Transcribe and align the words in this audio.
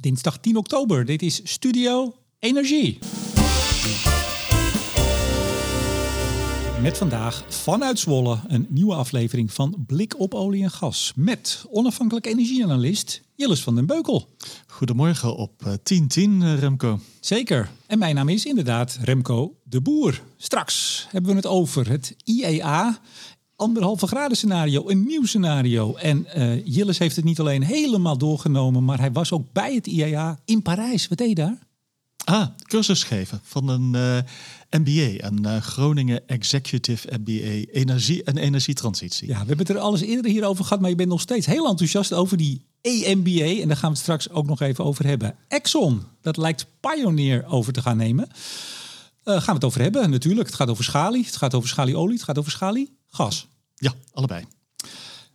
Dinsdag 0.00 0.38
10 0.38 0.56
oktober. 0.56 1.04
Dit 1.04 1.22
is 1.22 1.40
Studio 1.44 2.14
Energie. 2.38 2.98
Met 6.82 6.98
vandaag 6.98 7.44
vanuit 7.48 7.98
Zwolle 7.98 8.40
een 8.48 8.66
nieuwe 8.70 8.94
aflevering 8.94 9.52
van 9.52 9.84
Blik 9.86 10.18
op 10.18 10.34
olie 10.34 10.62
en 10.62 10.70
gas. 10.70 11.12
Met 11.16 11.64
onafhankelijk 11.70 12.26
energieanalist 12.26 13.22
Jilles 13.34 13.62
van 13.62 13.74
den 13.74 13.86
Beukel. 13.86 14.28
Goedemorgen 14.66 15.36
op 15.36 15.52
10.10 15.66 16.22
uh, 16.22 16.58
Remco. 16.58 17.00
Zeker. 17.20 17.70
En 17.86 17.98
mijn 17.98 18.14
naam 18.14 18.28
is 18.28 18.44
inderdaad 18.44 18.98
Remco 19.02 19.56
de 19.62 19.80
Boer. 19.80 20.22
Straks 20.36 21.06
hebben 21.10 21.30
we 21.30 21.36
het 21.36 21.46
over 21.46 21.88
het 21.88 22.16
IEA 22.24 23.00
anderhalve 23.56 24.06
graden 24.06 24.36
scenario, 24.36 24.88
een 24.88 25.06
nieuw 25.06 25.24
scenario. 25.24 25.94
En 25.94 26.26
uh, 26.36 26.66
Jillis 26.66 26.98
heeft 26.98 27.16
het 27.16 27.24
niet 27.24 27.40
alleen 27.40 27.62
helemaal 27.62 28.18
doorgenomen, 28.18 28.84
maar 28.84 28.98
hij 28.98 29.12
was 29.12 29.32
ook 29.32 29.52
bij 29.52 29.74
het 29.74 29.86
IAA 29.86 30.38
in 30.44 30.62
Parijs. 30.62 31.08
Wat 31.08 31.18
deed 31.18 31.28
je 31.28 31.34
daar? 31.34 31.58
Ah, 32.24 32.46
cursus 32.62 33.02
geven 33.02 33.40
van 33.42 33.68
een 33.68 33.94
uh, 33.94 34.80
MBA, 34.80 35.26
een 35.26 35.42
uh, 35.46 35.56
Groningen 35.56 36.28
Executive 36.28 37.08
MBA 37.20 37.72
Energie 37.72 38.22
en 38.22 38.36
Energietransitie. 38.36 39.28
Ja, 39.28 39.40
we 39.40 39.46
hebben 39.46 39.66
het 39.66 39.68
er 39.68 39.78
alles 39.78 40.00
eerder 40.00 40.30
hier 40.30 40.44
over 40.44 40.64
gehad, 40.64 40.80
maar 40.80 40.90
je 40.90 40.96
bent 40.96 41.08
nog 41.08 41.20
steeds 41.20 41.46
heel 41.46 41.68
enthousiast 41.68 42.12
over 42.12 42.36
die 42.36 42.64
EMBA. 42.80 43.60
En 43.60 43.68
daar 43.68 43.76
gaan 43.76 43.90
we 43.90 43.96
het 43.96 44.04
straks 44.04 44.30
ook 44.30 44.46
nog 44.46 44.60
even 44.60 44.84
over 44.84 45.06
hebben. 45.06 45.36
Exxon, 45.48 46.02
dat 46.20 46.36
lijkt 46.36 46.66
Pioneer 46.80 47.44
over 47.46 47.72
te 47.72 47.82
gaan 47.82 47.96
nemen. 47.96 48.28
gaan 49.24 49.42
we 49.46 49.52
het 49.52 49.64
over 49.64 49.80
hebben 49.80 50.10
natuurlijk. 50.10 50.46
Het 50.46 50.56
gaat 50.56 50.70
over 50.70 50.84
schalie, 50.84 51.24
het 51.24 51.36
gaat 51.36 51.54
over 51.54 51.68
schalieolie, 51.68 52.14
het 52.14 52.24
gaat 52.24 52.38
over 52.38 52.50
schalie 52.50 52.98
gas. 53.14 53.46
Ja, 53.74 53.94
allebei. 54.12 54.44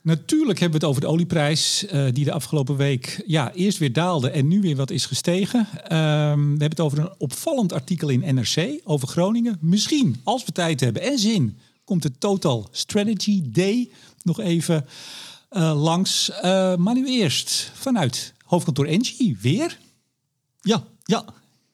Natuurlijk 0.02 0.60
hebben 0.60 0.80
we 0.80 0.86
het 0.86 0.96
over 0.96 1.08
de 1.08 1.14
olieprijs, 1.16 1.86
uh, 1.94 2.06
die 2.14 2.26
de 2.26 2.32
afgelopen 2.32 2.76
week 2.76 3.24
ja, 3.26 3.52
eerst 3.54 3.78
weer 3.78 3.94
daalde 3.94 4.30
en 4.30 4.48
nu 4.48 4.62
weer 4.62 4.76
wat 4.76 4.90
is 4.90 5.06
gestegen. 5.06 5.68
Uh, 5.74 5.80
we 5.80 5.96
hebben 6.36 6.70
het 6.70 6.80
over 6.80 7.00
een 7.00 7.14
opvallend 7.18 7.74
artikel 7.74 8.10
in 8.10 8.36
NRC 8.36 8.82
over 8.84 9.08
Groningen. 9.08 9.58
Misschien, 9.62 10.22
als 10.24 10.46
we 10.46 10.52
tijd 10.52 10.80
hebben 10.80 11.02
en 11.02 11.20
zin, 11.20 11.58
komt 11.84 12.02
de 12.02 12.18
Total 12.18 12.68
Strategy 12.72 13.42
Day 13.46 13.90
nog 14.24 14.40
even 14.40 14.86
uh, 15.52 15.82
langs. 15.82 16.32
maar 16.78 16.94
nu 16.94 17.08
eerst 17.08 17.72
vanuit 17.74 18.34
hoofdkantoor 18.46 18.86
Engie, 18.86 19.38
weer? 19.42 19.80
Ja, 20.62 20.84
ja, 21.04 21.26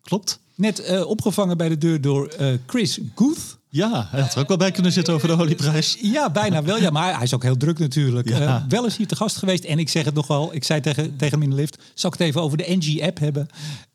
klopt. 0.02 0.40
Net 0.56 1.04
opgevangen 1.04 1.58
bij 1.58 1.70
de 1.70 1.78
deur 1.78 2.02
door 2.02 2.34
Chris 2.66 3.00
Guth. 3.16 3.58
Ja, 3.76 4.08
hij 4.10 4.22
had 4.22 4.34
er 4.34 4.40
ook 4.40 4.48
wel 4.48 4.58
bij 4.58 4.72
kunnen 4.72 4.92
zitten 4.92 5.14
over 5.14 5.28
de 5.28 5.38
olieprijs. 5.38 5.98
Ja, 6.02 6.30
bijna 6.30 6.64
wel. 6.64 6.78
Ja, 6.78 6.90
maar 6.90 7.14
hij 7.14 7.24
is 7.24 7.34
ook 7.34 7.44
heel 7.44 7.58
druk 7.58 7.80
natuurlijk. 7.80 8.30
Ja. 8.30 8.40
Uh, 8.40 8.64
wel 8.70 8.84
eens 8.84 8.98
hier 8.98 9.08
te 9.08 9.16
gast 9.16 9.38
geweest. 9.38 9.64
En 9.64 9.80
ik 9.80 9.90
zeg 9.90 10.06
het 10.06 10.14
nogal. 10.14 10.54
Ik 10.54 10.64
zei 10.64 10.82
tegen, 10.82 11.16
tegen 11.16 11.34
hem 11.34 11.42
in 11.42 11.50
de 11.50 11.56
lift. 11.56 11.78
Zal 11.94 12.12
ik 12.14 12.18
het 12.20 12.28
even 12.28 12.42
over 12.42 12.58
de 12.58 12.66
NG-app 12.68 13.20
hebben? 13.20 13.48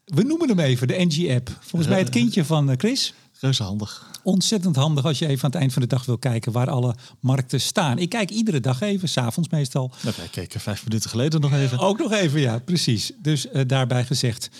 We 0.04 0.22
noemen 0.22 0.48
hem 0.48 0.58
even, 0.58 0.88
de 0.88 0.94
NG-app. 1.08 1.50
Volgens 1.60 1.90
mij 1.90 1.98
het 2.00 2.08
kindje 2.08 2.44
van 2.44 2.74
Chris. 2.76 3.14
Reuze 3.40 3.62
handig. 3.62 4.10
Ontzettend 4.22 4.76
handig 4.76 5.04
als 5.04 5.18
je 5.18 5.26
even 5.26 5.44
aan 5.44 5.50
het 5.50 5.60
eind 5.60 5.72
van 5.72 5.82
de 5.82 5.88
dag 5.88 6.04
wil 6.04 6.18
kijken 6.18 6.52
waar 6.52 6.70
alle 6.70 6.94
markten 7.20 7.60
staan. 7.60 7.98
Ik 7.98 8.08
kijk 8.08 8.30
iedere 8.30 8.60
dag 8.60 8.80
even, 8.80 9.08
s'avonds 9.08 9.48
meestal. 9.48 9.92
Nou, 10.02 10.14
wij 10.18 10.28
keken 10.28 10.60
vijf 10.60 10.84
minuten 10.84 11.10
geleden 11.10 11.40
nog 11.40 11.52
even. 11.52 11.78
Ook 11.78 11.98
nog 11.98 12.12
even, 12.12 12.40
ja, 12.40 12.58
precies. 12.58 13.12
Dus 13.22 13.46
uh, 13.52 13.62
daarbij 13.66 14.04
gezegd. 14.04 14.50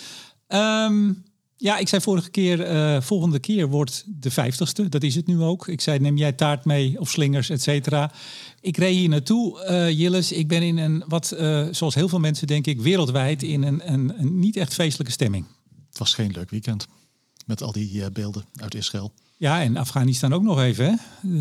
Um, 0.48 1.22
ja, 1.62 1.78
ik 1.78 1.88
zei 1.88 2.02
vorige 2.02 2.30
keer, 2.30 2.72
uh, 2.72 3.00
volgende 3.00 3.38
keer 3.38 3.68
wordt 3.68 4.04
de 4.06 4.30
vijftigste. 4.30 4.88
Dat 4.88 5.02
is 5.02 5.14
het 5.14 5.26
nu 5.26 5.40
ook. 5.40 5.68
Ik 5.68 5.80
zei, 5.80 5.98
neem 5.98 6.16
jij 6.16 6.32
taart 6.32 6.64
mee 6.64 7.00
of 7.00 7.10
slingers, 7.10 7.50
et 7.50 7.62
cetera. 7.62 8.12
Ik 8.60 8.76
reed 8.76 8.96
hier 8.96 9.08
naartoe, 9.08 9.66
uh, 9.70 9.90
Jilles. 9.98 10.32
Ik 10.32 10.48
ben 10.48 10.62
in 10.62 10.78
een, 10.78 11.04
wat, 11.06 11.34
uh, 11.38 11.66
zoals 11.70 11.94
heel 11.94 12.08
veel 12.08 12.18
mensen 12.18 12.46
denk 12.46 12.66
ik, 12.66 12.80
wereldwijd 12.80 13.42
in 13.42 13.62
een, 13.62 13.92
een, 13.92 14.12
een, 14.18 14.38
niet 14.38 14.56
echt 14.56 14.74
feestelijke 14.74 15.12
stemming. 15.12 15.46
Het 15.88 15.98
was 15.98 16.14
geen 16.14 16.30
leuk 16.30 16.50
weekend 16.50 16.86
met 17.46 17.62
al 17.62 17.72
die 17.72 18.10
beelden 18.10 18.44
uit 18.54 18.74
Israël. 18.74 19.12
Ja, 19.36 19.62
en 19.62 19.76
Afghanistan 19.76 20.32
ook 20.32 20.42
nog 20.42 20.60
even, 20.60 20.84
hè? 20.84 20.94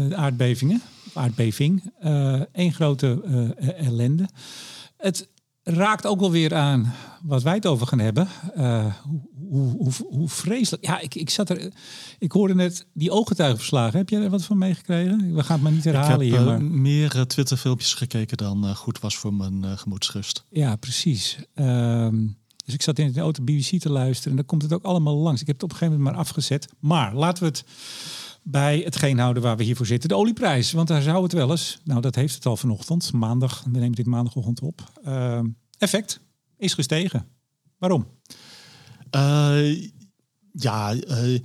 De 0.07 0.15
aardbevingen, 0.15 0.81
aardbeving. 1.13 1.93
Eén 2.51 2.73
grote 2.73 3.21
ellende. 3.77 4.29
Het 4.97 5.27
raakt 5.69 6.05
ook 6.05 6.19
wel 6.19 6.31
weer 6.31 6.55
aan 6.55 6.93
wat 7.23 7.43
wij 7.43 7.53
het 7.53 7.65
over 7.65 7.87
gaan 7.87 7.99
hebben. 7.99 8.27
Uh, 8.57 8.85
hoe, 9.49 9.71
hoe, 9.77 9.91
hoe, 10.09 10.29
vreselijk. 10.29 10.85
Ja, 10.85 10.99
ik, 10.99 11.15
ik 11.15 11.29
zat 11.29 11.49
er. 11.49 11.71
Ik 12.19 12.31
hoorde 12.31 12.55
net 12.55 12.85
die 12.93 13.11
ooggetuigenverslagen. 13.11 13.97
Heb 13.97 14.09
jij 14.09 14.21
er 14.21 14.29
wat 14.29 14.45
van 14.45 14.57
meegekregen? 14.57 15.35
We 15.35 15.43
gaan 15.43 15.53
het 15.55 15.63
maar 15.63 15.71
niet 15.71 15.83
herhalen 15.83 16.25
ik 16.25 16.31
heb, 16.31 16.39
hier. 16.39 16.47
Maar... 16.47 16.61
Uh, 16.61 16.69
meer 16.69 17.15
uh, 17.15 17.21
Twitter-filmpjes 17.21 17.93
gekeken 17.93 18.37
dan 18.37 18.75
goed 18.75 18.99
was 18.99 19.17
voor 19.17 19.33
mijn 19.33 19.77
gemoedsrust. 19.77 20.43
Ja, 20.49 20.75
precies. 20.75 21.37
Um, 21.55 22.37
dus 22.69 22.73
ik 22.73 22.83
zat 22.83 22.99
in 22.99 23.11
de 23.11 23.19
auto 23.19 23.43
BBC 23.43 23.79
te 23.79 23.91
luisteren 23.91 24.29
en 24.29 24.35
dan 24.35 24.45
komt 24.45 24.61
het 24.61 24.73
ook 24.73 24.83
allemaal 24.83 25.15
langs. 25.15 25.41
Ik 25.41 25.47
heb 25.47 25.55
het 25.55 25.63
op 25.63 25.71
een 25.71 25.77
gegeven 25.77 25.97
moment 25.97 26.15
maar 26.15 26.25
afgezet. 26.25 26.67
Maar 26.79 27.15
laten 27.15 27.43
we 27.43 27.49
het 27.49 27.63
bij 28.43 28.79
hetgeen 28.79 29.19
houden 29.19 29.43
waar 29.43 29.57
we 29.57 29.63
hier 29.63 29.75
voor 29.75 29.85
zitten. 29.85 30.09
De 30.09 30.15
olieprijs. 30.15 30.71
Want 30.71 30.87
daar 30.87 31.01
zou 31.01 31.23
het 31.23 31.33
wel 31.33 31.51
eens. 31.51 31.79
Nou, 31.83 32.01
dat 32.01 32.15
heeft 32.15 32.35
het 32.35 32.45
al 32.45 32.57
vanochtend. 32.57 33.13
Maandag. 33.13 33.63
We 33.63 33.79
nemen 33.79 33.91
dit 33.91 34.05
maandagochtend 34.05 34.61
op. 34.61 34.91
Uh, 35.05 35.39
effect 35.77 36.21
is 36.57 36.73
gestegen. 36.73 37.27
Waarom? 37.77 38.07
Uh, 39.15 39.89
ja, 40.51 40.93
uh, 40.93 41.39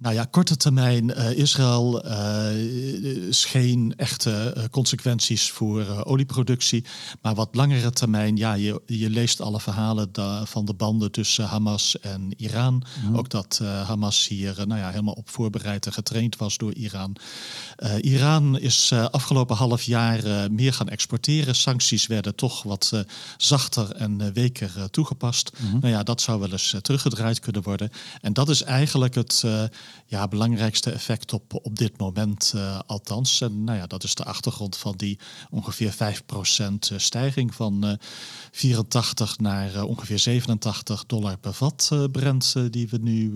nou 0.00 0.14
ja, 0.14 0.24
korte 0.24 0.56
termijn, 0.56 1.10
uh, 1.10 1.30
Israël 1.30 2.06
uh, 2.06 3.28
is 3.28 3.44
geen 3.44 3.94
echte 3.96 4.54
uh, 4.56 4.64
consequenties 4.70 5.50
voor 5.50 6.04
olieproductie. 6.04 6.84
Maar 7.22 7.34
wat 7.34 7.54
langere 7.54 7.90
termijn, 7.90 8.36
ja, 8.36 8.54
je, 8.54 8.82
je 8.86 9.10
leest 9.10 9.40
alle 9.40 9.60
verhalen 9.60 10.08
da, 10.12 10.46
van 10.46 10.64
de 10.64 10.74
banden 10.74 11.12
tussen 11.12 11.44
Hamas 11.44 12.00
en 12.00 12.32
Iran. 12.36 12.82
Mm. 13.04 13.16
Ook 13.16 13.30
dat 13.30 13.60
Hamas 13.86 14.28
hier 14.28 14.54
nou 14.66 14.80
ja, 14.80 14.90
helemaal 14.90 15.14
op 15.14 15.30
voorbereid 15.30 15.86
en 15.86 15.92
getraind 15.92 16.36
was 16.36 16.56
door 16.56 16.74
Iran. 16.74 17.16
Iran 18.00 18.58
is 18.58 18.92
afgelopen 18.92 19.56
half 19.56 19.82
jaar 19.82 20.52
meer 20.52 20.72
gaan 20.72 20.88
exporteren. 20.88 21.54
Sancties 21.54 22.06
werden 22.06 22.34
toch 22.34 22.62
wat 22.62 22.92
zachter 23.36 23.90
en 23.90 24.32
weker 24.32 24.90
toegepast. 24.90 25.52
Mm. 25.58 25.80
Nou 25.80 25.92
ja, 25.94 26.02
dat 26.02 26.20
zou 26.20 26.40
wel 26.40 26.52
eens 26.52 26.74
teruggedraaid 26.82 27.40
kunnen 27.40 27.62
worden. 27.62 27.90
En 28.20 28.32
dat 28.32 28.48
is 28.48 28.62
eigenlijk 28.62 29.14
het 29.14 29.44
ja, 30.06 30.28
belangrijkste 30.28 30.90
effect 30.90 31.32
op, 31.32 31.54
op 31.64 31.78
dit 31.78 31.98
moment 31.98 32.52
uh, 32.56 32.78
althans. 32.86 33.40
En 33.40 33.64
nou 33.64 33.78
ja, 33.78 33.86
dat 33.86 34.04
is 34.04 34.14
de 34.14 34.24
achtergrond 34.24 34.76
van 34.76 34.94
die 34.96 35.18
ongeveer 35.50 35.94
5% 35.94 36.96
stijging 36.96 37.54
van 37.54 37.86
uh, 37.86 37.92
84 38.50 39.38
naar 39.38 39.82
ongeveer 39.82 40.18
87 40.18 41.06
dollar 41.06 41.38
per 41.38 41.52
vat 41.52 41.90
Brent 42.12 42.54
die 42.70 42.88
we 42.88 42.98
nu 42.98 43.32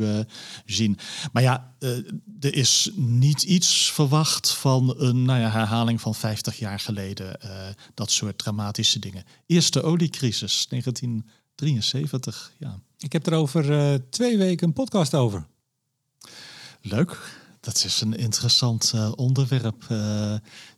zien. 0.66 0.98
Maar 1.32 1.42
ja, 1.42 1.74
er 2.40 2.54
is 2.54 2.90
niet 2.94 3.42
iets 3.42 3.90
verwacht 3.92 4.50
van 4.50 4.94
een 4.98 5.24
nou 5.24 5.40
ja, 5.40 5.50
herhaling 5.50 6.00
van 6.00 6.14
50 6.14 6.58
jaar 6.58 6.80
geleden. 6.80 7.38
dat 7.94 8.10
soort 8.10 8.38
dramatische 8.38 8.98
dingen. 8.98 9.24
Eerste 9.46 9.82
oliecrisis, 9.82 10.66
1973, 10.68 12.52
ja. 12.58 12.80
Ik 12.98 13.12
heb 13.12 13.26
er 13.26 13.34
over 13.34 14.00
twee 14.10 14.38
weken 14.38 14.66
een 14.66 14.72
podcast 14.72 15.14
over. 15.14 15.46
Leuk. 16.86 17.42
Dat 17.60 17.84
is 17.84 18.00
een 18.00 18.16
interessant 18.16 18.92
uh, 18.94 19.12
onderwerp. 19.16 19.84
Uh, 19.92 19.98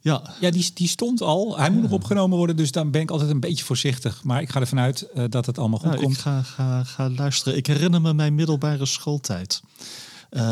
ja, 0.01 0.35
ja 0.41 0.51
die, 0.51 0.71
die 0.75 0.89
stond 0.89 1.21
al. 1.21 1.59
Hij 1.59 1.71
moet 1.71 1.83
nog 1.83 1.91
opgenomen 1.91 2.37
worden, 2.37 2.57
dus 2.57 2.73
dan 2.73 2.91
ben 2.91 3.01
ik 3.01 3.11
altijd 3.11 3.31
een 3.31 3.41
beetje 3.41 3.65
voorzichtig. 3.65 4.25
Maar 4.25 4.41
ik 4.41 4.51
ga 4.51 4.61
ervan 4.61 4.79
uit 4.79 5.09
uh, 5.15 5.25
dat 5.29 5.47
het 5.47 5.59
allemaal 5.59 5.79
goed 5.79 5.93
ja, 5.93 5.97
komt. 5.97 6.15
Ik 6.15 6.21
ga, 6.21 6.43
ga, 6.43 6.85
ga 6.85 7.11
luisteren. 7.11 7.59
Ik 7.59 7.67
herinner 7.67 8.01
me 8.01 8.15
mijn 8.15 8.35
middelbare 8.35 8.87
schooltijd. 8.87 9.63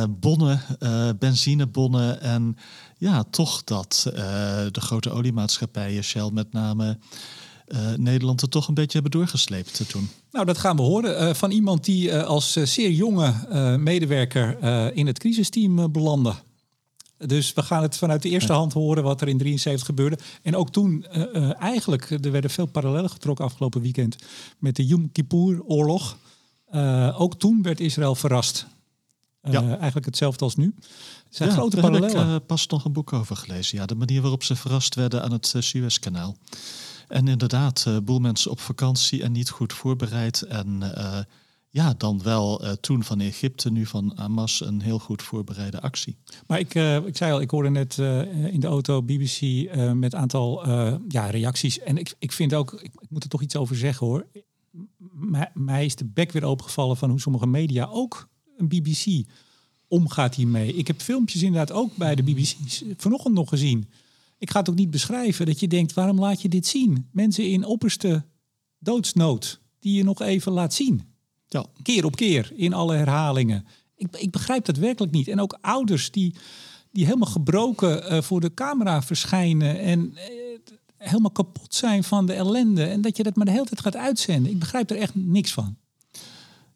bonnen, 0.09 0.60
benzinebonnen 1.19 2.21
en 2.21 2.56
ja, 2.98 3.25
toch 3.31 3.65
dat 3.65 4.03
de 4.72 4.81
grote 4.81 5.10
oliemaatschappijen, 5.10 6.04
Shell 6.04 6.31
met 6.32 6.53
name 6.53 6.98
Nederland 7.96 8.42
er 8.42 8.48
toch 8.48 8.68
een 8.68 8.74
beetje 8.74 9.00
hebben 9.00 9.20
doorgesleept 9.20 9.88
toen? 9.88 10.08
Nou, 10.30 10.46
dat 10.46 10.58
gaan 10.58 10.76
we 10.76 10.82
horen 10.82 11.22
uh, 11.22 11.34
van 11.34 11.50
iemand 11.50 11.84
die 11.84 12.16
als 12.16 12.53
zeer 12.53 12.91
jonge 12.91 13.34
medewerker 13.78 14.62
in 14.94 15.06
het 15.06 15.18
crisisteam 15.18 15.92
belandde. 15.92 16.34
Dus 17.16 17.53
we 17.53 17.62
gaan 17.62 17.82
het 17.82 17.97
vanuit 17.97 18.22
de 18.22 18.28
eerste 18.28 18.53
hand 18.53 18.72
horen 18.72 19.03
wat 19.03 19.21
er 19.21 19.28
in 19.28 19.38
73 19.38 19.86
gebeurde. 19.86 20.18
En 20.42 20.56
ook 20.56 20.71
toen, 20.71 21.04
eigenlijk, 21.59 22.10
er 22.10 22.30
werden 22.30 22.50
veel 22.50 22.66
parallellen 22.66 23.10
getrokken 23.10 23.44
afgelopen 23.44 23.80
weekend 23.80 24.16
met 24.59 24.77
de 24.77 24.86
Yom 24.86 25.12
Kippur-oorlog. 25.12 26.16
ook 27.16 27.34
toen 27.34 27.62
werd 27.62 27.80
Israël 27.80 28.15
verrast. 28.15 28.66
Ja. 29.50 29.77
Eigenlijk 29.77 30.06
hetzelfde 30.06 30.44
als 30.44 30.56
nu. 30.56 30.74
Er 30.78 30.84
zijn 31.30 31.48
ja, 31.48 31.54
grote 31.54 31.77
daar 31.77 31.91
parallellen. 31.91 32.28
heb 32.28 32.41
ik 32.41 32.47
pas 32.47 32.66
nog 32.66 32.84
een 32.84 32.92
boek 32.92 33.12
over 33.12 33.36
gelezen. 33.36 33.78
Ja, 33.78 33.86
de 33.86 33.94
manier 33.94 34.20
waarop 34.20 34.42
ze 34.42 34.56
verrast 34.56 34.94
werden 34.94 35.22
aan 35.22 35.32
het 35.32 35.54
Suezkanaal. 35.59 36.36
En 37.15 37.28
inderdaad, 37.28 37.84
uh, 37.89 37.97
boel 38.05 38.19
mensen 38.19 38.51
op 38.51 38.61
vakantie 38.61 39.22
en 39.22 39.33
niet 39.33 39.51
goed 39.51 39.72
voorbereid. 39.72 40.43
En 40.43 40.81
uh, 40.83 41.19
ja, 41.71 41.95
dan 41.97 42.22
wel 42.22 42.65
uh, 42.65 42.71
toen 42.71 43.05
van 43.05 43.21
Egypte, 43.21 43.71
nu 43.71 43.87
van 43.87 44.13
Hamas, 44.15 44.61
een 44.61 44.81
heel 44.81 44.99
goed 44.99 45.22
voorbereide 45.22 45.81
actie. 45.81 46.16
Maar 46.47 46.59
ik, 46.59 46.75
ik 47.07 47.16
zei 47.16 47.33
al, 47.33 47.41
ik 47.41 47.51
hoorde 47.51 47.71
net 47.71 47.99
in 48.53 48.61
de 48.61 48.66
auto 48.66 49.03
BBC 49.03 49.41
met 49.95 50.13
een 50.13 50.19
aantal 50.19 50.69
ja, 51.09 51.31
reacties. 51.31 51.78
En 51.78 51.99
ik, 51.99 52.15
ik 52.19 52.33
vind 52.33 52.55
ook, 52.55 52.72
ik, 52.72 52.93
moet 53.09 53.22
er 53.22 53.28
toch 53.28 53.43
iets 53.43 53.57
over 53.57 53.77
zeggen 53.77 54.07
hoor 54.07 54.27
mij 55.55 55.84
is 55.84 55.97
de 55.97 56.05
bek 56.05 56.33
weer 56.33 56.45
opengevallen 56.45 56.97
van 56.97 57.11
hoe 57.11 57.21
sommige 57.21 57.47
media, 57.47 57.87
ook 57.87 58.28
een 58.57 58.69
BBC, 58.69 59.28
omgaat 59.89 60.34
hiermee. 60.34 60.75
Ik 60.75 60.87
heb 60.87 61.01
filmpjes 61.01 61.43
inderdaad 61.43 61.72
ook 61.77 61.97
bij 61.97 62.15
de 62.15 62.22
BBC 62.22 62.55
vanochtend 62.97 63.34
nog 63.34 63.49
gezien. 63.49 63.89
Ik 64.44 64.50
ga 64.50 64.58
het 64.58 64.68
ook 64.68 64.74
niet 64.74 64.91
beschrijven 64.91 65.46
dat 65.46 65.60
je 65.60 65.68
denkt, 65.68 65.92
waarom 65.92 66.18
laat 66.18 66.42
je 66.42 66.48
dit 66.48 66.66
zien? 66.66 67.08
Mensen 67.12 67.50
in 67.50 67.64
opperste 67.64 68.24
doodsnood 68.78 69.60
die 69.80 69.96
je 69.96 70.04
nog 70.04 70.20
even 70.22 70.52
laat 70.52 70.74
zien. 70.74 71.02
Ja. 71.46 71.66
Keer 71.82 72.04
op 72.04 72.16
keer 72.16 72.52
in 72.54 72.72
alle 72.72 72.94
herhalingen. 72.94 73.66
Ik, 73.96 74.16
ik 74.16 74.30
begrijp 74.30 74.64
dat 74.64 74.76
werkelijk 74.76 75.12
niet. 75.12 75.28
En 75.28 75.41
ook 75.41 75.58
ouders 75.60 76.10
die, 76.10 76.34
die 76.91 77.04
helemaal 77.04 77.28
gebroken 77.28 78.12
uh, 78.12 78.22
voor 78.22 78.41
de 78.41 78.54
camera 78.54 79.02
verschijnen 79.02 79.78
en 79.78 80.00
uh, 80.00 80.18
helemaal 80.96 81.30
kapot 81.30 81.74
zijn 81.74 82.04
van 82.04 82.26
de 82.26 82.32
ellende. 82.32 82.84
En 82.84 83.00
dat 83.00 83.16
je 83.16 83.22
dat 83.22 83.36
maar 83.36 83.46
de 83.46 83.52
hele 83.52 83.64
tijd 83.64 83.80
gaat 83.80 83.96
uitzenden. 83.96 84.52
Ik 84.52 84.58
begrijp 84.58 84.91
er 84.91 84.96
echt 84.96 85.14
niks 85.14 85.52
van. 85.52 85.76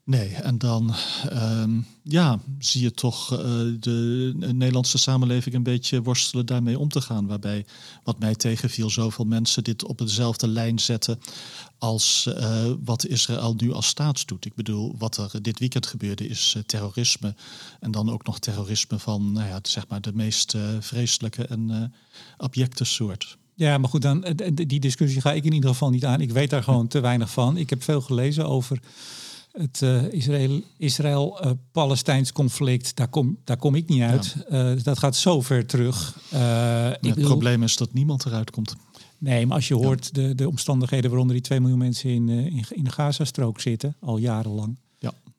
Nee, 0.08 0.34
en 0.34 0.58
dan 0.58 0.94
um, 1.32 1.86
ja, 2.02 2.40
zie 2.58 2.82
je 2.82 2.90
toch 2.90 3.32
uh, 3.32 3.38
de 3.80 4.32
Nederlandse 4.36 4.98
samenleving 4.98 5.54
een 5.54 5.62
beetje 5.62 6.02
worstelen 6.02 6.46
daarmee 6.46 6.78
om 6.78 6.88
te 6.88 7.00
gaan. 7.00 7.26
Waarbij, 7.26 7.64
wat 8.04 8.18
mij 8.18 8.34
tegenviel, 8.34 8.90
zoveel 8.90 9.24
mensen 9.24 9.64
dit 9.64 9.84
op 9.84 9.98
dezelfde 9.98 10.48
lijn 10.48 10.78
zetten 10.78 11.18
als 11.78 12.28
uh, 12.28 12.64
wat 12.84 13.06
Israël 13.06 13.54
nu 13.54 13.72
als 13.72 13.86
staat 13.86 14.28
doet. 14.28 14.44
Ik 14.44 14.54
bedoel, 14.54 14.94
wat 14.98 15.16
er 15.16 15.42
dit 15.42 15.58
weekend 15.58 15.86
gebeurde 15.86 16.28
is 16.28 16.54
uh, 16.56 16.62
terrorisme. 16.62 17.34
En 17.80 17.90
dan 17.90 18.10
ook 18.10 18.26
nog 18.26 18.38
terrorisme 18.38 18.98
van 18.98 19.32
nou 19.32 19.48
ja, 19.48 19.58
zeg 19.62 19.88
maar 19.88 20.00
de 20.00 20.12
meest 20.14 20.56
vreselijke 20.80 21.46
en 21.46 21.92
abjecte 22.36 22.84
soort. 22.84 23.36
Ja, 23.54 23.78
maar 23.78 23.90
goed, 23.90 24.02
dan, 24.02 24.24
die 24.52 24.80
discussie 24.80 25.20
ga 25.20 25.32
ik 25.32 25.44
in 25.44 25.52
ieder 25.52 25.70
geval 25.70 25.90
niet 25.90 26.04
aan. 26.04 26.20
Ik 26.20 26.30
weet 26.30 26.50
daar 26.50 26.62
gewoon 26.62 26.88
te 26.88 27.00
weinig 27.00 27.30
van. 27.30 27.56
Ik 27.56 27.70
heb 27.70 27.82
veel 27.82 28.00
gelezen 28.00 28.46
over 28.46 28.80
het 29.58 29.80
uh, 29.84 30.12
Israël-Palestijns 30.12 32.28
Israël, 32.28 32.32
conflict, 32.32 32.96
daar 32.96 33.08
kom, 33.08 33.38
daar 33.44 33.56
kom 33.56 33.74
ik 33.74 33.88
niet 33.88 34.02
uit. 34.02 34.36
Ja. 34.48 34.72
Uh, 34.72 34.82
dat 34.82 34.98
gaat 34.98 35.16
zo 35.16 35.40
ver 35.40 35.66
terug. 35.66 36.18
Uh, 36.34 36.88
het 36.88 37.00
bedoel, 37.00 37.24
probleem 37.24 37.62
is 37.62 37.76
dat 37.76 37.92
niemand 37.92 38.26
eruit 38.26 38.50
komt. 38.50 38.76
Nee, 39.18 39.46
maar 39.46 39.56
als 39.56 39.68
je 39.68 39.74
hoort 39.74 40.10
ja. 40.12 40.22
de, 40.22 40.34
de 40.34 40.48
omstandigheden 40.48 41.10
waaronder 41.10 41.36
die 41.36 41.44
2 41.44 41.60
miljoen 41.60 41.78
mensen 41.78 42.10
in, 42.10 42.28
in, 42.28 42.64
in 42.70 42.84
de 42.84 42.90
Gazastrook 42.90 43.60
zitten, 43.60 43.96
al 44.00 44.16
jarenlang. 44.16 44.76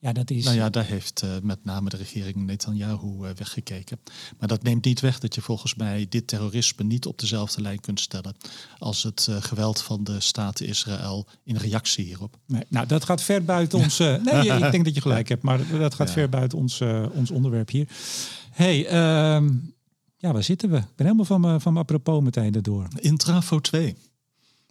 Ja, 0.01 0.13
dat 0.13 0.30
is... 0.30 0.44
Nou 0.44 0.57
ja, 0.57 0.69
daar 0.69 0.86
heeft 0.86 1.24
uh, 1.24 1.30
met 1.44 1.66
name 1.66 1.90
de 1.90 1.98
regering 1.98 2.36
Netanyahu 2.36 3.07
uh, 3.07 3.30
weggekeken. 3.36 4.00
Maar 4.40 4.48
dat 4.48 4.63
neemt 4.63 4.86
niet 4.86 5.00
weg 5.00 5.19
dat 5.19 5.36
je 5.36 5.42
volgens 5.42 5.75
mij 5.75 6.06
dit 6.10 6.28
terrorisme 6.28 6.84
niet 6.84 7.06
op 7.06 7.19
dezelfde 7.19 7.62
lijn 7.62 7.80
kunt 7.80 8.00
stellen 8.00 8.36
als 8.78 9.04
het 9.04 9.28
uh, 9.30 9.36
geweld 9.42 9.81
van 9.81 10.04
de 10.04 10.19
staat 10.19 10.62
Israël 10.62 11.28
in 11.44 11.56
reactie 11.56 12.06
hierop. 12.06 12.38
Nee, 12.46 12.63
nou, 12.68 12.88
dat 12.88 13.06
gaat 13.06 13.22
ver 13.22 13.44
buiten 13.44 13.80
ons. 13.80 13.98
nee, 13.98 14.51
ik 14.63 14.72
denk 14.72 14.86
dat 14.86 14.96
je 14.96 15.01
gelijk 15.01 15.30
hebt, 15.30 15.44
maar 15.44 15.68
dat 15.68 15.94
gaat 15.94 16.07
ja. 16.07 16.13
ver 16.13 16.30
buiten 16.30 16.57
ons, 16.57 16.81
ons 17.13 17.31
onderwerp 17.31 17.69
hier. 17.69 17.88
hey, 18.51 18.88
ehm, 18.88 19.50
ja, 20.18 20.34
waar 20.34 20.44
zitten 20.44 20.69
we? 20.69 20.78
Ik 20.78 20.96
ben 20.96 21.06
helemaal 21.06 21.60
van 21.60 21.74
mijn 21.74 21.78
apropos 21.78 22.24
meteen 22.24 22.56
erdoor. 22.56 22.88
Intrafo 22.96 23.60
2. 23.60 23.96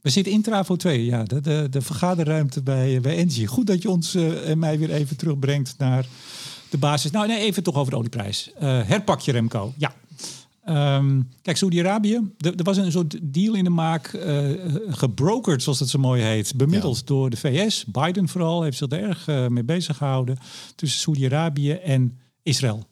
We 0.00 0.10
zitten 0.10 0.32
in 0.32 0.42
Travo 0.42 0.76
2, 0.76 1.04
ja, 1.04 1.22
de, 1.22 1.40
de, 1.40 1.66
de 1.70 1.80
vergaderruimte 1.80 2.62
bij, 2.62 3.00
bij 3.00 3.16
Engie. 3.16 3.46
Goed 3.46 3.66
dat 3.66 3.82
je 3.82 3.90
ons 3.90 4.14
uh, 4.14 4.48
en 4.48 4.58
mij 4.58 4.78
weer 4.78 4.90
even 4.90 5.16
terugbrengt 5.16 5.74
naar 5.78 6.06
de 6.70 6.78
basis. 6.78 7.10
Nou, 7.10 7.26
nee, 7.26 7.38
even 7.38 7.62
toch 7.62 7.74
over 7.74 7.90
de 7.90 7.98
olieprijs. 7.98 8.50
Uh, 8.54 8.60
herpak 8.62 9.20
je 9.20 9.32
Remco, 9.32 9.72
ja. 9.76 9.94
Um, 10.96 11.28
kijk, 11.42 11.56
Saudi-Arabië, 11.56 12.32
er 12.38 12.62
was 12.62 12.76
een 12.76 12.92
soort 12.92 13.18
deal 13.22 13.54
in 13.54 13.64
de 13.64 13.70
maak, 13.70 14.12
uh, 14.12 14.50
gebrokerd 14.88 15.62
zoals 15.62 15.80
het 15.80 15.88
zo 15.88 15.98
mooi 15.98 16.22
heet, 16.22 16.56
bemiddeld 16.56 16.98
ja. 16.98 17.02
door 17.04 17.30
de 17.30 17.36
VS. 17.36 17.84
Biden 17.84 18.28
vooral 18.28 18.62
heeft 18.62 18.78
zich 18.78 18.90
er 18.90 19.02
erg 19.02 19.50
mee 19.50 19.64
bezig 19.64 19.96
gehouden 19.96 20.38
tussen 20.74 21.00
Saudi-Arabië 21.00 21.72
en 21.72 22.18
Israël. 22.42 22.86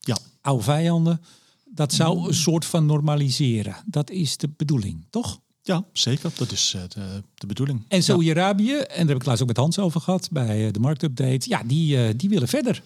Ja. 0.00 0.16
Oude 0.40 0.62
vijanden. 0.62 1.20
Dat 1.64 1.92
zou 1.92 2.28
een 2.28 2.34
soort 2.34 2.64
van 2.64 2.86
normaliseren. 2.86 3.76
Dat 3.86 4.10
is 4.10 4.36
de 4.36 4.48
bedoeling, 4.56 5.04
toch? 5.10 5.40
Ja, 5.66 5.84
zeker. 5.92 6.30
Dat 6.36 6.52
is 6.52 6.72
uh, 6.76 6.82
de, 6.88 7.22
de, 7.34 7.46
bedoeling. 7.46 7.84
En 7.88 8.02
Saudi-Arabië, 8.02 8.72
ja. 8.72 8.78
en 8.78 8.98
daar 8.98 9.06
heb 9.06 9.16
ik 9.16 9.24
laatst 9.24 9.42
ook 9.42 9.48
met 9.48 9.56
Hans 9.56 9.78
over 9.78 10.00
gehad 10.00 10.28
bij 10.30 10.70
de 10.70 10.78
marktupdate. 10.78 11.48
Ja, 11.48 11.62
die, 11.64 11.96
uh, 11.96 12.08
die 12.16 12.28
willen 12.28 12.48
verder. 12.48 12.82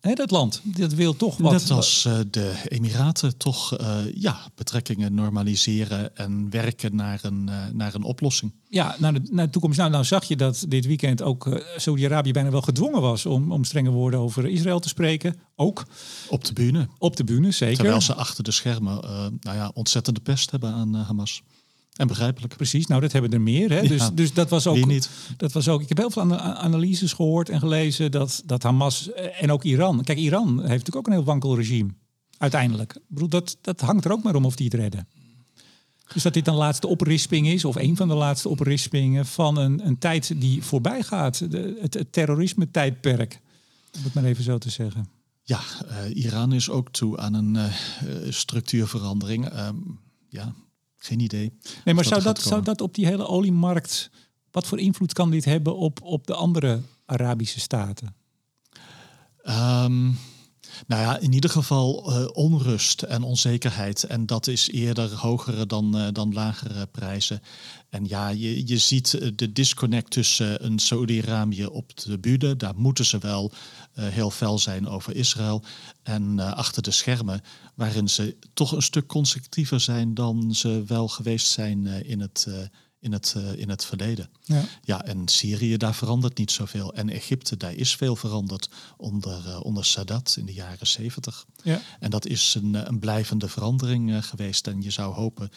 Hè, 0.00 0.14
dat 0.14 0.30
land, 0.30 0.60
dat 0.64 0.92
wil 0.92 1.16
toch 1.16 1.36
wat. 1.36 1.52
Net 1.52 1.70
als 1.70 2.08
de 2.30 2.54
Emiraten 2.68 3.36
toch 3.36 3.76
ja, 4.14 4.50
betrekkingen 4.54 5.14
normaliseren 5.14 6.16
en 6.16 6.50
werken 6.50 6.96
naar 6.96 7.20
een, 7.22 7.50
naar 7.72 7.94
een 7.94 8.02
oplossing. 8.02 8.52
Ja, 8.68 8.96
naar 8.98 9.12
de, 9.12 9.20
naar 9.30 9.46
de 9.46 9.52
toekomst. 9.52 9.78
Nou, 9.78 9.90
nou 9.90 10.04
zag 10.04 10.24
je 10.24 10.36
dat 10.36 10.64
dit 10.68 10.86
weekend 10.86 11.22
ook 11.22 11.62
Saudi-Arabië 11.76 12.32
bijna 12.32 12.50
wel 12.50 12.62
gedwongen 12.62 13.00
was 13.00 13.26
om, 13.26 13.52
om 13.52 13.64
strenge 13.64 13.90
woorden 13.90 14.20
over 14.20 14.46
Israël 14.46 14.80
te 14.80 14.88
spreken. 14.88 15.36
Ook. 15.56 15.86
Op 16.28 16.44
de 16.44 16.52
bühne. 16.52 16.88
Op 16.98 17.16
de 17.16 17.24
bühne, 17.24 17.50
zeker. 17.50 17.76
Terwijl 17.76 18.00
ze 18.00 18.14
achter 18.14 18.44
de 18.44 18.52
schermen 18.52 19.00
nou 19.40 19.56
ja, 19.56 19.70
ontzettende 19.74 20.20
pest 20.20 20.50
hebben 20.50 20.72
aan 20.72 20.94
Hamas. 20.94 21.42
En 21.92 22.06
begrijpelijk. 22.06 22.56
Precies, 22.56 22.86
nou 22.86 23.00
dat 23.00 23.12
hebben 23.12 23.32
er 23.32 23.40
meer. 23.40 23.70
Hè? 23.70 23.80
Ja, 23.80 23.88
dus, 23.88 24.10
dus 24.14 24.32
dat 24.32 24.50
was 24.50 24.66
ook. 24.66 24.86
niet? 24.86 25.10
Dat 25.36 25.52
was 25.52 25.68
ook. 25.68 25.82
Ik 25.82 25.88
heb 25.88 25.98
heel 25.98 26.10
veel 26.10 26.34
analyses 26.38 27.12
gehoord 27.12 27.48
en 27.48 27.58
gelezen 27.58 28.10
dat, 28.10 28.42
dat 28.46 28.62
Hamas 28.62 29.12
en 29.12 29.52
ook 29.52 29.64
Iran. 29.64 30.04
Kijk, 30.04 30.18
Iran 30.18 30.48
heeft 30.48 30.68
natuurlijk 30.68 30.96
ook 30.96 31.06
een 31.06 31.12
heel 31.12 31.24
wankel 31.24 31.56
regime. 31.56 31.90
Uiteindelijk. 32.38 32.94
Ik 32.94 33.02
bedoel, 33.08 33.28
dat, 33.28 33.56
dat 33.60 33.80
hangt 33.80 34.04
er 34.04 34.12
ook 34.12 34.22
maar 34.22 34.34
om 34.34 34.44
of 34.44 34.56
die 34.56 34.66
het 34.66 34.74
redden. 34.74 35.08
Dus 36.12 36.22
dat 36.22 36.34
dit 36.34 36.46
een 36.46 36.54
laatste 36.54 36.86
oprisping 36.86 37.46
is, 37.46 37.64
of 37.64 37.76
een 37.76 37.96
van 37.96 38.08
de 38.08 38.14
laatste 38.14 38.48
oprispingen 38.48 39.26
van 39.26 39.56
een, 39.56 39.86
een 39.86 39.98
tijd 39.98 40.40
die 40.40 40.62
voorbij 40.62 41.02
gaat. 41.02 41.50
De, 41.50 41.78
het, 41.80 41.94
het 41.94 42.12
terrorisme-tijdperk. 42.12 43.40
Om 43.96 44.02
het 44.02 44.14
maar 44.14 44.24
even 44.24 44.44
zo 44.44 44.58
te 44.58 44.70
zeggen. 44.70 45.08
Ja, 45.42 45.60
uh, 45.84 46.24
Iran 46.24 46.52
is 46.52 46.70
ook 46.70 46.90
toe 46.90 47.18
aan 47.18 47.34
een 47.34 47.54
uh, 47.54 48.32
structuurverandering. 48.32 49.52
Uh, 49.52 49.68
ja, 50.28 50.54
geen 51.04 51.20
idee. 51.20 51.52
Nee, 51.84 51.94
maar 51.94 52.04
zou 52.04 52.22
dat, 52.22 52.40
zou 52.40 52.62
dat 52.62 52.80
op 52.80 52.94
die 52.94 53.06
hele 53.06 53.26
oliemarkt, 53.26 54.10
wat 54.50 54.66
voor 54.66 54.78
invloed 54.78 55.12
kan 55.12 55.30
dit 55.30 55.44
hebben 55.44 55.76
op, 55.76 56.02
op 56.02 56.26
de 56.26 56.34
andere 56.34 56.80
Arabische 57.06 57.60
staten? 57.60 58.14
Um, 59.44 60.18
nou 60.86 61.02
ja, 61.02 61.18
in 61.18 61.32
ieder 61.32 61.50
geval 61.50 62.10
uh, 62.10 62.28
onrust 62.32 63.02
en 63.02 63.22
onzekerheid. 63.22 64.04
En 64.04 64.26
dat 64.26 64.46
is 64.46 64.70
eerder 64.70 65.14
hogere 65.14 65.66
dan, 65.66 65.96
uh, 65.96 66.06
dan 66.12 66.32
lagere 66.32 66.86
prijzen. 66.86 67.42
En 67.88 68.04
ja, 68.06 68.28
je, 68.28 68.66
je 68.66 68.78
ziet 68.78 69.38
de 69.38 69.52
disconnect 69.52 70.10
tussen 70.10 70.64
een 70.64 70.78
Saudi-Arabië 70.78 71.66
op 71.66 71.96
de 71.96 72.18
bühne. 72.18 72.56
Daar 72.56 72.74
moeten 72.76 73.04
ze 73.04 73.18
wel 73.18 73.52
heel 73.94 74.30
fel 74.30 74.58
zijn 74.58 74.88
over 74.88 75.16
Israël. 75.16 75.62
En 76.02 76.38
achter 76.38 76.82
de 76.82 76.90
schermen, 76.90 77.40
waarin 77.74 78.08
ze 78.08 78.36
toch 78.54 78.72
een 78.72 78.82
stuk 78.82 79.06
constructiever 79.06 79.80
zijn 79.80 80.14
dan 80.14 80.54
ze 80.54 80.82
wel 80.86 81.08
geweest 81.08 81.46
zijn 81.46 81.86
in 81.86 82.20
het 82.20 82.46
in 83.02 83.12
het, 83.12 83.34
uh, 83.36 83.52
in 83.56 83.68
het 83.68 83.84
verleden. 83.84 84.28
Ja. 84.42 84.62
ja, 84.82 85.04
en 85.04 85.28
Syrië, 85.28 85.76
daar 85.76 85.94
verandert 85.94 86.38
niet 86.38 86.50
zoveel. 86.50 86.94
En 86.94 87.08
Egypte, 87.08 87.56
daar 87.56 87.74
is 87.74 87.96
veel 87.96 88.16
veranderd 88.16 88.68
onder, 88.96 89.46
uh, 89.46 89.60
onder 89.64 89.84
Sadat 89.84 90.34
in 90.38 90.46
de 90.46 90.52
jaren 90.52 90.86
zeventig. 90.86 91.46
Ja. 91.62 91.80
En 92.00 92.10
dat 92.10 92.26
is 92.26 92.54
een, 92.54 92.88
een 92.88 92.98
blijvende 92.98 93.48
verandering 93.48 94.10
uh, 94.10 94.22
geweest. 94.22 94.66
En 94.66 94.82
je 94.82 94.90
zou 94.90 95.14
hopen 95.14 95.50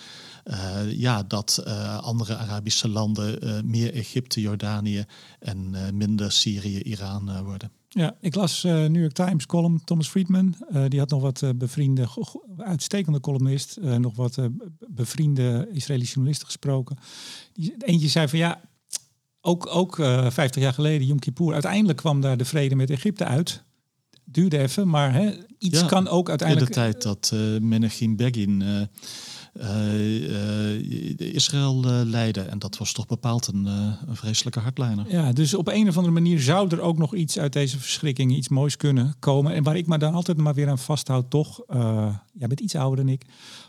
ja, 0.87 1.23
dat 1.23 1.65
andere 2.01 2.37
Arabische 2.37 2.87
landen 2.87 3.69
meer 3.69 3.93
Egypte, 3.93 4.41
Jordanië 4.41 5.05
en 5.39 5.75
minder 5.97 6.31
Syrië, 6.31 6.81
Iran 6.81 7.43
worden. 7.43 7.71
Ja, 7.95 8.15
ik 8.19 8.35
las 8.35 8.63
uh, 8.63 8.73
New 8.73 9.01
York 9.01 9.13
Times 9.13 9.45
column 9.45 9.83
Thomas 9.83 10.07
Friedman. 10.07 10.55
Uh, 10.71 10.83
die 10.87 10.99
had 10.99 11.09
nog 11.09 11.21
wat 11.21 11.41
uh, 11.41 11.49
bevriende, 11.55 12.07
uitstekende 12.57 13.19
columnist, 13.19 13.79
nog 13.81 14.15
wat 14.15 14.39
bevriende 14.87 15.67
Israëlische 15.71 16.13
journalisten 16.13 16.47
gesproken. 16.47 16.97
Die, 17.53 17.73
eentje 17.77 18.07
zei 18.07 18.27
van 18.27 18.39
ja, 18.39 18.61
ook, 19.41 19.67
ook 19.67 19.95
50 19.95 20.61
jaar 20.61 20.73
geleden, 20.73 21.07
Yom 21.07 21.19
Kippur, 21.19 21.53
uiteindelijk 21.53 21.97
kwam 21.97 22.21
daar 22.21 22.37
de 22.37 22.45
vrede 22.45 22.75
met 22.75 22.89
Egypte 22.89 23.25
uit. 23.25 23.63
Duurde 24.23 24.57
even, 24.57 24.89
maar 24.89 25.13
hè, 25.13 25.31
iets 25.57 25.79
ja, 25.79 25.85
kan 25.85 26.07
ook 26.07 26.29
uiteindelijk... 26.29 26.75
In 26.75 26.81
de 26.81 26.91
tijd 26.91 27.03
dat 27.03 27.33
Menachem 27.61 28.15
Begin 28.15 28.63
Israël 31.17 31.85
uh, 31.85 32.01
leiden. 32.03 32.49
En 32.49 32.59
dat 32.59 32.77
was 32.77 32.91
toch 32.91 33.05
bepaald 33.05 33.47
een, 33.47 33.65
een, 33.65 34.15
vreselijke 34.15 34.59
hardlijner. 34.59 35.05
Ja, 35.09 35.33
dus 35.33 35.53
op 35.53 35.67
een 35.67 35.87
of 35.87 35.95
andere 35.95 36.13
manier 36.13 36.39
zou 36.39 36.69
er 36.69 36.81
ook 36.81 36.97
nog 36.97 37.15
iets 37.15 37.39
uit 37.39 37.53
deze 37.53 37.79
verschrikking, 37.79 38.35
iets 38.35 38.49
moois 38.49 38.77
kunnen 38.77 39.15
komen. 39.19 39.53
En 39.53 39.63
waar 39.63 39.77
ik 39.77 39.87
me 39.87 39.97
dan 39.97 40.13
altijd 40.13 40.37
maar 40.37 40.53
weer 40.53 40.69
aan 40.69 40.79
vasthoud, 40.79 41.29
toch, 41.29 41.61
jij 42.33 42.47
bent 42.47 42.59
iets 42.59 42.75
ouder 42.75 43.05
dan 43.05 43.13
ik. 43.13 43.25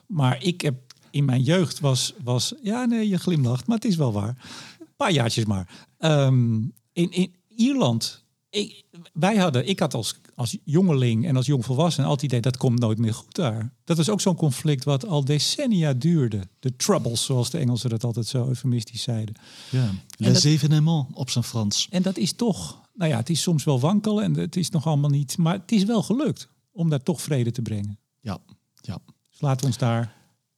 Maar 0.06 0.42
ik 0.42 0.60
heb 0.60 0.74
in 1.10 1.24
mijn 1.24 1.42
jeugd 1.42 1.80
was, 1.80 2.14
was 2.24 2.54
ja 2.62 2.84
nee, 2.84 3.08
je 3.08 3.18
glimlacht, 3.18 3.66
maar 3.66 3.76
het 3.76 3.86
is 3.86 3.96
wel 3.96 4.12
waar. 4.12 4.36
Een 4.80 4.86
paar 4.96 5.12
jaartjes 5.12 5.44
maar. 5.44 5.86
Um, 5.98 6.72
in, 6.92 7.10
in 7.10 7.34
Ierland 7.48 8.24
ik, 8.56 8.84
wij 9.12 9.36
hadden, 9.36 9.68
ik 9.68 9.78
had 9.78 9.94
als, 9.94 10.14
als 10.34 10.56
jongeling 10.64 11.26
en 11.26 11.36
als 11.36 11.46
jongvolwassene 11.46 12.06
altijd 12.06 12.22
het 12.22 12.30
idee 12.30 12.52
dat 12.52 12.60
komt 12.60 12.78
nooit 12.78 12.98
meer 12.98 13.14
goed 13.14 13.34
daar. 13.34 13.72
Dat 13.84 13.96
was 13.96 14.08
ook 14.08 14.20
zo'n 14.20 14.36
conflict 14.36 14.84
wat 14.84 15.06
al 15.06 15.24
decennia 15.24 15.92
duurde. 15.92 16.48
De 16.58 16.76
troubles, 16.76 17.24
zoals 17.24 17.50
de 17.50 17.58
Engelsen 17.58 17.90
dat 17.90 18.04
altijd 18.04 18.26
zo 18.26 18.48
eufemistisch 18.48 19.02
zeiden. 19.02 19.34
Ja, 19.70 19.90
les 20.16 20.44
événements 20.44 21.06
op 21.14 21.30
zijn 21.30 21.44
Frans. 21.44 21.88
En 21.90 22.02
dat 22.02 22.16
is 22.16 22.32
toch, 22.32 22.80
nou 22.94 23.10
ja, 23.10 23.16
het 23.16 23.30
is 23.30 23.42
soms 23.42 23.64
wel 23.64 23.80
wankel 23.80 24.22
en 24.22 24.34
het 24.34 24.56
is 24.56 24.70
nog 24.70 24.86
allemaal 24.86 25.10
niet, 25.10 25.38
maar 25.38 25.54
het 25.54 25.72
is 25.72 25.84
wel 25.84 26.02
gelukt 26.02 26.48
om 26.72 26.90
daar 26.90 27.02
toch 27.02 27.22
vrede 27.22 27.50
te 27.50 27.62
brengen. 27.62 27.98
Ja, 28.20 28.38
ja. 28.80 28.98
Dus 29.30 29.40
laten 29.40 29.60
we 29.60 29.66
ons 29.66 29.78
daar 29.78 30.14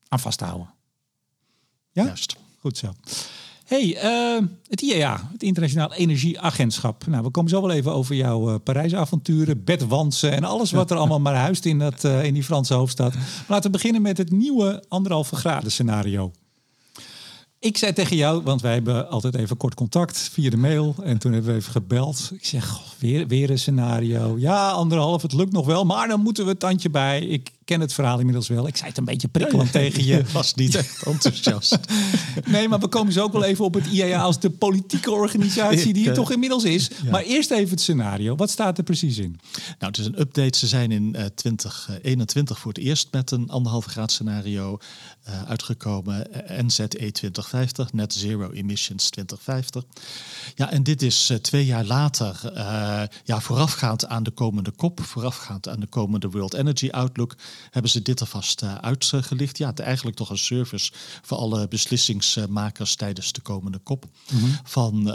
aan 0.09 0.21
vasthouden. 0.21 0.75
Ja? 1.93 2.05
Juist. 2.05 2.37
Goed 2.59 2.79
zo. 2.79 2.93
Hey, 3.69 4.05
uh, 4.05 4.47
het 4.69 4.81
IEA, 4.81 5.29
het 5.33 5.43
Internationaal 5.43 5.93
Energieagentschap. 5.93 7.07
Nou, 7.07 7.23
we 7.23 7.31
komen 7.31 7.51
zo 7.51 7.61
wel 7.61 7.71
even 7.71 7.93
over 7.93 8.15
jouw 8.15 8.51
uh, 8.51 8.55
Parijsavonturen, 8.65 9.65
bedwansen 9.65 10.33
en 10.33 10.45
alles 10.45 10.71
wat 10.71 10.91
er 10.91 10.97
allemaal 10.97 11.21
maar 11.21 11.35
huist 11.35 11.65
in, 11.65 11.79
dat, 11.79 12.05
uh, 12.05 12.25
in 12.25 12.35
die 12.35 12.43
Franse 12.43 12.75
hoofdstad. 12.75 13.15
Maar 13.15 13.45
laten 13.49 13.71
we 13.71 13.77
beginnen 13.77 14.03
met 14.03 14.19
het 14.19 14.31
nieuwe 14.31 14.85
anderhalve 14.89 15.37
graden 15.37 15.71
scenario. 15.71 16.33
Ik 17.59 17.77
zei 17.77 17.93
tegen 17.93 18.17
jou, 18.17 18.43
want 18.43 18.61
wij 18.61 18.73
hebben 18.73 19.09
altijd 19.09 19.35
even 19.35 19.57
kort 19.57 19.75
contact 19.75 20.19
via 20.19 20.51
de 20.51 20.57
mail. 20.57 20.95
En 21.03 21.19
toen 21.19 21.33
hebben 21.33 21.51
we 21.51 21.59
even 21.59 21.73
gebeld. 21.73 22.31
Ik 22.35 22.47
zeg, 22.47 22.81
weer, 22.99 23.27
weer 23.27 23.51
een 23.51 23.59
scenario. 23.59 24.39
Ja, 24.39 24.71
anderhalf, 24.71 25.23
het 25.23 25.33
lukt 25.33 25.53
nog 25.53 25.67
wel. 25.67 25.85
Maar 25.85 26.09
dan 26.09 26.21
moeten 26.21 26.45
we 26.45 26.51
het 26.51 26.61
tandje 26.61 26.91
bij. 26.91 27.21
Ik 27.21 27.51
ken 27.69 27.81
het 27.81 27.93
verhaal 27.93 28.19
inmiddels 28.19 28.49
wel. 28.49 28.67
Ik 28.67 28.77
zei 28.77 28.89
het 28.89 28.99
een 28.99 29.05
beetje 29.05 29.29
prikkelend 29.29 29.73
tegen 29.73 30.05
je. 30.05 30.25
was 30.33 30.55
niet 30.55 30.75
echt 30.75 31.03
enthousiast. 31.03 31.79
nee, 32.47 32.69
maar 32.69 32.79
we 32.79 32.89
komen 32.89 33.13
zo 33.13 33.23
ook 33.23 33.33
wel 33.33 33.45
even 33.45 33.65
op 33.65 33.75
het 33.75 33.87
IAA 33.87 34.21
als 34.21 34.41
de 34.41 34.51
politieke 34.51 35.11
organisatie 35.11 35.93
die 35.93 36.07
het 36.07 36.15
toch 36.15 36.33
inmiddels 36.33 36.65
is. 36.65 36.91
Ja. 37.03 37.11
Maar 37.11 37.23
eerst 37.23 37.51
even 37.51 37.71
het 37.71 37.81
scenario. 37.81 38.37
Wat 38.37 38.51
staat 38.51 38.79
er 38.79 38.85
precies 38.85 39.19
in? 39.19 39.41
Nou, 39.79 39.93
het 39.93 39.99
is 39.99 40.07
een 40.07 40.21
update. 40.21 40.59
Ze 40.59 40.67
zijn 40.67 40.91
in 40.91 41.15
uh, 41.17 41.25
2021 41.25 42.59
voor 42.59 42.73
het 42.73 42.83
eerst 42.83 43.09
met 43.11 43.31
een 43.31 43.49
anderhalve 43.49 43.89
graad 43.89 44.13
scenario 44.13 44.79
uh, 45.29 45.43
uitgekomen. 45.43 46.27
NZE 46.49 46.89
2050, 46.89 47.93
Net 47.93 48.13
Zero 48.13 48.51
Emissions 48.51 49.11
2050. 49.11 49.85
Ja, 50.55 50.71
en 50.71 50.83
dit 50.83 51.03
is 51.03 51.33
twee 51.41 51.67
jaar 51.67 51.85
later, 51.85 52.41
ja, 53.25 53.41
voorafgaand 53.41 54.07
aan 54.07 54.23
de 54.23 54.31
komende 54.31 54.73
COP, 54.77 55.01
voorafgaand 55.01 55.69
aan 55.69 55.81
de 55.81 55.87
komende 55.87 56.31
World 56.31 56.55
Energy 56.55 56.89
Outlook, 56.91 57.37
hebben 57.71 57.91
ze 57.91 58.03
dit 58.03 58.21
alvast 58.21 58.63
uh, 58.63 58.75
uitgelicht. 58.75 59.59
Ja, 59.59 59.69
het 59.69 59.81
eigenlijk 59.81 60.17
toch 60.17 60.31
een 60.31 60.39
service 60.39 60.93
voor 61.23 61.37
alle 61.37 61.69
beslissingsmakers 61.69 62.95
tijdens 62.95 63.33
de 63.33 63.41
komende 63.41 63.81
COP. 63.83 64.05
Mm 64.31 64.39
-hmm. 64.39 64.59
Van 64.65 65.15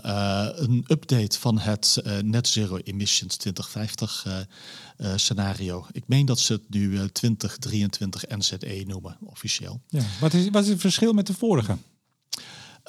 een 0.55 0.85
update 0.87 1.39
van 1.39 1.59
het 1.59 2.01
Net 2.23 2.47
Zero 2.47 2.77
Emissions 2.77 3.35
2050 3.35 4.47
scenario. 5.15 5.85
Ik 5.91 6.03
meen 6.07 6.25
dat 6.25 6.39
ze 6.39 6.53
het 6.53 6.69
nu 6.69 7.09
2023 7.11 8.23
NZE 8.27 8.83
noemen, 8.87 9.17
officieel. 9.25 9.81
Ja. 9.87 10.03
Wat, 10.19 10.33
is, 10.33 10.49
wat 10.49 10.63
is 10.63 10.69
het 10.69 10.79
verschil 10.79 11.13
met 11.13 11.27
de 11.27 11.33
vorige? 11.33 11.77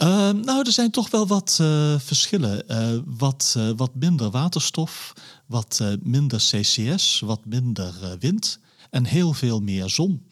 Uh, 0.03 0.31
nou, 0.31 0.67
er 0.67 0.73
zijn 0.73 0.91
toch 0.91 1.11
wel 1.11 1.27
wat 1.27 1.59
uh, 1.61 1.99
verschillen. 1.99 2.65
Uh, 2.69 3.01
wat, 3.05 3.59
wat 3.77 3.95
minder 3.95 4.31
waterstof, 4.31 5.13
wat 5.47 5.83
minder 6.03 6.39
CCS, 6.39 7.21
wat 7.21 7.45
minder 7.45 7.95
wind 8.19 8.59
en 8.95 9.05
heel 9.05 9.33
veel 9.33 9.61
meer 9.61 9.89
zon. 9.89 10.29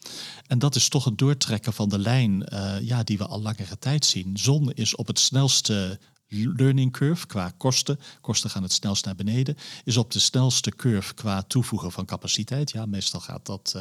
En 0.47 0.59
dat 0.59 0.75
is 0.75 0.89
toch 0.89 1.03
het 1.03 1.17
doortrekken 1.17 1.73
van 1.73 1.89
de 1.89 1.99
lijn 1.99 2.47
ja, 2.81 3.03
die 3.03 3.17
we 3.17 3.25
al 3.25 3.41
langere 3.41 3.79
tijd 3.79 4.05
zien. 4.05 4.37
Zon 4.37 4.71
is 4.71 4.95
op 4.95 5.07
het 5.07 5.19
snelste 5.19 5.99
learning 6.27 6.91
curve 6.91 7.27
qua 7.27 7.53
kosten. 7.57 7.99
Kosten 8.21 8.49
gaan 8.49 8.63
het 8.63 8.73
snelst 8.73 9.05
naar 9.05 9.15
beneden. 9.15 9.55
Is 9.83 9.97
op 9.97 10.11
de 10.11 10.19
snelste 10.19 10.71
curve 10.71 11.13
qua 11.13 11.41
toevoegen 11.41 11.91
van 11.91 12.05
capaciteit. 12.05 12.71
Ja, 12.71 12.85
meestal 12.85 13.19
gaat 13.19 13.45
dat 13.45 13.75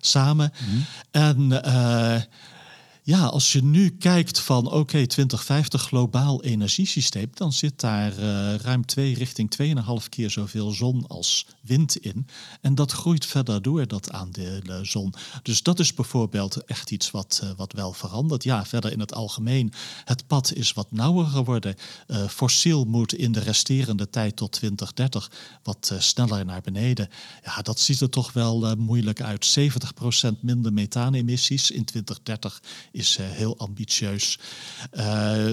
samen. 0.00 0.52
Mm 0.60 0.66
-hmm. 0.68 0.84
En 1.10 1.62
ja, 3.06 3.24
als 3.24 3.52
je 3.52 3.62
nu 3.64 3.90
kijkt 3.90 4.40
van 4.40 4.66
oké, 4.66 4.76
okay, 4.76 5.06
2050 5.06 5.82
globaal 5.82 6.42
energiesysteem, 6.42 7.30
dan 7.34 7.52
zit 7.52 7.80
daar 7.80 8.18
uh, 8.18 8.54
ruim 8.54 8.86
2 8.86 9.14
richting 9.14 9.56
2,5 9.62 10.08
keer 10.08 10.30
zoveel 10.30 10.70
zon 10.70 11.06
als 11.06 11.46
wind 11.60 11.96
in. 11.96 12.26
En 12.60 12.74
dat 12.74 12.92
groeit 12.92 13.26
verder 13.26 13.62
door, 13.62 13.86
dat 13.86 14.10
aandeel 14.10 14.60
zon. 14.82 15.14
Dus 15.42 15.62
dat 15.62 15.78
is 15.78 15.94
bijvoorbeeld 15.94 16.64
echt 16.64 16.90
iets 16.90 17.10
wat, 17.10 17.40
uh, 17.44 17.50
wat 17.56 17.72
wel 17.72 17.92
verandert. 17.92 18.44
Ja, 18.44 18.64
verder 18.66 18.92
in 18.92 19.00
het 19.00 19.14
algemeen, 19.14 19.72
het 20.04 20.26
pad 20.26 20.52
is 20.52 20.72
wat 20.72 20.92
nauwer 20.92 21.26
geworden. 21.26 21.76
fossiel 22.28 22.84
moet 22.84 23.14
in 23.14 23.32
de 23.32 23.40
resterende 23.40 24.10
tijd 24.10 24.36
tot 24.36 24.52
2030 24.52 25.30
wat 25.62 25.94
sneller 25.98 26.44
naar 26.44 26.60
beneden. 26.60 27.08
Ja, 27.44 27.62
dat 27.62 27.80
ziet 27.80 28.00
er 28.00 28.10
toch 28.10 28.32
wel 28.32 28.74
moeilijk 28.76 29.20
uit. 29.20 29.58
70% 29.58 30.40
minder 30.40 30.72
methaanemissies 30.72 31.70
in 31.70 31.84
2030 31.84 32.62
is 32.94 33.18
uh, 33.18 33.26
heel 33.26 33.58
ambitieus. 33.58 34.38
Uh, 34.92 35.52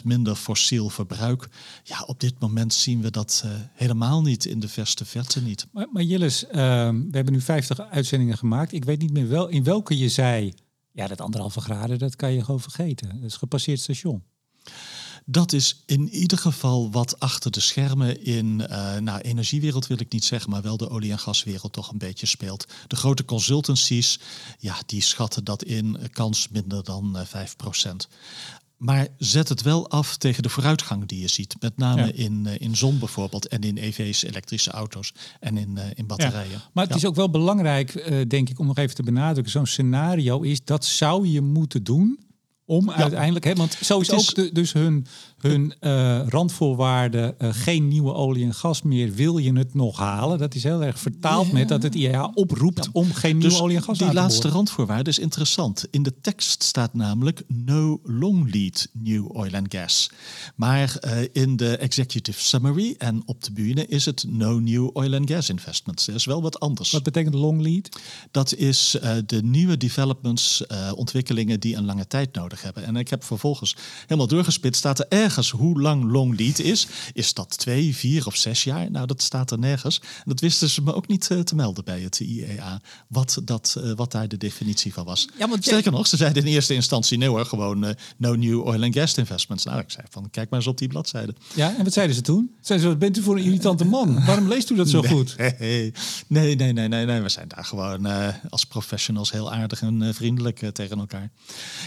20% 0.00 0.04
minder 0.04 0.34
fossiel 0.34 0.88
verbruik. 0.88 1.48
Ja, 1.82 2.02
op 2.02 2.20
dit 2.20 2.38
moment 2.38 2.74
zien 2.74 3.02
we 3.02 3.10
dat 3.10 3.42
uh, 3.44 3.52
helemaal 3.72 4.22
niet 4.22 4.44
in 4.44 4.60
de 4.60 4.68
verste 4.68 5.04
verte 5.04 5.42
niet. 5.42 5.66
Maar, 5.72 5.86
maar 5.92 6.02
Jillis, 6.02 6.44
uh, 6.44 6.50
we 6.88 7.08
hebben 7.10 7.32
nu 7.32 7.40
50 7.40 7.80
uitzendingen 7.80 8.38
gemaakt. 8.38 8.72
Ik 8.72 8.84
weet 8.84 9.00
niet 9.00 9.12
meer 9.12 9.28
wel 9.28 9.48
in 9.48 9.64
welke 9.64 9.98
je 9.98 10.08
zei, 10.08 10.54
ja, 10.92 11.06
dat 11.06 11.20
anderhalve 11.20 11.60
graden, 11.60 11.98
dat 11.98 12.16
kan 12.16 12.32
je 12.32 12.44
gewoon 12.44 12.60
vergeten. 12.60 13.08
Dat 13.08 13.30
is 13.30 13.36
gepasseerd 13.36 13.80
station. 13.80 14.22
Dat 15.28 15.52
is 15.52 15.82
in 15.86 16.08
ieder 16.08 16.38
geval 16.38 16.90
wat 16.90 17.20
achter 17.20 17.50
de 17.50 17.60
schermen 17.60 18.24
in 18.24 18.60
uh, 18.60 18.96
nou, 18.96 19.20
energiewereld 19.20 19.86
wil 19.86 20.00
ik 20.00 20.12
niet 20.12 20.24
zeggen, 20.24 20.50
maar 20.50 20.62
wel 20.62 20.76
de 20.76 20.90
olie- 20.90 21.10
en 21.10 21.18
gaswereld 21.18 21.72
toch 21.72 21.90
een 21.90 21.98
beetje 21.98 22.26
speelt. 22.26 22.66
De 22.86 22.96
grote 22.96 23.24
consultancies, 23.24 24.20
ja, 24.58 24.76
die 24.86 25.00
schatten 25.00 25.44
dat 25.44 25.62
in 25.62 25.98
kans 26.12 26.48
minder 26.48 26.84
dan 26.84 27.16
uh, 27.16 27.46
5%. 27.46 27.90
Maar 28.76 29.08
zet 29.18 29.48
het 29.48 29.62
wel 29.62 29.90
af 29.90 30.16
tegen 30.16 30.42
de 30.42 30.48
vooruitgang 30.48 31.06
die 31.06 31.20
je 31.20 31.28
ziet. 31.28 31.56
Met 31.60 31.76
name 31.76 32.06
ja. 32.06 32.12
in, 32.12 32.44
uh, 32.46 32.52
in 32.58 32.76
zon 32.76 32.98
bijvoorbeeld 32.98 33.48
en 33.48 33.60
in 33.60 33.76
EV's, 33.76 34.22
elektrische 34.22 34.70
auto's 34.70 35.12
en 35.40 35.56
in, 35.56 35.74
uh, 35.78 35.84
in 35.94 36.06
batterijen. 36.06 36.50
Ja. 36.50 36.70
Maar 36.72 36.84
het 36.84 36.92
ja. 36.92 36.98
is 36.98 37.06
ook 37.06 37.14
wel 37.14 37.30
belangrijk, 37.30 37.94
uh, 37.94 38.28
denk 38.28 38.48
ik, 38.48 38.58
om 38.58 38.66
nog 38.66 38.76
even 38.76 38.94
te 38.94 39.02
benadrukken. 39.02 39.52
Zo'n 39.52 39.66
scenario 39.66 40.40
is, 40.40 40.64
dat 40.64 40.84
zou 40.84 41.26
je 41.26 41.40
moeten 41.40 41.84
doen 41.84 42.25
om 42.66 42.90
uiteindelijk, 42.90 43.44
hè, 43.44 43.54
want 43.54 43.78
zo 43.80 44.00
is, 44.00 44.10
ook 44.10 44.34
de, 44.34 44.52
dus 44.52 44.72
hun, 44.72 45.06
hun 45.46 45.74
uh, 45.80 46.20
randvoorwaarden, 46.28 47.34
uh, 47.38 47.48
geen 47.52 47.88
nieuwe 47.88 48.12
olie 48.12 48.44
en 48.44 48.54
gas 48.54 48.82
meer, 48.82 49.12
wil 49.12 49.38
je 49.38 49.52
het 49.52 49.74
nog 49.74 49.98
halen? 49.98 50.38
Dat 50.38 50.54
is 50.54 50.62
heel 50.62 50.82
erg 50.82 50.98
vertaald 50.98 51.46
ja. 51.46 51.52
met 51.52 51.68
dat 51.68 51.82
het 51.82 51.94
IEA 51.94 52.30
oproept 52.34 52.84
ja. 52.84 52.90
om 52.92 53.12
geen 53.12 53.36
nieuwe 53.36 53.52
dus 53.52 53.60
olie 53.60 53.76
en 53.76 53.82
gas 53.82 53.98
die 53.98 54.06
aan 54.06 54.12
te 54.12 54.18
laatste 54.20 54.48
randvoorwaarde 54.48 55.10
is 55.10 55.18
interessant. 55.18 55.86
In 55.90 56.02
de 56.02 56.20
tekst 56.20 56.62
staat 56.62 56.94
namelijk 56.94 57.42
no 57.46 58.00
long 58.04 58.52
lead 58.52 58.88
new 58.92 59.36
oil 59.36 59.54
and 59.54 59.74
gas. 59.74 60.10
Maar 60.54 60.98
uh, 61.04 61.12
in 61.32 61.56
de 61.56 61.76
executive 61.76 62.40
summary 62.40 62.94
en 62.98 63.22
op 63.24 63.44
de 63.44 63.52
bühne 63.52 63.86
is 63.86 64.04
het 64.04 64.24
no 64.28 64.58
new 64.58 64.90
oil 64.92 65.14
and 65.14 65.30
gas 65.30 65.48
investments. 65.48 66.06
Dat 66.06 66.14
is 66.14 66.24
wel 66.24 66.42
wat 66.42 66.60
anders. 66.60 66.90
Wat 66.90 67.02
betekent 67.02 67.34
long 67.34 67.60
lead? 67.60 68.00
Dat 68.30 68.54
is 68.54 68.98
de 69.26 69.42
nieuwe 69.42 69.76
developments, 69.76 70.64
ontwikkelingen 70.94 71.60
die 71.60 71.76
een 71.76 71.84
lange 71.84 72.06
tijd 72.06 72.34
nodig 72.34 72.62
hebben. 72.62 72.84
En 72.84 72.96
ik 72.96 73.10
heb 73.10 73.24
vervolgens 73.24 73.76
helemaal 74.00 74.26
doorgespit. 74.26 74.76
Staat 74.76 74.98
er 74.98 75.06
hoe 75.44 75.80
lang 75.80 76.10
long 76.10 76.38
lead 76.38 76.58
is? 76.58 76.86
Is 77.12 77.34
dat 77.34 77.58
twee, 77.58 77.96
vier 77.96 78.26
of 78.26 78.36
zes 78.36 78.64
jaar? 78.64 78.90
Nou, 78.90 79.06
dat 79.06 79.22
staat 79.22 79.50
er 79.50 79.58
nergens. 79.58 80.00
Dat 80.24 80.40
wisten 80.40 80.70
ze 80.70 80.82
me 80.82 80.94
ook 80.94 81.08
niet 81.08 81.28
uh, 81.32 81.40
te 81.40 81.54
melden 81.54 81.84
bij 81.84 82.00
het 82.00 82.20
IEA. 82.20 82.80
Wat, 83.08 83.40
dat, 83.44 83.76
uh, 83.78 83.92
wat 83.96 84.12
daar 84.12 84.28
de 84.28 84.36
definitie 84.36 84.92
van 84.92 85.04
was. 85.04 85.28
Ja, 85.38 85.48
want 85.48 85.64
Sterker 85.64 85.92
nog, 85.92 86.06
ze 86.06 86.16
zeiden 86.16 86.44
in 86.44 86.52
eerste 86.52 86.74
instantie 86.74 87.18
nee 87.18 87.28
hoor, 87.28 87.46
gewoon 87.46 87.84
uh, 87.84 87.90
no 88.16 88.34
new 88.34 88.66
oil 88.66 88.82
and 88.82 88.94
gas 88.94 89.14
investments. 89.14 89.64
Nou, 89.64 89.78
ik 89.78 89.90
zei 89.90 90.06
van 90.10 90.30
kijk 90.30 90.50
maar 90.50 90.58
eens 90.58 90.68
op 90.68 90.78
die 90.78 90.88
bladzijde. 90.88 91.34
Ja, 91.54 91.76
en 91.76 91.84
wat 91.84 91.92
zeiden 91.92 92.16
ze 92.16 92.22
toen? 92.22 92.50
Zeiden 92.60 92.88
ze, 92.88 92.92
wat 92.92 93.00
bent 93.02 93.18
u 93.18 93.22
voor 93.22 93.36
een 93.36 93.44
irritante 93.44 93.84
man? 93.84 94.24
Waarom 94.24 94.48
leest 94.48 94.70
u 94.70 94.74
dat 94.74 94.88
zo 94.88 95.00
nee, 95.00 95.10
goed? 95.10 95.36
Nee, 95.58 95.92
nee, 96.26 96.56
nee, 96.56 96.72
nee, 96.72 96.88
nee, 96.88 97.04
nee. 97.04 97.20
We 97.20 97.28
zijn 97.28 97.48
daar 97.48 97.64
gewoon 97.64 98.06
als 98.50 98.64
professionals 98.64 99.32
heel 99.32 99.52
aardig 99.52 99.82
en 99.82 100.14
vriendelijk 100.14 100.70
tegen 100.72 100.98
elkaar. 100.98 101.30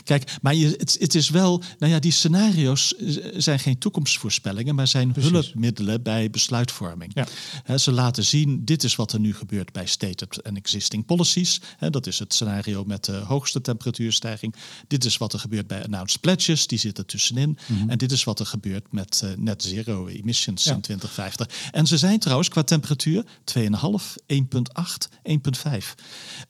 Kijk, 0.03 0.37
maar 0.41 0.55
je, 0.55 0.67
het, 0.77 0.97
het, 0.99 1.15
is 1.15 1.29
wel, 1.29 1.63
nou 1.79 1.91
ja, 1.91 1.99
die 1.99 2.11
scenario's 2.11 2.93
zijn 3.38 3.59
geen 3.59 3.77
toekomstvoorspellingen, 3.77 4.75
maar 4.75 4.88
zijn 4.88 5.12
Precies. 5.12 5.31
hulpmiddelen 5.31 6.03
bij 6.03 6.29
besluitvorming. 6.29 7.12
Ja. 7.13 7.27
He, 7.63 7.77
ze 7.77 7.91
laten 7.91 8.24
zien, 8.24 8.65
dit 8.65 8.83
is 8.83 8.95
wat 8.95 9.13
er 9.13 9.19
nu 9.19 9.33
gebeurt 9.33 9.71
bij 9.71 9.86
stated 9.86 10.43
and 10.43 10.57
existing 10.57 11.05
policies. 11.05 11.62
He, 11.77 11.89
dat 11.89 12.07
is 12.07 12.19
het 12.19 12.33
scenario 12.33 12.83
met 12.83 13.05
de 13.05 13.15
hoogste 13.15 13.62
temperatuurstijging. 13.62 14.55
Dit 14.88 15.05
is 15.05 15.17
wat 15.17 15.33
er 15.33 15.39
gebeurt 15.39 15.67
bij 15.67 15.83
announced 15.83 16.21
pledges, 16.21 16.67
die 16.67 16.79
zitten 16.79 17.05
tussenin. 17.05 17.57
Mm-hmm. 17.65 17.89
En 17.89 17.98
dit 17.98 18.12
is 18.12 18.24
wat 18.24 18.39
er 18.39 18.45
gebeurt 18.45 18.91
met 18.91 19.21
uh, 19.24 19.31
net 19.38 19.63
zero 19.63 20.07
emissions 20.07 20.63
ja. 20.63 20.74
in 20.74 20.81
2050. 20.81 21.69
En 21.71 21.88
ze 21.88 21.98
zijn 21.98 22.19
trouwens 22.19 22.50
qua 22.50 22.63
temperatuur 22.63 23.24
2,5, 23.24 23.62
1,8, 24.25 24.39
1,5. 25.24 25.95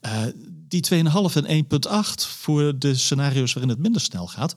Uh, 0.01 0.23
die 0.69 0.85
2,5 0.93 1.01
en 1.45 1.65
1,8 1.65 2.27
voor 2.27 2.79
de 2.79 2.95
scenario's 2.95 3.53
waarin 3.53 3.71
het 3.71 3.81
minder 3.81 4.01
snel 4.01 4.27
gaat, 4.27 4.55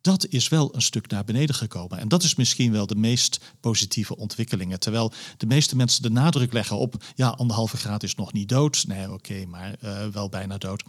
dat 0.00 0.26
is 0.26 0.48
wel 0.48 0.74
een 0.74 0.82
stuk 0.82 1.10
naar 1.10 1.24
beneden 1.24 1.54
gekomen. 1.54 1.98
En 1.98 2.08
dat 2.08 2.22
is 2.22 2.34
misschien 2.34 2.72
wel 2.72 2.86
de 2.86 2.96
meest 2.96 3.40
positieve 3.60 4.16
ontwikkelingen. 4.16 4.80
Terwijl 4.80 5.12
de 5.36 5.46
meeste 5.46 5.76
mensen 5.76 6.02
de 6.02 6.10
nadruk 6.10 6.52
leggen 6.52 6.76
op, 6.76 7.04
ja, 7.14 7.28
anderhalve 7.28 7.76
graad 7.76 8.02
is 8.02 8.14
nog 8.14 8.32
niet 8.32 8.48
dood. 8.48 8.84
Nee, 8.86 9.12
oké, 9.12 9.46
maar 9.46 9.74
uh, 9.84 10.06
wel 10.06 10.28
bijna 10.28 10.58
dood. 10.58 10.82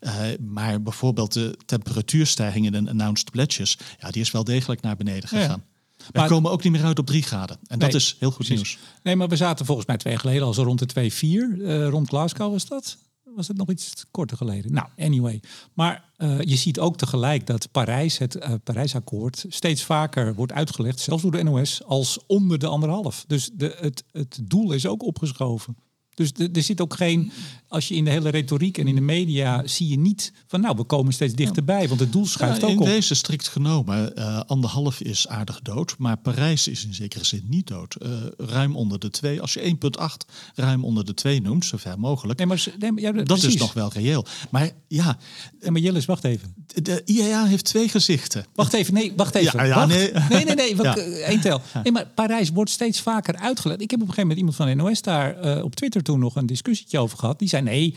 Uh, 0.00 0.12
maar 0.40 0.82
bijvoorbeeld 0.82 1.32
de 1.32 1.58
temperatuurstijging 1.64 2.74
in 2.74 2.88
announced 2.88 3.30
pledges, 3.30 3.78
ja, 4.00 4.10
die 4.10 4.22
is 4.22 4.30
wel 4.30 4.44
degelijk 4.44 4.80
naar 4.80 4.96
beneden 4.96 5.28
gegaan. 5.28 5.64
Ja. 6.12 6.22
We 6.22 6.28
komen 6.28 6.50
ook 6.50 6.62
niet 6.62 6.72
meer 6.72 6.84
uit 6.84 6.98
op 6.98 7.06
drie 7.06 7.22
graden. 7.22 7.58
En 7.66 7.78
dat 7.78 7.94
is 7.94 8.16
heel 8.18 8.30
goed 8.30 8.48
nieuws. 8.48 8.78
Nee, 9.02 9.16
maar 9.16 9.28
we 9.28 9.36
zaten 9.36 9.66
volgens 9.66 9.86
mij 9.86 9.96
twee 9.96 10.12
jaar 10.12 10.22
geleden 10.22 10.46
al 10.46 10.54
zo 10.54 10.62
rond 10.62 10.94
de 10.94 11.10
2,4. 11.10 11.20
Uh, 11.20 11.88
rond 11.88 12.08
Glasgow 12.08 12.52
was 12.52 12.66
dat 12.66 12.96
was 13.36 13.48
het 13.48 13.56
nog 13.56 13.70
iets 13.70 14.04
korter 14.10 14.36
geleden. 14.36 14.72
Nou, 14.72 14.88
anyway. 14.96 15.40
Maar 15.72 16.04
uh, 16.18 16.40
je 16.40 16.56
ziet 16.56 16.78
ook 16.78 16.96
tegelijk 16.96 17.46
dat 17.46 17.70
Parijs, 17.70 18.18
het 18.18 18.36
uh, 18.36 18.54
Parijsakkoord, 18.64 19.44
steeds 19.48 19.84
vaker 19.84 20.34
wordt 20.34 20.52
uitgelegd, 20.52 21.00
zelfs 21.00 21.22
door 21.22 21.32
de 21.32 21.42
NOS, 21.42 21.84
als 21.84 22.18
onder 22.26 22.58
de 22.58 22.66
anderhalf. 22.66 23.24
Dus 23.26 23.50
de, 23.54 23.76
het, 23.80 24.04
het 24.12 24.38
doel 24.42 24.72
is 24.72 24.86
ook 24.86 25.02
opgeschoven. 25.02 25.76
Dus 26.14 26.32
er 26.52 26.62
zit 26.62 26.80
ook 26.80 26.94
geen, 26.94 27.32
als 27.72 27.88
je 27.88 27.94
in 27.94 28.04
de 28.04 28.10
hele 28.10 28.28
retoriek 28.28 28.78
en 28.78 28.86
in 28.86 28.94
de 28.94 29.00
media 29.00 29.66
zie 29.66 29.88
je 29.88 29.98
niet 29.98 30.32
van 30.46 30.60
nou, 30.60 30.76
we 30.76 30.84
komen 30.84 31.12
steeds 31.12 31.34
dichterbij, 31.34 31.88
want 31.88 32.00
het 32.00 32.12
doel 32.12 32.26
schuift 32.26 32.60
ja, 32.60 32.66
ook 32.66 32.80
op. 32.80 32.86
In 32.86 32.92
deze 32.92 33.14
strikt 33.14 33.48
genomen, 33.48 34.12
uh, 34.18 34.40
anderhalf 34.46 35.00
is 35.00 35.28
aardig 35.28 35.60
dood, 35.62 35.94
maar 35.98 36.16
Parijs 36.16 36.68
is 36.68 36.84
in 36.84 36.94
zekere 36.94 37.24
zin 37.24 37.42
niet 37.48 37.66
dood. 37.66 37.96
Uh, 38.02 38.10
ruim 38.36 38.76
onder 38.76 38.98
de 38.98 39.10
twee. 39.10 39.40
Als 39.40 39.52
je 39.52 39.76
1,8 40.00 40.06
ruim 40.54 40.84
onder 40.84 41.04
de 41.04 41.14
twee 41.14 41.40
noemt, 41.40 41.64
zover 41.64 41.98
mogelijk, 41.98 42.38
nee, 42.38 42.48
maar, 42.48 42.64
nee, 42.78 42.92
maar 42.92 43.02
ja, 43.02 43.12
dat 43.12 43.24
precies. 43.24 43.54
is 43.54 43.60
nog 43.60 43.72
wel 43.72 43.90
reëel. 43.92 44.26
Maar 44.50 44.70
ja, 44.88 45.18
nee, 45.60 45.70
maar 45.70 45.80
Jillis, 45.80 46.04
wacht 46.04 46.24
even. 46.24 46.54
De, 46.82 47.02
IAA 47.04 47.44
heeft 47.44 47.64
twee 47.64 47.88
gezichten. 47.88 48.46
Wacht 48.54 48.72
even, 48.72 48.94
nee, 48.94 49.12
wacht 49.16 49.34
even. 49.34 49.58
Ja, 49.58 49.64
ja, 49.64 49.74
wacht. 49.74 49.88
nee. 49.88 50.12
nee, 50.28 50.44
nee, 50.44 50.74
nee, 50.74 51.22
één 51.32 51.40
tel. 51.40 51.60
Nee, 51.82 51.92
maar 51.92 52.06
Parijs 52.14 52.50
wordt 52.50 52.70
steeds 52.70 53.00
vaker 53.00 53.36
uitgelegd. 53.36 53.80
Ik 53.80 53.90
heb 53.90 54.02
op 54.02 54.08
een 54.08 54.14
gegeven 54.14 54.36
moment 54.36 54.56
iemand 54.58 54.76
van 54.76 54.86
NOS 54.86 55.02
daar 55.02 55.56
uh, 55.56 55.64
op 55.64 55.74
Twitter 55.74 56.02
toen 56.02 56.18
nog 56.18 56.36
een 56.36 56.46
discussie 56.46 56.98
over 56.98 57.18
gehad. 57.18 57.38
Die 57.38 57.48
nee. 57.62 57.96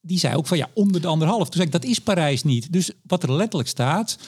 Die 0.00 0.18
zei 0.18 0.36
ook 0.36 0.46
van 0.46 0.56
ja, 0.56 0.68
onder 0.74 1.00
de 1.00 1.06
anderhalf. 1.06 1.44
Toen 1.44 1.52
zei 1.52 1.66
ik, 1.66 1.72
dat 1.72 1.84
is 1.84 1.98
Parijs 1.98 2.42
niet. 2.42 2.72
Dus 2.72 2.90
wat 3.02 3.22
er 3.22 3.32
letterlijk 3.32 3.68
staat, 3.68 4.18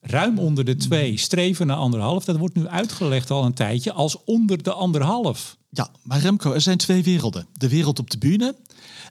ruim 0.00 0.38
onder 0.38 0.64
de 0.64 0.76
twee, 0.76 1.16
streven 1.16 1.66
naar 1.66 1.76
anderhalf. 1.76 2.24
Dat 2.24 2.36
wordt 2.36 2.54
nu 2.54 2.66
uitgelegd 2.66 3.30
al 3.30 3.44
een 3.44 3.54
tijdje 3.54 3.92
als 3.92 4.24
onder 4.24 4.62
de 4.62 4.72
anderhalf. 4.72 5.56
Ja, 5.70 5.90
maar 6.02 6.20
Remco, 6.20 6.52
er 6.52 6.60
zijn 6.60 6.78
twee 6.78 7.02
werelden. 7.02 7.46
De 7.52 7.68
wereld 7.68 7.98
op 7.98 8.10
de 8.10 8.18
bühne 8.18 8.56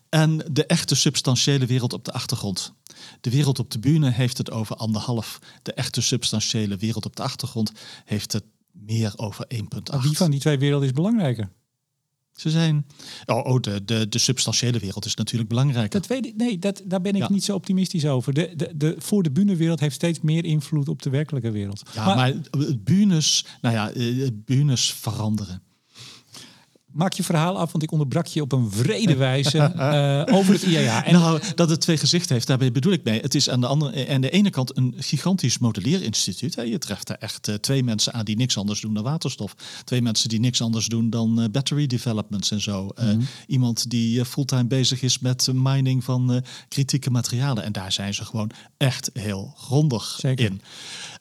en 0.10 0.46
de 0.52 0.66
echte 0.66 0.96
substantiële 0.96 1.66
wereld 1.66 1.94
op 1.94 2.06
de 2.06 2.12
achtergrond. 2.12 2.74
De 3.22 3.30
wereld 3.30 3.60
op 3.60 3.72
de 3.72 3.80
bühne 3.80 4.12
heeft 4.12 4.38
het 4.38 4.52
over 4.52 4.76
anderhalf. 4.76 5.40
De 5.62 5.74
echte 5.74 6.02
substantiële 6.02 6.78
wereld 6.78 7.06
op 7.06 7.16
de 7.16 7.24
achtergrond 7.24 7.72
heeft 8.06 8.34
het 8.34 8.44
meer 8.72 9.14
over 9.16 9.48
1,8. 9.56 10.02
Wie 10.02 10.18
van 10.18 10.32
die 10.32 10.40
twee 10.40 10.58
werelden 10.58 10.88
is 10.88 10.94
belangrijker? 10.94 11.50
Ze 12.34 12.50
zijn. 12.50 12.86
Oh, 13.26 13.46
oh 13.46 13.62
de, 13.62 13.84
de, 13.86 14.10
de 14.10 14.18
substantiële 14.18 14.80
wereld 14.80 15.06
is 15.06 15.16
natuurlijk 15.16 15.50
belangrijker. 15.50 16.00
Dat 16.00 16.10
weet 16.10 16.26
ik. 16.26 16.36
Nee, 16.36 16.60
dat, 16.60 16.82
daar 16.86 17.02
ben 17.02 17.14
ik 17.14 17.22
ja. 17.22 17.32
niet 17.32 17.44
zo 17.44 17.56
optimistisch 17.56 18.06
over. 18.06 18.34
De, 18.34 18.54
de, 18.56 18.72
de 18.76 18.96
voor 18.98 19.24
de 19.24 19.32
bühnewereld 19.32 19.80
heeft 19.80 19.96
steeds 19.96 20.22
meer 20.22 20.46
invloed 20.46 20.88
op 20.88 21.02
de 21.02 21.10
werkelijke 21.10 21.52
wereld. 21.52 21.82
Ja, 21.94 22.06
maar, 22.06 22.16
maar 22.16 22.34
bühnes, 22.80 23.46
nou 23.62 23.76
ja, 23.76 23.92
bühnes 24.34 24.94
veranderen. 24.94 25.62
Maak 26.94 27.14
je 27.14 27.24
verhaal 27.24 27.58
af, 27.58 27.72
want 27.72 27.84
ik 27.84 27.92
onderbrak 27.92 28.26
je 28.26 28.42
op 28.42 28.52
een 28.52 28.72
vrede 28.72 29.16
wijze 29.16 29.58
uh, 29.76 30.36
over 30.38 30.54
het 30.54 30.64
IAA. 30.64 31.06
En 31.06 31.14
nou, 31.14 31.42
dat 31.56 31.70
het 31.70 31.82
twee 31.82 31.98
gezichten 31.98 32.34
heeft, 32.34 32.48
daarbij 32.48 32.72
bedoel 32.72 32.94
ik 32.94 33.04
mee. 33.04 33.20
Het 33.20 33.36
is 33.36 33.50
aan 33.50 33.62
de, 33.62 33.68
andere, 33.68 34.10
aan 34.10 34.22
de 34.22 34.30
ene 34.30 34.50
kant 34.50 34.78
een 34.78 34.94
gigantisch 34.98 35.58
modelleerinstituut. 35.58 36.56
Hè. 36.56 36.62
Je 36.62 36.78
treft 36.78 37.10
er 37.10 37.16
echt 37.20 37.48
uh, 37.48 37.56
twee 37.56 37.84
mensen 37.84 38.14
aan 38.14 38.26
die 38.26 38.36
niks 38.36 38.58
anders 38.58 38.82
doen 38.82 38.94
dan 38.94 39.04
waterstof. 39.04 39.56
Twee 39.84 40.02
mensen 40.02 40.30
die 40.30 40.40
niks 40.40 40.62
anders 40.62 40.88
doen 40.88 41.10
dan 41.10 41.42
uh, 41.42 41.46
battery 41.52 41.88
developments 41.88 42.52
en 42.52 42.62
zo. 42.62 42.84
Mm 42.84 42.92
-hmm. 42.96 43.28
Iemand 43.48 43.90
die 43.90 44.26
fulltime 44.26 44.66
bezig 44.66 45.02
is 45.02 45.20
met 45.20 45.50
mining 45.54 46.04
van 46.04 46.44
kritieke 46.68 47.10
materialen. 47.10 47.64
En 47.64 47.72
daar 47.72 47.92
zijn 47.92 48.14
ze 48.14 48.26
gewoon 48.26 48.52
echt 48.78 49.10
heel 49.14 49.54
grondig 49.58 50.18
Zeker. 50.20 50.46
in. 50.46 50.62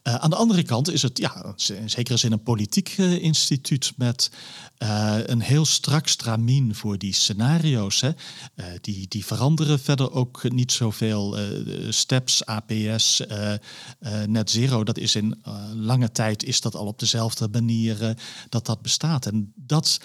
Uh, 0.08 0.14
aan 0.14 0.30
de 0.30 0.36
andere 0.36 0.62
kant 0.62 0.90
is 0.90 1.02
het 1.02 1.18
ja, 1.18 1.54
in 1.74 1.90
zekere 1.90 2.16
zin 2.16 2.32
een 2.32 2.42
politiek 2.42 2.98
uh, 2.98 3.22
instituut 3.22 3.92
met 3.96 4.30
uh, 4.78 5.16
een 5.22 5.40
heel 5.40 5.64
strak 5.64 6.08
stramien 6.08 6.74
voor 6.74 6.98
die 6.98 7.12
scenario's. 7.12 8.00
Hè. 8.00 8.10
die, 8.80 9.08
die 9.08 9.24
veranderen 9.24 9.80
verder 9.80 10.12
ook 10.12 10.50
niet 10.50 10.72
zoveel. 10.72 11.36
steps, 11.88 12.46
APS, 12.46 13.22
net 14.26 14.50
zero, 14.50 14.84
dat 14.84 14.98
is 14.98 15.14
in 15.14 15.42
lange 15.74 16.12
tijd 16.12 16.44
is 16.44 16.60
dat 16.60 16.74
al 16.74 16.86
op 16.86 16.98
dezelfde 16.98 17.48
manier 17.52 18.16
dat 18.48 18.66
dat 18.66 18.82
bestaat. 18.82 19.26
En 19.26 19.52
dat 19.56 20.00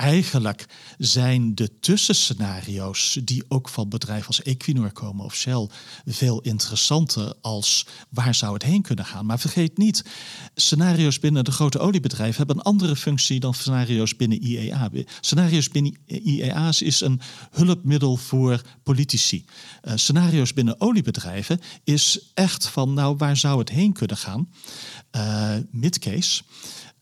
eigenlijk 0.00 0.66
zijn 0.98 1.54
de 1.54 1.78
tussenscenario's 1.80 3.18
die 3.24 3.44
ook 3.48 3.68
van 3.68 3.88
bedrijven 3.88 4.26
als 4.26 4.42
Equinor 4.42 4.92
komen 4.92 5.24
of 5.24 5.34
Shell 5.34 5.68
veel 6.06 6.40
interessanter 6.40 7.34
als 7.40 7.86
waar 8.08 8.34
zou 8.34 8.52
het 8.52 8.62
heen 8.62 8.82
kunnen 8.82 9.04
gaan. 9.04 9.26
Maar 9.26 9.38
vergeet 9.38 9.78
niet, 9.78 10.04
scenario's 10.54 11.18
binnen 11.18 11.44
de 11.44 11.50
grote 11.50 11.78
oliebedrijven 11.78 12.36
hebben 12.36 12.56
een 12.56 12.62
andere 12.62 12.96
functie 12.96 13.40
dan 13.40 13.54
scenario's 13.54 14.16
binnen 14.16 14.44
IEA. 14.44 14.90
Scenario's 15.20 15.68
binnen 15.68 15.96
IEA's 16.06 16.82
is 16.82 17.00
een 17.00 17.20
hulpmiddel 17.50 18.16
voor 18.16 18.62
politici. 18.82 19.44
Uh, 19.84 19.92
scenario's 19.96 20.52
binnen 20.52 20.80
oliebedrijven 20.80 21.60
is 21.84 22.30
echt 22.34 22.68
van 22.68 22.94
nou 22.94 23.16
waar 23.16 23.36
zou 23.36 23.58
het 23.58 23.68
heen 23.68 23.92
kunnen 23.92 24.16
gaan? 24.16 24.48
Uh, 25.16 25.54
midcase. 25.70 26.42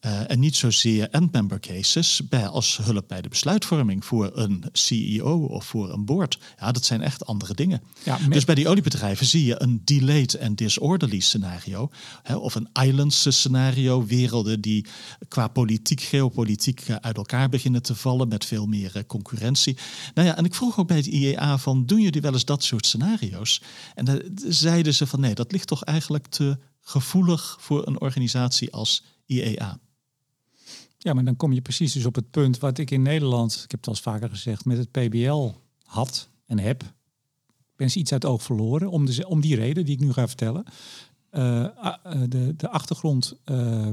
Uh, 0.00 0.30
en 0.30 0.38
niet 0.38 0.56
zozeer 0.56 1.10
end-member 1.10 1.60
cases 1.60 2.20
bij, 2.28 2.46
als 2.46 2.76
hulp 2.82 3.08
bij 3.08 3.22
de 3.22 3.28
besluitvorming 3.28 4.04
voor 4.04 4.30
een 4.34 4.64
CEO 4.72 5.44
of 5.44 5.64
voor 5.64 5.92
een 5.92 6.04
board. 6.04 6.38
Ja, 6.58 6.72
dat 6.72 6.84
zijn 6.84 7.02
echt 7.02 7.26
andere 7.26 7.54
dingen. 7.54 7.82
Ja, 8.04 8.18
met... 8.18 8.32
Dus 8.32 8.44
bij 8.44 8.54
die 8.54 8.68
oliebedrijven 8.68 9.26
zie 9.26 9.44
je 9.44 9.62
een 9.62 9.82
delayed 9.84 10.40
and 10.40 10.58
disorderly 10.58 11.20
scenario. 11.20 11.90
Hè, 12.22 12.36
of 12.36 12.54
een 12.54 12.68
islands 12.82 13.26
scenario. 13.28 14.06
Werelden 14.06 14.60
die 14.60 14.86
qua 15.28 15.48
politiek, 15.48 16.00
geopolitiek 16.00 16.88
uh, 16.88 16.96
uit 16.96 17.16
elkaar 17.16 17.48
beginnen 17.48 17.82
te 17.82 17.94
vallen 17.94 18.28
met 18.28 18.44
veel 18.44 18.66
meer 18.66 18.92
uh, 18.96 19.02
concurrentie. 19.06 19.76
Nou 20.14 20.28
ja, 20.28 20.36
en 20.36 20.44
ik 20.44 20.54
vroeg 20.54 20.78
ook 20.78 20.88
bij 20.88 20.96
het 20.96 21.06
IEA 21.06 21.58
van, 21.58 21.86
doen 21.86 22.00
jullie 22.00 22.20
wel 22.20 22.32
eens 22.32 22.44
dat 22.44 22.64
soort 22.64 22.86
scenario's? 22.86 23.62
En 23.94 24.04
dan 24.04 24.22
zeiden 24.46 24.94
ze 24.94 25.06
van 25.06 25.20
nee, 25.20 25.34
dat 25.34 25.52
ligt 25.52 25.66
toch 25.66 25.84
eigenlijk 25.84 26.26
te 26.26 26.58
gevoelig 26.80 27.56
voor 27.60 27.86
een 27.86 28.00
organisatie 28.00 28.72
als 28.72 29.04
IEA. 29.26 29.78
Ja, 30.98 31.12
maar 31.12 31.24
dan 31.24 31.36
kom 31.36 31.52
je 31.52 31.60
precies 31.60 31.92
dus 31.92 32.04
op 32.04 32.14
het 32.14 32.30
punt 32.30 32.58
wat 32.58 32.78
ik 32.78 32.90
in 32.90 33.02
Nederland, 33.02 33.54
ik 33.64 33.70
heb 33.70 33.80
het 33.80 33.86
al 33.86 33.92
eens 33.92 34.02
vaker 34.02 34.28
gezegd, 34.28 34.64
met 34.64 34.78
het 34.78 34.90
PBL 34.90 35.50
had 35.84 36.28
en 36.46 36.58
heb. 36.58 36.82
Ben 37.76 37.90
ze 37.90 37.98
iets 37.98 38.12
uit 38.12 38.22
het 38.22 38.32
oog 38.32 38.42
verloren, 38.42 38.90
om, 38.90 39.06
de, 39.06 39.28
om 39.28 39.40
die 39.40 39.56
reden 39.56 39.84
die 39.84 39.94
ik 39.94 40.00
nu 40.00 40.12
ga 40.12 40.26
vertellen. 40.26 40.64
Uh, 41.32 41.66
de, 42.28 42.54
de 42.56 42.68
achtergrond, 42.68 43.34
uh, 43.44 43.88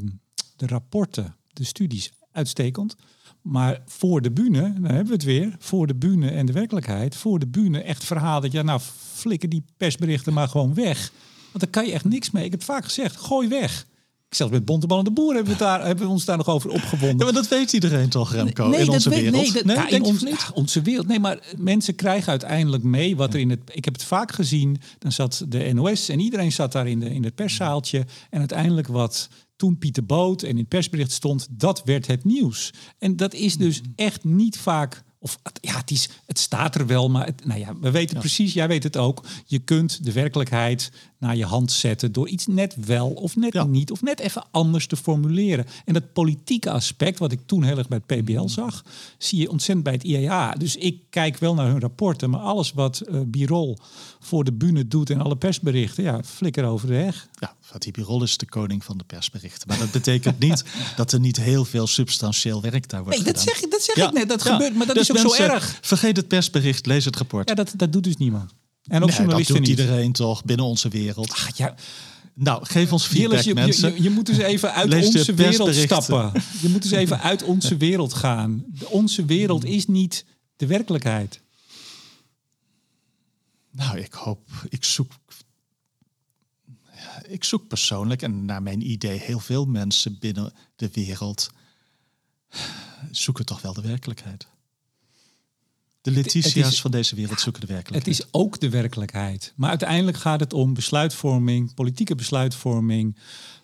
de 0.55 0.67
rapporten, 0.67 1.35
de 1.53 1.63
studies, 1.63 2.11
uitstekend. 2.31 2.95
Maar 3.41 3.81
voor 3.85 4.21
de 4.21 4.31
bühne, 4.31 4.61
dan 4.73 4.83
hebben 4.83 5.05
we 5.05 5.13
het 5.13 5.23
weer, 5.23 5.55
voor 5.59 5.87
de 5.87 5.95
bühne 5.95 6.29
en 6.29 6.45
de 6.45 6.51
werkelijkheid, 6.51 7.15
voor 7.15 7.39
de 7.39 7.47
bühne 7.47 7.81
echt 7.81 8.03
verhaal 8.03 8.41
dat 8.41 8.51
ja, 8.51 8.61
nou 8.61 8.79
flikken 9.13 9.49
die 9.49 9.63
persberichten 9.77 10.33
maar 10.33 10.47
gewoon 10.47 10.73
weg. 10.73 11.11
Want 11.51 11.59
daar 11.59 11.69
kan 11.69 11.85
je 11.85 11.91
echt 11.91 12.05
niks 12.05 12.31
mee. 12.31 12.45
Ik 12.45 12.51
heb 12.51 12.63
vaak 12.63 12.83
gezegd, 12.83 13.15
gooi 13.15 13.47
weg. 13.47 13.85
Zelfs 14.29 14.53
met 14.53 14.65
Bontebal 14.65 14.97
en 14.97 15.03
de 15.03 15.11
Boer 15.11 15.33
hebben 15.35 15.53
we, 15.53 15.59
daar, 15.59 15.85
hebben 15.85 16.05
we 16.05 16.11
ons 16.11 16.25
daar 16.25 16.37
nog 16.37 16.47
over 16.47 16.69
opgewonden. 16.69 17.17
Ja, 17.17 17.23
maar 17.23 17.33
dat 17.33 17.47
weet 17.47 17.73
iedereen 17.73 18.09
toch, 18.09 18.31
Remco, 18.31 18.67
nee, 18.67 18.81
in 18.81 18.89
onze 18.89 19.09
weet, 19.09 19.19
wereld? 19.19 19.43
Nee, 19.43 19.51
dat, 19.51 19.65
nee 19.65 19.75
ja, 19.75 19.89
in 19.89 20.03
ons, 20.03 20.21
ja, 20.21 20.37
onze 20.53 20.81
wereld. 20.81 21.07
Nee, 21.07 21.19
maar 21.19 21.39
mensen 21.57 21.95
krijgen 21.95 22.29
uiteindelijk 22.29 22.83
mee 22.83 23.15
wat 23.15 23.33
er 23.33 23.39
in 23.39 23.49
het... 23.49 23.59
Ik 23.71 23.85
heb 23.85 23.93
het 23.93 24.03
vaak 24.03 24.31
gezien, 24.31 24.77
dan 24.99 25.11
zat 25.11 25.45
de 25.47 25.73
NOS 25.73 26.09
en 26.09 26.19
iedereen 26.19 26.51
zat 26.51 26.71
daar 26.71 26.87
in, 26.87 26.99
de, 26.99 27.13
in 27.13 27.23
het 27.23 27.35
perszaaltje. 27.35 28.05
En 28.29 28.39
uiteindelijk 28.39 28.87
wat 28.87 29.29
toen 29.55 29.77
Pieter 29.77 30.05
Boot 30.05 30.41
en 30.41 30.49
in 30.49 30.57
het 30.57 30.67
persbericht 30.67 31.11
stond, 31.11 31.47
dat 31.51 31.81
werd 31.83 32.07
het 32.07 32.23
nieuws. 32.23 32.73
En 32.97 33.15
dat 33.15 33.33
is 33.33 33.57
dus 33.57 33.81
echt 33.95 34.23
niet 34.23 34.57
vaak... 34.57 35.03
Of 35.25 35.37
ja, 35.61 35.77
het, 35.77 35.91
is, 35.91 36.09
het 36.25 36.39
staat 36.39 36.75
er 36.75 36.85
wel, 36.87 37.09
maar 37.09 37.25
het, 37.25 37.45
nou 37.45 37.59
ja, 37.59 37.73
we 37.81 37.91
weten 37.91 38.15
Ja. 38.15 38.21
precies, 38.21 38.53
jij 38.53 38.67
weet 38.67 38.83
het 38.83 38.97
ook. 38.97 39.23
Je 39.45 39.59
kunt 39.59 40.03
de 40.03 40.11
werkelijkheid 40.11 40.91
naar 41.17 41.35
je 41.35 41.45
hand 41.45 41.71
zetten 41.71 42.11
door 42.11 42.27
iets 42.27 42.47
net 42.47 42.75
wel 42.85 43.09
of 43.09 43.35
net 43.35 43.53
Ja. 43.53 43.63
niet 43.63 43.91
of 43.91 44.01
net 44.01 44.19
even 44.19 44.43
anders 44.51 44.87
te 44.87 44.95
formuleren. 44.95 45.65
En 45.85 45.93
dat 45.93 46.13
politieke 46.13 46.71
aspect, 46.71 47.19
wat 47.19 47.31
ik 47.31 47.39
toen 47.45 47.63
heel 47.63 47.77
erg 47.77 47.87
bij 47.87 48.01
het 48.07 48.21
PBL 48.23 48.47
zag, 48.47 48.83
zie 49.17 49.39
je 49.39 49.49
ontzettend 49.49 49.83
bij 49.83 49.93
het 49.93 50.03
IAA. 50.03 50.51
Dus 50.51 50.75
ik 50.75 50.99
kijk 51.09 51.37
wel 51.37 51.53
naar 51.53 51.67
hun 51.67 51.79
rapporten, 51.79 52.29
maar 52.29 52.39
alles 52.39 52.71
wat 52.73 52.99
eh 52.99 53.19
Birol 53.25 53.77
voor 54.19 54.43
de 54.43 54.53
bühne 54.53 54.87
doet 54.87 55.09
en 55.09 55.21
alle 55.21 55.35
persberichten, 55.37 56.03
ja, 56.03 56.23
flikker 56.23 56.65
over 56.65 56.87
de 56.87 56.93
heg. 56.93 57.27
Ja, 57.39 57.55
Birol 57.91 58.23
is 58.23 58.37
de 58.37 58.45
koning 58.45 58.83
van 58.83 58.97
de 58.97 59.03
persberichten. 59.03 59.67
Maar 59.67 59.77
dat 59.77 59.91
betekent 59.91 60.39
niet 60.39 60.63
dat 60.95 61.11
er 61.11 61.19
niet 61.19 61.37
heel 61.37 61.65
veel 61.65 61.87
substantieel 61.87 62.61
werk 62.61 62.89
daar 62.89 63.03
wordt 63.03 63.23
Nee, 63.23 63.33
dat 63.33 63.41
zeg, 63.43 63.61
ik- 63.63 63.71
dat 63.71 63.81
zeg 63.81 63.95
Ja, 63.95 64.07
ik 64.07 64.13
net. 64.13 64.29
Dat 64.29 64.43
ja. 64.43 64.51
gebeurt, 64.51 64.75
maar 64.75 64.85
dat 64.87 64.95
Dus 64.95 65.09
is 65.09 65.25
ook 65.25 65.35
zo 65.35 65.43
erg. 65.43 65.77
Vergeet 65.81 66.17
het 66.17 66.27
persbericht, 66.27 66.85
lees 66.85 67.05
het 67.05 67.15
rapport. 67.15 67.49
Ja, 67.49 67.55
dat, 67.55 67.73
dat 67.75 67.93
doet 67.93 68.03
dus 68.03 68.17
niemand. 68.17 68.49
En 68.51 68.55
ook 68.85 68.91
Nee, 68.91 68.99
dat 69.07 69.15
journalisten 69.17 69.55
doet 69.55 69.67
niet. 69.67 69.79
iedereen 69.79 70.11
toch 70.11 70.43
binnen 70.43 70.65
onze 70.65 70.89
wereld. 70.89 71.31
Ah, 71.31 71.47
ja, 71.55 71.75
Nou, 72.33 72.65
geef 72.65 72.91
ons 72.93 73.05
feedback, 73.05 73.39
je, 73.39 73.53
mensen. 73.53 73.89
je, 73.89 73.95
je, 73.95 74.03
je 74.03 74.09
moet 74.09 74.25
dus 74.25 74.37
even 74.37 74.73
uit 74.73 74.89
Lees 74.89 75.05
onze 75.05 75.33
wereld 75.33 75.75
stappen. 75.75 76.31
Je 76.61 76.69
moet 76.69 76.81
dus 76.81 76.91
even 77.01 77.21
uit 77.21 77.43
onze 77.43 77.77
wereld 77.77 78.13
gaan. 78.13 78.63
De- 78.67 78.89
onze 78.89 79.25
wereld 79.25 79.65
is 79.65 79.87
niet 79.87 80.25
de 80.55 80.65
werkelijkheid. 80.65 81.41
Nou, 83.71 83.99
ik 83.99 84.13
hoop, 84.13 84.39
ik 84.69 84.83
zoek, 84.83 85.11
ik 87.27 87.43
zoek 87.43 87.67
persoonlijk 87.67 88.21
en 88.21 88.45
naar 88.45 88.61
mijn 88.63 88.89
idee 88.91 89.19
heel 89.19 89.39
veel 89.39 89.65
mensen 89.65 90.17
binnen 90.19 90.53
de 90.75 90.89
wereld 90.93 91.49
zoeken 93.11 93.45
toch 93.45 93.61
wel 93.61 93.73
de 93.73 93.81
werkelijkheid. 93.81 94.47
De 96.01 96.11
Letitia's 96.11 96.53
het 96.53 96.65
is- 96.73 96.81
van 96.81 96.91
deze 96.91 97.15
wereld 97.15 97.39
zoeken 97.39 97.61
de 97.61 97.67
Het 97.67 97.75
werkelijkheid. 97.75 98.19
is 98.19 98.27
ook 98.31 98.59
de 98.59 98.69
werkelijkheid. 98.69 99.53
Maar 99.55 99.69
uiteindelijk 99.69 100.17
gaat 100.17 100.39
het 100.39 100.53
om 100.53 100.73
besluitvorming, 100.73 101.73
politieke 101.73 102.15
besluitvorming. 102.15 103.17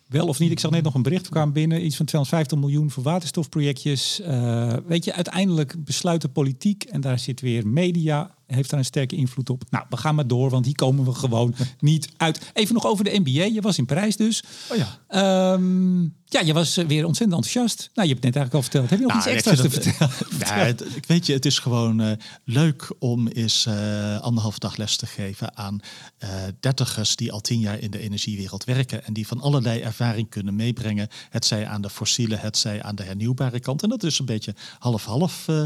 Wel 0.08 0.28
of 0.28 0.39
niet. 0.39 0.52
Ik 0.52 0.60
zag 0.60 0.71
net 0.71 0.84
nog 0.84 0.93
een 0.93 1.02
bericht 1.02 1.30
kwam 1.30 1.54
binnen. 1.54 1.86
Iets 1.86 1.95
van 1.95 2.06
250 2.06 2.58
miljoen 2.58 2.91
voor 2.91 3.04
waterstofprojectjes. 3.04 4.19
Eh, 4.19 4.74
weet 4.86 5.06
je, 5.06 5.13
uiteindelijk 5.13 5.84
besluit 5.84 6.21
de 6.21 6.30
politiek. 6.30 6.84
En 6.84 7.02
daar 7.02 7.19
zit 7.19 7.41
weer 7.41 7.67
media. 7.67 8.36
Heeft 8.54 8.70
daar 8.70 8.80
een 8.80 8.86
sterke 8.86 9.16
invloed 9.16 9.50
op. 9.50 9.64
Nou, 9.70 9.86
we 9.90 9.98
gaan 9.98 10.16
maar 10.16 10.28
door. 10.28 10.50
Want 10.50 10.66
hier 10.66 10.76
komen 10.76 11.06
we 11.06 11.14
gewoon 11.14 11.56
niet 11.80 12.10
uit. 12.18 12.52
Even 12.54 12.74
nog 12.74 12.86
over 12.86 13.04
de 13.04 13.20
NBA. 13.24 13.44
Je 13.44 13.62
was 13.62 13.78
in 13.78 13.86
Parijs 13.86 14.16
dus. 14.16 14.44
Oh 14.72 14.78
ja. 14.78 14.98
Ehm, 15.08 16.02
ja, 16.26 16.40
je 16.46 16.54
was 16.54 16.78
eh, 16.78 16.86
weer 16.86 17.06
ontzettend 17.06 17.38
enthousiast. 17.44 17.90
Nou, 17.94 18.08
je 18.08 18.14
hebt 18.14 18.24
het 18.26 18.34
net 18.34 18.36
eigenlijk 18.36 18.54
al 18.54 18.62
verteld. 18.62 18.90
Heb 18.90 19.00
je 19.00 19.06
nog 19.06 19.14
Nou, 19.26 19.36
iets 19.36 19.46
extra's 19.48 19.62
te 19.62 19.70
vertellen? 19.82 20.12
het- 20.40 20.48
Ja, 20.48 20.56
het- 20.56 20.96
ik 20.96 21.06
weet 21.06 21.26
je, 21.26 21.34
het 21.34 21.46
is 21.46 21.60
gewoon 21.60 22.02
eh, 22.02 22.12
leuk 22.46 22.94
om 23.00 23.28
eens 23.28 23.66
eh 23.66 24.20
anderhalf 24.20 24.58
dag 24.60 24.76
les 24.78 24.96
te 24.96 25.06
geven 25.06 25.58
aan 25.58 25.80
eh 26.18 26.30
dertigers 26.60 27.16
die 27.16 27.32
al 27.32 27.42
tien 27.42 27.60
jaar 27.60 27.80
in 27.80 27.92
de 27.92 28.00
energiewereld 28.00 28.64
werken 28.64 29.06
en 29.06 29.14
die 29.14 29.28
van 29.28 29.42
allerlei 29.42 29.80
ervaring 29.80 30.30
kunnen 30.30 30.56
meebrengen. 30.56 31.08
Het 31.30 31.46
zij 31.46 31.68
aan 31.68 31.82
de 31.82 31.90
fossiele, 31.90 32.36
het 32.36 32.58
zij 32.58 32.84
aan 32.84 32.96
de 32.96 33.04
hernieuwbare 33.04 33.60
kant. 33.60 33.84
En 33.84 33.90
dat 33.90 34.04
is 34.04 34.20
een 34.20 34.26
beetje 34.26 34.56
half-half. 34.80 35.48
eh, 35.48 35.64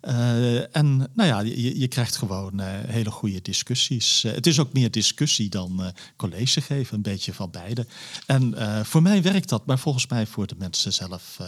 eh, 0.00 0.76
en 0.76 0.96
nou 1.14 1.28
ja, 1.28 1.40
je, 1.40 1.78
je 1.78 1.88
krijgt 1.88 2.16
gewoon 2.26 2.60
eh, 2.60 2.66
hele 2.86 3.10
goede 3.10 3.42
discussies. 3.42 4.24
Eh, 4.24 4.32
het 4.32 4.46
is 4.46 4.60
ook 4.60 4.72
meer 4.72 4.90
discussie 4.90 5.48
dan 5.48 5.82
eh, 5.82 5.88
college 6.16 6.60
geven, 6.60 6.96
een 6.96 7.02
beetje 7.02 7.32
van 7.32 7.50
beide. 7.50 7.86
En 8.26 8.54
voor 8.86 9.02
mij 9.02 9.22
werkt 9.22 9.48
dat, 9.48 9.66
maar 9.66 9.78
volgens 9.78 10.06
mij 10.06 10.26
voor 10.26 10.46
de 10.46 10.54
mensen 10.58 10.92
zelf 10.92 11.38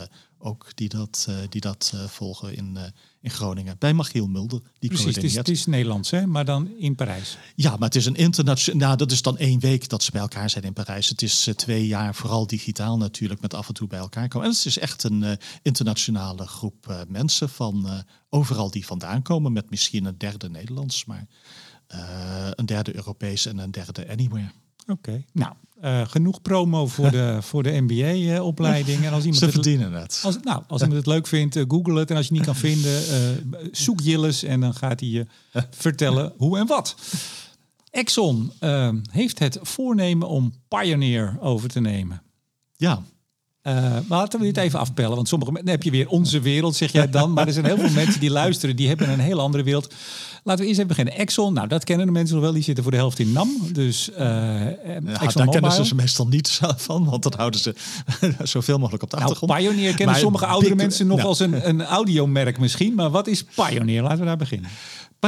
ook 0.45 0.71
die 0.75 0.89
dat, 0.89 1.27
eh, 1.29 1.37
die 1.49 1.61
dat 1.61 1.93
eh, 1.95 2.05
volgen 2.05 2.57
in, 2.57 2.77
eh, 2.77 2.83
in 3.21 3.31
Groningen. 3.31 3.77
Bij 3.79 3.93
Magiel 3.93 4.27
Mulder, 4.27 4.61
die 4.79 4.89
Precies, 4.89 5.15
het 5.15 5.25
is, 5.25 5.35
het 5.35 5.49
is 5.49 5.67
Nederlands, 5.67 6.11
hè? 6.11 6.27
maar 6.27 6.45
dan 6.45 6.71
in 6.79 6.95
Parijs. 6.95 7.39
Ja, 7.55 7.71
maar 7.71 7.89
het 7.89 7.95
is 7.95 8.07
een 8.07 8.15
internationaal. 8.15 8.81
Nou, 8.81 8.97
dat 8.97 9.13
is 9.13 9.23
dan 9.23 9.39
één 9.39 9.61
week 9.61 9.89
dat 9.89 10.03
ze 10.03 10.11
bij 10.11 10.21
elkaar 10.21 10.51
zijn 10.51 10.65
in 10.65 10.73
Parijs. 10.73 11.09
Het 11.09 11.23
is 11.23 11.51
twee 11.57 11.87
jaar, 11.87 12.15
vooral 12.15 12.47
digitaal 12.47 12.97
natuurlijk, 12.97 13.41
met 13.41 13.55
af 13.55 13.69
en 13.69 13.75
toe 13.75 13.89
bij 13.89 13.99
elkaar 13.99 14.29
komen. 14.29 14.49
En 14.49 14.55
het 14.55 14.65
is 14.65 14.79
echt 14.79 15.03
een 15.03 15.39
internationale 15.63 16.47
groep 16.47 17.05
mensen 17.09 17.49
van 17.49 18.05
overal 18.29 18.71
die 18.71 18.87
vandaan 18.87 19.23
komen, 19.23 19.53
met 19.53 19.71
misschien 19.71 20.05
een 20.05 20.19
derde 20.19 20.51
Nederlands, 20.51 21.05
maar 21.05 21.27
een 22.55 22.67
derde 22.67 22.95
Europees 22.95 23.47
en 23.47 23.59
een 23.59 23.71
derde 23.71 24.09
Anywhere. 24.09 24.51
Oké. 24.87 25.25
Nou, 25.33 25.55
eh, 25.85 26.01
genoeg 26.09 26.43
promo 26.43 26.87
voor 26.87 27.11
de, 27.11 27.39
voor 27.43 27.63
de 27.63 27.81
MBA-opleiding. 27.81 29.05
en 29.05 29.13
als 29.13 29.23
iemand 29.23 29.39
Ze 29.39 29.45
het, 29.45 29.55
verdienen 29.55 29.93
het. 29.93 30.21
als, 30.25 30.39
nou, 30.43 30.63
als 30.69 30.83
iemand 30.83 30.99
het 30.99 31.15
leuk 31.15 31.27
vindt, 31.27 31.57
eh, 31.57 31.65
google 31.69 31.99
het. 31.99 32.11
En 32.11 32.17
als 32.17 32.27
je 32.27 32.35
het 32.35 32.47
niet 32.47 32.53
kan 32.53 32.63
vinden, 32.71 33.09
eh, 33.09 33.67
zoek 33.73 34.01
Jilles 34.01 34.43
en 34.43 34.61
dan 34.61 34.75
gaat 34.75 35.01
hij 35.01 35.09
je 35.09 35.27
vertellen 35.71 36.33
hoe 36.37 36.59
en 36.59 36.67
wat. 36.67 36.97
Exxon 37.91 38.53
eh, 38.59 38.89
heeft 39.11 39.39
het 39.39 39.59
voornemen 39.63 40.29
om 40.29 40.55
Pioneer 40.69 41.37
over 41.41 41.69
te 41.69 41.81
nemen. 41.81 42.23
Ja, 42.77 43.03
Eh, 43.65 43.75
maar 43.83 44.19
laten 44.19 44.39
we 44.41 44.45
dit 44.45 44.57
even 44.57 44.79
afpellen. 44.79 45.17
Want 45.17 45.29
sommige 45.29 45.53
mensen 45.53 45.71
heb 45.71 45.83
je 45.83 45.91
weer 45.91 46.09
onze 46.09 46.41
wereld, 46.41 46.77
zeg 46.77 46.93
jij 46.93 47.11
dan. 47.11 47.33
Maar 47.33 47.47
er 47.47 47.53
zijn 47.53 47.65
heel 47.65 47.79
veel 47.79 47.91
mensen 47.91 48.21
die 48.21 48.31
luisteren, 48.31 48.77
die 48.77 48.89
hebben 48.89 49.11
een 49.11 49.21
hele 49.21 49.41
andere 49.41 49.63
wereld. 49.63 49.95
Laten 50.43 50.63
we 50.63 50.67
eerst 50.67 50.79
even 50.79 50.89
beginnen. 50.89 51.15
Exxon, 51.15 51.55
nou 51.55 51.69
dat 51.69 51.85
kennen 51.85 52.07
de 52.07 52.13
mensen 52.13 52.35
nog 52.35 52.45
wel. 52.45 52.53
Die 52.53 52.63
zitten 52.63 52.83
voor 52.83 52.93
de 52.93 52.99
helft 52.99 53.19
in 53.19 53.33
NAM. 53.33 53.49
Dus 53.73 54.11
eh 54.11 54.17
ja 54.19 55.01
daar 55.35 55.49
kennen 55.49 55.73
ze 55.73 55.85
ze 55.85 55.95
meestal 55.95 56.27
niet 56.27 56.61
van, 56.77 57.05
want 57.05 57.23
dat 57.23 57.35
houden 57.35 57.61
ze 57.61 57.75
zoveel 58.43 58.79
mogelijk 58.79 59.03
op 59.03 59.11
de 59.11 59.17
Nou, 59.17 59.31
achtergrond. 59.31 59.61
Pioneer 59.61 59.89
kennen 59.89 60.07
Maar 60.07 60.17
sommige 60.17 60.47
oudere 60.47 60.75
mensen 60.75 61.07
nog 61.07 61.17
nou. 61.17 61.29
als 61.29 61.41
een, 61.41 61.69
een 61.69 61.83
audiomerk 61.83 62.59
misschien. 62.59 62.95
Maar 62.95 63.11
wat 63.11 63.27
is 63.27 63.45
Pioneer? 63.45 64.03
Laten 64.03 64.19
we 64.19 64.25
daar 64.25 64.37
beginnen. 64.37 64.71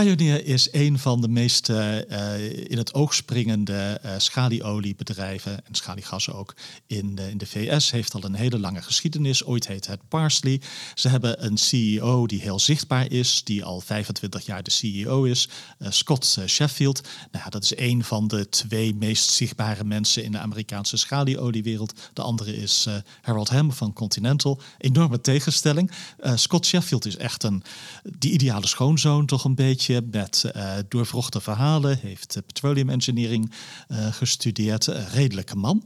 Pioneer 0.03 0.47
is 0.47 0.69
een 0.73 0.99
van 0.99 1.21
de 1.21 1.29
meest 1.29 1.69
eh, 1.69 2.11
eh, 2.11 2.71
in 2.71 2.79
het 2.79 2.95
oog 2.95 3.15
springende 3.15 3.99
eh 4.03 4.13
schalieoliebedrijven 4.19 5.67
en 5.67 5.75
schaliegassen 5.75 6.35
ook 6.35 6.55
in 6.87 7.15
de, 7.15 7.31
in 7.31 7.39
de 7.39 7.47
VS. 7.47 7.91
Heeft 7.91 8.15
al 8.15 8.25
een 8.25 8.35
hele 8.35 8.59
lange 8.59 8.83
geschiedenis. 8.83 9.45
Ooit 9.45 9.67
heette 9.67 9.91
het 9.91 10.09
Parsley. 10.09 10.61
Ze 10.95 11.09
hebben 11.09 11.45
een 11.45 11.59
CEO 11.59 12.27
die 12.27 12.41
heel 12.41 12.59
zichtbaar 12.59 13.11
is, 13.11 13.45
die 13.45 13.65
al 13.65 13.81
25 13.81 14.47
jaar 14.47 14.63
de 14.63 14.71
CEO 14.71 15.25
is, 15.25 15.49
Scott 15.81 16.39
Sheffield. 16.47 17.01
Nou, 17.33 17.51
dat 17.51 17.63
is 17.63 17.77
een 17.77 18.05
van 18.05 18.29
de 18.29 18.49
twee 18.49 18.95
meest 18.95 19.31
zichtbare 19.31 19.85
mensen 19.85 20.25
in 20.25 20.33
de 20.33 20.39
Amerikaanse 20.39 20.97
schalieoliewereld. 20.97 21.95
De 22.13 22.23
andere 22.23 22.57
is 22.57 22.87
Harold 23.23 23.49
Ham 23.49 23.73
van 23.73 23.93
Continental. 23.93 24.61
Enorme 24.79 25.21
tegenstelling. 25.21 25.91
Scott 26.35 26.67
Sheffield 26.67 27.07
is 27.07 27.17
echt 27.17 27.43
een, 27.43 27.63
die 28.19 28.33
ideale 28.33 28.67
schoonzoon 28.67 29.27
toch 29.27 29.45
een 29.45 29.55
beetje 29.55 29.86
met 30.11 30.45
eh 30.53 30.73
doorvrochte 30.89 31.41
verhalen. 31.41 31.99
Heeft 31.99 32.39
petroleum 32.47 32.91
engineering 32.91 33.53
eh, 33.89 34.13
gestudeerd. 34.13 34.85
Redelijke 34.87 35.57
man. 35.57 35.83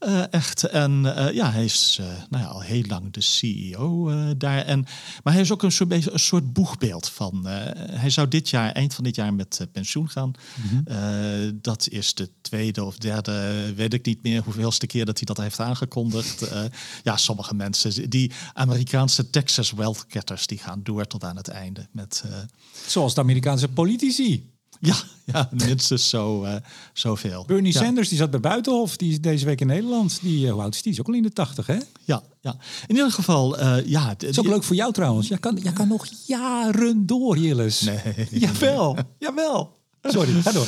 Eh, 0.00 0.32
echt. 0.32 0.64
En 0.64 1.16
eh, 1.16 1.34
ja, 1.34 1.50
hij 1.50 1.64
is 1.64 1.96
eh, 2.00 2.06
nou 2.28 2.44
ja, 2.44 2.50
al 2.50 2.60
heel 2.60 2.84
lang 2.86 3.12
de 3.12 3.20
CEO 3.20 4.12
daar. 4.36 4.64
En, 4.64 4.86
maar 5.22 5.32
hij 5.32 5.42
is 5.42 5.52
ook 5.52 5.62
een 5.62 5.72
soort, 5.72 5.90
een 5.90 6.18
soort 6.18 6.52
boegbeeld 6.52 7.08
van. 7.08 7.46
hij 7.46 8.10
zou 8.10 8.28
dit 8.28 8.48
jaar, 8.48 8.72
eind 8.72 8.94
van 8.94 9.04
dit 9.04 9.14
jaar, 9.14 9.34
met 9.34 9.66
pensioen 9.72 10.08
gaan. 10.08 10.32
Eh, 10.84 10.98
dat 11.54 11.88
is 11.88 12.14
de 12.14 12.30
tweede 12.40 12.84
of 12.84 12.98
derde, 12.98 13.72
weet 13.74 13.94
ik 13.94 14.06
niet 14.06 14.22
meer 14.22 14.42
hoeveelste 14.42 14.86
keer 14.86 15.04
dat 15.04 15.16
hij 15.16 15.26
dat 15.26 15.36
heeft 15.36 15.60
aangekondigd. 15.60 16.50
Ja, 17.02 17.16
sommige 17.16 17.54
mensen, 17.54 18.10
die 18.10 18.32
Amerikaanse 18.52 19.30
Texas 19.30 19.70
wealth 19.72 20.04
getters, 20.08 20.46
die 20.46 20.58
gaan 20.58 20.80
door 20.82 21.06
tot 21.06 21.24
aan 21.24 21.36
het 21.36 21.48
einde. 21.48 21.88
Met, 21.92 22.24
Zoals 22.86 23.14
de 23.14 23.20
Amerikaanse 23.20 23.68
politici. 23.68 24.50
ja, 24.90 24.94
ja, 25.24 25.48
minstens 25.52 26.08
zo, 26.08 26.44
eh, 26.44 26.54
zoveel. 26.92 27.44
Bernie 27.46 27.72
ja. 27.72 27.80
Sanders 27.80 28.08
die 28.08 28.18
zat 28.18 28.30
bij 28.30 28.40
Buitenhof. 28.40 28.96
Die 28.96 29.10
is 29.10 29.20
deze 29.20 29.44
week 29.44 29.60
in 29.60 29.66
Nederland. 29.66 30.18
Die, 30.22 30.50
hoe 30.50 30.62
oud 30.62 30.74
is 30.74 30.82
die? 30.82 30.92
Is 30.92 31.00
ook 31.00 31.08
al 31.08 31.14
in 31.14 31.22
de 31.22 31.32
tachtig, 31.32 31.66
hè? 31.66 31.78
Ja, 32.04 32.22
ja. 32.40 32.56
In 32.86 32.94
ieder 32.94 33.12
geval, 33.12 33.58
eh, 33.58 33.86
ja. 33.86 34.08
Dat 34.08 34.22
is 34.22 34.38
ook 34.38 34.46
leuk 34.46 34.64
voor 34.64 34.76
jou 34.76 34.92
trouwens. 34.92 35.28
Jij 35.28 35.38
kan, 35.38 35.58
jij 35.62 35.72
kan 35.72 35.88
nog 35.88 36.06
jaren 36.26 37.06
door, 37.06 37.38
Jilles. 37.38 37.80
Nee. 37.80 38.28
Jawel, 38.30 38.96
jawel. 39.18 39.78
Sorry, 40.02 40.42
ga 40.42 40.52
door. 40.52 40.66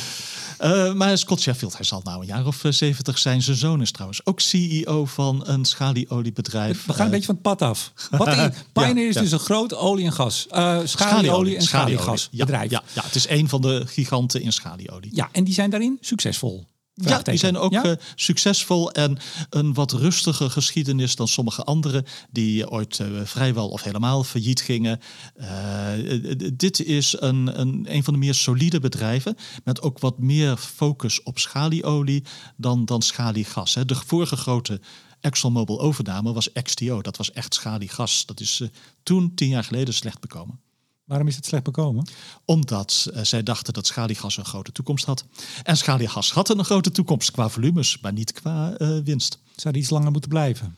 Eh, 0.57 0.93
maar 0.93 1.17
Scott 1.17 1.41
Sheffield, 1.41 1.75
hij 1.75 1.85
zal 1.85 2.01
nou 2.03 2.19
een 2.21 2.27
jaar 2.27 2.45
of 2.45 2.63
eh, 2.63 2.71
70 2.71 3.17
zijn. 3.17 3.41
Zijn 3.41 3.57
zoon 3.57 3.81
is 3.81 3.91
trouwens 3.91 4.25
ook 4.25 4.39
CEO 4.39 5.05
van 5.05 5.41
een 5.47 5.65
schalieoliebedrijf. 5.65 6.85
We 6.85 6.93
gaan 6.93 6.99
een 6.99 7.05
Eh, 7.05 7.11
beetje 7.11 7.25
van 7.25 7.35
het 7.35 7.43
pad 7.43 7.61
af. 7.61 7.91
Pioneer 8.73 9.07
is 9.07 9.15
dus 9.15 9.31
een 9.31 9.39
groot 9.39 9.73
olie- 9.75 10.05
en 10.05 10.11
gas. 10.13 10.47
eh 10.49 10.79
schalieolie 10.83 11.55
en 11.55 11.61
schaliegasbedrijf. 11.61 12.71
Ja, 12.71 12.81
ja, 12.85 13.01
ja, 13.01 13.03
het 13.05 13.15
is 13.15 13.29
een 13.29 13.49
van 13.49 13.61
de 13.61 13.83
giganten 13.85 14.41
in 14.41 14.53
schalieolie. 14.53 15.09
Ja, 15.15 15.29
en 15.31 15.43
die 15.43 15.53
zijn 15.53 15.69
daarin 15.69 15.97
succesvol. 16.01 16.65
Ja, 16.95 17.19
die 17.21 17.37
zijn 17.37 17.57
ook 17.57 17.71
Ja? 17.71 17.83
eh, 17.83 17.91
succesvol 18.15 18.91
en 18.91 19.17
een 19.49 19.73
wat 19.73 19.91
rustiger 19.91 20.49
geschiedenis 20.49 21.15
dan 21.15 21.27
sommige 21.27 21.63
anderen 21.63 22.05
die 22.31 22.69
ooit 22.69 22.99
eh, 22.99 23.07
vrijwel 23.23 23.69
of 23.69 23.83
helemaal 23.83 24.23
failliet 24.23 24.61
gingen. 24.61 24.99
Eh, 25.35 25.93
eh, 25.93 26.31
eh, 26.31 26.51
dit 26.53 26.83
is 26.83 27.15
een, 27.19 27.59
een, 27.59 27.85
een 27.95 28.03
van 28.03 28.13
de 28.13 28.19
meer 28.19 28.33
solide 28.33 28.79
bedrijven 28.79 29.35
met 29.63 29.81
ook 29.81 29.99
wat 29.99 30.19
meer 30.19 30.57
focus 30.57 31.23
op 31.23 31.39
schalieolie 31.39 32.23
dan, 32.57 32.85
dan 32.85 33.01
schaliegas. 33.01 33.73
Hè. 33.75 33.85
De 33.85 33.95
vorige 33.95 34.35
grote 34.37 34.81
ExxonMobil 35.19 35.81
overname 35.81 36.33
was 36.33 36.51
XTO. 36.63 37.01
Dat 37.01 37.17
was 37.17 37.31
echt 37.31 37.53
schaliegas. 37.53 38.25
Dat 38.25 38.39
is 38.39 38.59
eh, 38.59 38.67
toen, 39.03 39.35
tien 39.35 39.49
jaar 39.49 39.63
geleden, 39.63 39.93
slecht 39.93 40.19
bekomen 40.19 40.62
Waarom 41.05 41.27
is 41.27 41.35
het 41.35 41.45
slecht 41.45 41.63
bekomen? 41.63 42.07
omdat 42.45 43.09
eh, 43.13 43.23
zij 43.23 43.43
dachten 43.43 43.73
dat 43.73 43.87
schaliegas 43.87 44.37
een 44.37 44.45
grote 44.45 44.71
toekomst 44.71 45.05
had. 45.05 45.25
En 45.63 45.77
schaliegas 45.77 46.31
had 46.31 46.49
een 46.49 46.65
grote 46.65 46.91
toekomst 46.91 47.31
qua 47.31 47.49
volumes, 47.49 47.99
maar 48.01 48.13
niet 48.13 48.31
qua 48.31 48.73
eh, 48.77 48.97
winst. 49.03 49.39
Zou 49.55 49.73
die 49.73 49.81
iets 49.83 49.91
langer 49.91 50.11
moeten 50.11 50.29
blijven? 50.29 50.75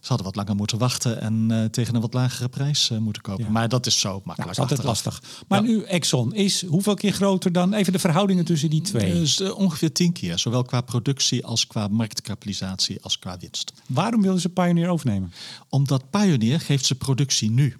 Ze 0.00 0.08
hadden 0.14 0.26
wat 0.26 0.36
langer 0.36 0.54
moeten 0.54 0.78
wachten 0.78 1.20
en 1.20 1.46
eh, 1.50 1.64
tegen 1.64 1.94
een 1.94 2.00
wat 2.00 2.14
lagere 2.14 2.48
prijs 2.48 2.90
moeten 2.98 3.22
kopen. 3.22 3.44
Ja. 3.44 3.50
Maar 3.50 3.68
dat 3.68 3.86
is 3.86 4.00
zo 4.00 4.10
makkelijk. 4.24 4.36
dat 4.36 4.50
is 4.50 4.58
altijd 4.58 4.88
achteraf. 4.88 5.14
lastig. 5.20 5.44
Maar 5.48 5.62
Ja. 5.62 5.68
nu 5.68 5.82
Exxon 5.82 6.34
is 6.34 6.64
hoeveel 6.66 6.94
keer 6.94 7.12
groter 7.12 7.52
dan 7.52 7.72
even 7.74 7.92
de 7.92 7.98
verhoudingen 7.98 8.44
tussen 8.44 8.70
die 8.70 8.80
twee? 8.80 9.12
Dus 9.12 9.40
ongeveer 9.40 9.92
tien 9.92 10.12
keer, 10.12 10.38
zowel 10.38 10.62
qua 10.62 10.80
productie 10.80 11.46
als 11.46 11.66
qua 11.66 11.88
marktkapitalisatie 11.88 12.98
als 13.02 13.18
qua 13.18 13.36
winst. 13.38 13.72
Waarom 13.86 14.22
wilden 14.22 14.40
ze 14.40 14.48
Pioneer 14.48 14.88
overnemen? 14.88 15.32
Omdat 15.68 16.10
Pioneer 16.10 16.60
geeft 16.60 16.86
ze 16.86 16.94
productie 16.94 17.50
nu. 17.50 17.76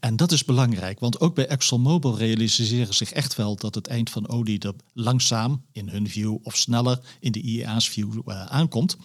En 0.00 0.16
dat 0.16 0.32
is 0.32 0.44
belangrijk, 0.44 1.00
want 1.00 1.20
ook 1.20 1.34
bij 1.34 1.46
ExxonMobil 1.46 2.18
realiseren 2.18 2.94
zich 2.94 3.12
echt 3.12 3.34
wel 3.34 3.56
dat 3.56 3.74
het 3.74 3.86
eind 3.86 4.10
van 4.10 4.28
olie 4.28 4.58
er 4.58 4.74
langzaam, 4.92 5.64
in 5.72 5.88
hun 5.88 6.08
view, 6.08 6.36
of 6.42 6.56
sneller 6.56 7.00
in 7.20 7.32
de 7.32 7.40
IEA's 7.40 7.88
view 7.88 8.20
uh, 8.26 8.46
aankomt. 8.46 8.96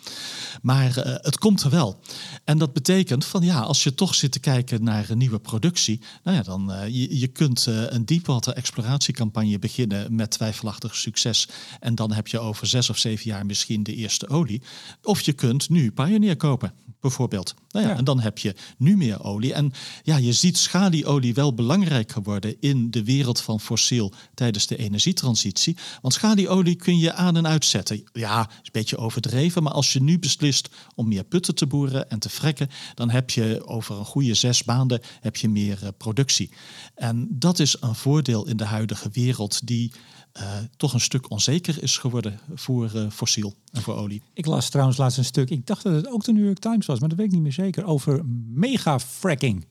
Maar 0.62 0.98
uh, 0.98 1.04
het 1.04 1.38
komt 1.38 1.64
er 1.64 1.70
wel. 1.70 2.00
En 2.44 2.58
dat 2.58 2.74
betekent 2.74 3.26
van 3.26 3.44
ja, 3.44 3.60
als 3.60 3.84
je 3.84 3.96
toch 3.96 4.16
zit 4.16 4.32
te 4.32 4.40
kijken 4.40 4.84
naar 4.84 5.10
een 5.10 5.18
nieuwe 5.18 5.40
productie, 5.40 6.02
nou 6.24 6.38
ja, 6.38 6.44
dan 6.44 6.72
uh, 6.72 6.88
je, 6.88 7.20
je 7.20 7.28
kunt 7.28 7.66
een 7.66 8.06
deepwater 8.06 8.54
exploratiecampagne 8.54 9.60
beginnen 9.60 10.16
met 10.16 10.32
twijfelachtig 10.32 10.96
succes. 10.96 11.48
En 11.80 11.96
dan 11.96 12.12
heb 12.12 12.28
je 12.28 12.40
over 12.40 12.68
zes 12.68 12.90
of 12.90 12.98
zeven 12.98 13.26
jaar 13.26 13.46
misschien 13.46 13.84
de 13.84 13.96
eerste 13.96 14.30
olie. 14.30 14.62
Of 15.04 15.22
je 15.22 15.34
kunt 15.34 15.70
nu 15.70 15.92
Pioneer 15.92 16.36
kopen, 16.36 16.74
bijvoorbeeld. 17.00 17.54
Nou 17.70 17.86
ja, 17.86 17.92
ja. 17.92 17.98
en 17.98 18.04
dan 18.04 18.20
heb 18.20 18.38
je 18.38 18.56
nu 18.78 18.98
meer 18.98 19.24
olie. 19.24 19.54
En 19.54 19.72
ja, 20.04 20.18
je 20.18 20.34
ziet 20.34 20.58
schalieolie 20.62 21.34
wel 21.34 21.54
belangrijk 21.54 22.12
geworden 22.12 22.56
in 22.60 22.92
de 22.92 23.04
wereld 23.04 23.42
van 23.42 23.60
fossiel 23.60 24.14
tijdens 24.34 24.68
de 24.68 24.78
energietransitie. 24.78 25.78
Want 26.02 26.14
schalieolie 26.14 26.76
kun 26.76 26.98
je 26.98 27.14
aan 27.14 27.38
en 27.38 27.48
uitzetten. 27.48 28.04
Ja, 28.14 28.50
is 28.50 28.56
een 28.56 28.70
beetje 28.72 28.98
overdreven, 28.98 29.64
maar 29.64 29.74
als 29.74 29.94
je 29.94 30.02
nu 30.02 30.20
beslist 30.20 30.70
om 30.96 31.08
meer 31.08 31.24
putten 31.24 31.56
te 31.56 31.68
boeren 31.68 32.10
en 32.10 32.20
te 32.20 32.30
frekken, 32.30 32.70
dan 32.96 33.10
heb 33.10 33.30
je 33.30 33.62
over 33.66 33.98
een 33.98 34.06
goede 34.06 34.34
zes 34.34 34.64
maanden 34.64 35.02
heb 35.22 35.36
je 35.36 35.50
meer 35.50 35.80
uh, 35.84 35.90
productie. 35.98 36.52
En 36.96 37.28
dat 37.30 37.60
is 37.60 37.78
een 37.80 37.96
voordeel 37.96 38.48
in 38.48 38.58
de 38.58 38.66
huidige 38.66 39.10
wereld 39.12 39.68
die 39.68 39.92
uh, 40.38 40.44
toch 40.78 40.94
een 40.94 41.00
stuk 41.00 41.32
onzeker 41.32 41.84
is 41.84 41.98
geworden 41.98 42.40
voor 42.54 42.92
uh, 42.96 43.10
fossiel 43.10 43.54
en 43.72 43.82
voor 43.82 43.96
olie. 43.96 44.22
Ik 44.34 44.46
las 44.46 44.70
trouwens 44.70 44.98
laatst 44.98 45.18
een 45.18 45.26
stuk, 45.26 45.50
ik 45.50 45.68
dacht 45.68 45.84
dat 45.84 45.94
het 45.94 46.08
ook 46.08 46.24
de 46.24 46.34
New 46.34 46.46
York 46.46 46.60
Times 46.60 46.86
was, 46.86 47.00
maar 47.00 47.10
dat 47.10 47.18
weet 47.18 47.28
ik 47.28 47.34
niet 47.34 47.42
meer 47.42 47.54
zeker, 47.54 47.86
over 47.86 48.26
mega-fracking 48.54 49.66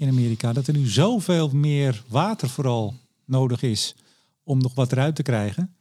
in 0.00 0.08
Amerika. 0.08 0.52
Dat 0.52 0.66
er 0.66 0.74
nu 0.74 0.86
zoveel 0.86 1.48
meer 1.48 2.02
water 2.08 2.48
vooral 2.48 2.94
nodig 3.24 3.62
is 3.62 3.94
om 4.44 4.58
nog 4.58 4.74
wat 4.74 4.92
eruit 4.92 5.14
te 5.14 5.22
krijgen. 5.22 5.74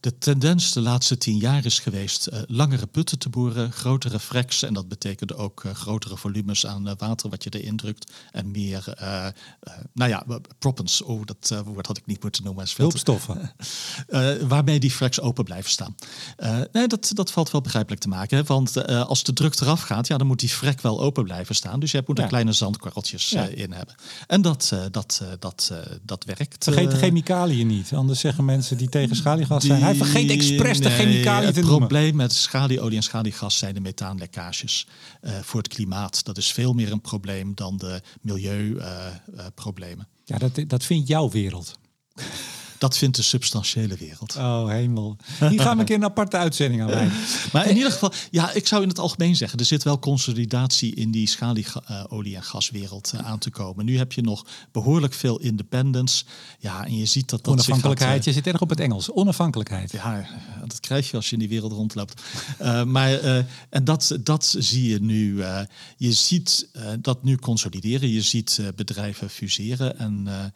De 0.00 0.18
tendens 0.18 0.72
de 0.72 0.80
laatste 0.80 1.18
tien 1.18 1.36
jaar 1.36 1.64
is 1.64 1.78
geweest 1.78 2.28
uh, 2.32 2.38
langere 2.46 2.86
putten 2.86 3.18
te 3.18 3.28
boeren, 3.28 3.72
grotere 3.72 4.20
fracks. 4.20 4.62
En 4.62 4.74
dat 4.74 4.88
betekent 4.88 5.34
ook 5.34 5.62
uh, 5.64 5.72
grotere 5.72 6.16
volumes 6.16 6.66
aan 6.66 6.88
uh, 6.88 6.92
water 6.98 7.30
wat 7.30 7.44
je 7.44 7.50
erin 7.50 7.76
drukt. 7.76 8.12
En 8.30 8.50
meer, 8.50 8.84
nou 9.92 10.10
ja, 10.10 10.26
proppants. 10.58 11.02
Oh, 11.02 11.22
dat 11.24 11.62
woord 11.64 11.86
had 11.86 11.96
ik 11.96 12.06
niet 12.06 12.22
moeten 12.22 12.44
noemen. 12.44 12.66
Hulpstoffen. 12.76 13.52
waarmee 14.48 14.80
die 14.80 14.90
fracks 14.90 15.20
open 15.20 15.44
blijven 15.44 15.70
staan. 15.70 15.94
nee, 16.72 16.86
dat, 16.86 17.10
dat 17.14 17.30
valt 17.30 17.50
wel 17.50 17.60
begrijpelijk 17.60 18.00
te 18.00 18.08
maken. 18.08 18.36
Hè? 18.36 18.44
Want 18.44 18.86
als 18.86 19.24
de 19.24 19.32
druk 19.32 19.60
eraf 19.60 19.82
gaat, 19.82 20.06
ja, 20.06 20.16
dan 20.16 20.26
moet 20.26 20.40
die 20.40 20.48
frek 20.48 20.80
wel 20.80 21.00
open 21.00 21.24
blijven 21.24 21.54
staan. 21.54 21.80
Dus 21.80 21.90
je 21.90 22.02
moet 22.06 22.18
er 22.18 22.26
kleine 22.26 22.52
zandkorreltjes 22.52 23.28
ja. 23.28 23.46
in 23.46 23.72
hebben. 23.72 23.94
En 24.26 24.42
dat, 24.42 24.72
dat, 24.90 25.22
dat, 25.38 25.72
dat 26.02 26.24
werkt. 26.24 26.64
Vergeet 26.64 26.90
de 26.90 26.96
chemicaliën 26.96 27.66
niet. 27.66 27.92
Anders 27.92 28.20
zeggen 28.20 28.44
mensen 28.44 28.76
die 28.76 28.88
tegen 28.88 29.16
schaliegas 29.44 29.64
zijn 29.64 29.82
hij 29.82 29.94
vergeet 29.94 30.30
expres 30.30 30.80
de 30.80 30.90
chemicaliën 30.90 31.40
te 31.40 31.46
Het 31.46 31.54
noemen. 31.54 31.78
probleem 31.78 32.16
met 32.16 32.32
schalieolie 32.32 32.96
en 32.96 33.02
schaliegas 33.02 33.58
zijn 33.58 33.74
de 33.74 33.80
methaanlekkages 33.80 34.86
uh, 35.22 35.32
voor 35.42 35.60
het 35.60 35.68
klimaat. 35.68 36.24
Dat 36.24 36.36
is 36.36 36.52
veel 36.52 36.72
meer 36.72 36.92
een 36.92 37.00
probleem 37.00 37.54
dan 37.54 37.76
de 37.76 38.02
milieuproblemen. 38.20 40.08
Uh, 40.24 40.36
uh, 40.36 40.38
ja, 40.40 40.48
dat, 40.48 40.68
dat 40.68 40.84
vindt 40.84 41.08
jouw 41.08 41.30
wereld. 41.30 41.78
Dat 42.78 42.96
vindt 42.96 43.16
de 43.16 43.22
substantiële 43.22 43.96
wereld. 43.96 44.36
Oh, 44.36 44.68
hemel. 44.68 45.16
Hier 45.38 45.60
gaan 45.60 45.74
we 45.74 45.80
een 45.80 45.84
keer 45.84 45.96
een 45.96 46.04
aparte 46.04 46.36
uitzending 46.36 46.82
aan 46.82 46.88
wijden. 46.88 47.12
maar 47.52 47.68
in 47.68 47.76
ieder 47.76 47.92
geval, 47.92 48.12
ja, 48.30 48.52
ik 48.52 48.66
zou 48.66 48.82
in 48.82 48.88
het 48.88 48.98
algemeen 48.98 49.36
zeggen, 49.36 49.58
er 49.58 49.64
zit 49.64 49.82
wel 49.82 49.98
consolidatie 49.98 50.94
in 50.94 51.10
die 51.10 51.28
schalieolie- 51.28 52.36
en 52.36 52.42
gaswereld 52.42 53.12
uh, 53.14 53.20
aan 53.20 53.38
te 53.38 53.50
komen. 53.50 53.84
Nu 53.84 53.98
heb 53.98 54.12
je 54.12 54.22
nog 54.22 54.46
behoorlijk 54.72 55.14
veel 55.14 55.40
independence. 55.40 56.24
Ja, 56.58 56.84
en 56.84 56.96
je 56.96 57.06
ziet 57.06 57.30
dat 57.30 57.44
dat 57.44 57.52
Onafhankelijkheid, 57.52 58.10
gaat, 58.10 58.20
uh, 58.20 58.24
je 58.24 58.32
zit 58.32 58.46
erg 58.46 58.60
op 58.60 58.70
het 58.70 58.80
Engels. 58.80 59.10
Onafhankelijkheid. 59.10 59.92
Ja, 59.92 60.26
dat 60.60 60.80
krijg 60.80 61.10
je 61.10 61.16
als 61.16 61.26
je 61.26 61.32
in 61.32 61.38
die 61.38 61.48
wereld 61.48 61.72
rondloopt. 61.72 62.22
uh, 62.62 62.84
maar, 62.84 63.20
en 63.70 63.84
dat, 63.84 64.18
dat 64.20 64.54
zie 64.58 64.88
je 64.88 65.00
nu. 65.00 65.44
je 65.96 66.12
ziet 66.12 66.68
dat 67.00 67.22
nu 67.22 67.36
consolideren. 67.36 68.08
Je 68.08 68.22
ziet 68.22 68.60
bedrijven 68.76 69.30
fuseren 69.30 69.98
en... 69.98 70.52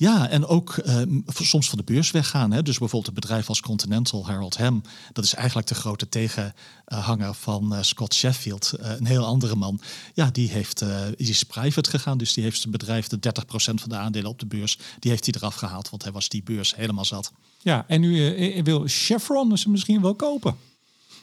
Ja, 0.00 0.28
en 0.28 0.46
ook 0.46 0.76
uh, 0.86 1.02
soms 1.26 1.68
van 1.68 1.78
de 1.78 1.84
beurs 1.84 2.10
weggaan. 2.10 2.50
Dus 2.50 2.78
bijvoorbeeld 2.78 3.06
een 3.06 3.14
bedrijf 3.14 3.48
als 3.48 3.60
Continental, 3.60 4.26
Harold 4.26 4.56
Ham. 4.56 4.82
Dat 5.12 5.24
is 5.24 5.34
eigenlijk 5.34 5.66
de 5.66 5.74
grote 5.74 6.08
tegenhanger 6.08 7.34
van 7.34 7.72
uh, 7.72 7.82
Scott 7.82 8.14
Sheffield. 8.14 8.72
Uh, 8.80 8.90
een 8.90 9.06
heel 9.06 9.24
andere 9.24 9.54
man. 9.54 9.80
Ja, 10.14 10.30
die, 10.30 10.48
heeft, 10.48 10.78
die 11.16 11.28
is 11.28 11.42
private 11.42 11.90
gegaan. 11.90 12.18
Dus 12.18 12.32
die 12.32 12.44
heeft 12.44 12.60
zijn 12.60 12.72
bedrijf 12.72 13.06
de 13.06 13.18
30% 13.18 13.50
van 13.54 13.88
de 13.88 13.96
aandelen 13.96 14.30
op 14.30 14.38
de 14.38 14.46
beurs. 14.46 14.78
Die 14.98 15.10
heeft 15.10 15.24
hij 15.24 15.34
eraf 15.36 15.54
gehaald, 15.54 15.90
want 15.90 16.02
hij 16.02 16.12
was 16.12 16.28
die 16.28 16.42
beurs 16.42 16.76
helemaal 16.76 17.04
zat. 17.04 17.32
Ja, 17.58 17.84
en 17.88 18.00
nu 18.00 18.62
wil 18.62 18.84
Chevron 18.86 19.58
ze 19.58 19.70
misschien 19.70 20.02
wel 20.02 20.14
kopen. 20.14 20.56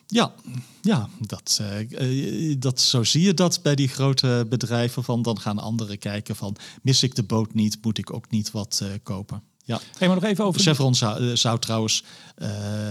Ja, 0.08 0.34
ja 0.82 1.10
dat, 1.20 1.60
uh, 2.00 2.56
dat, 2.60 2.82
zo 2.82 3.04
zie 3.04 3.22
je 3.22 3.34
dat 3.34 3.60
bij 3.64 3.76
die 3.76 3.88
grote 3.88 4.46
bedrijven. 4.50 5.04
Van 5.04 5.22
dan 5.22 5.40
gaan 5.40 5.60
anderen 5.60 6.00
kijken 6.00 6.36
van 6.36 6.56
mis 6.82 7.04
ik 7.04 7.16
de 7.16 7.24
boot 7.24 7.54
niet, 7.54 7.78
moet 7.82 7.98
ik 7.98 8.14
ook 8.14 8.30
niet 8.30 8.52
wat 8.52 8.80
uh, 8.84 8.90
kopen. 9.04 9.44
Ja. 9.64 9.80
Hey, 9.98 10.08
maar 10.08 10.18
nog 10.18 10.26
even 10.26 10.46
over. 10.46 10.62
Chevron 10.62 10.96
zou, 10.96 11.38
zou 11.38 11.60
trouwens 11.60 12.04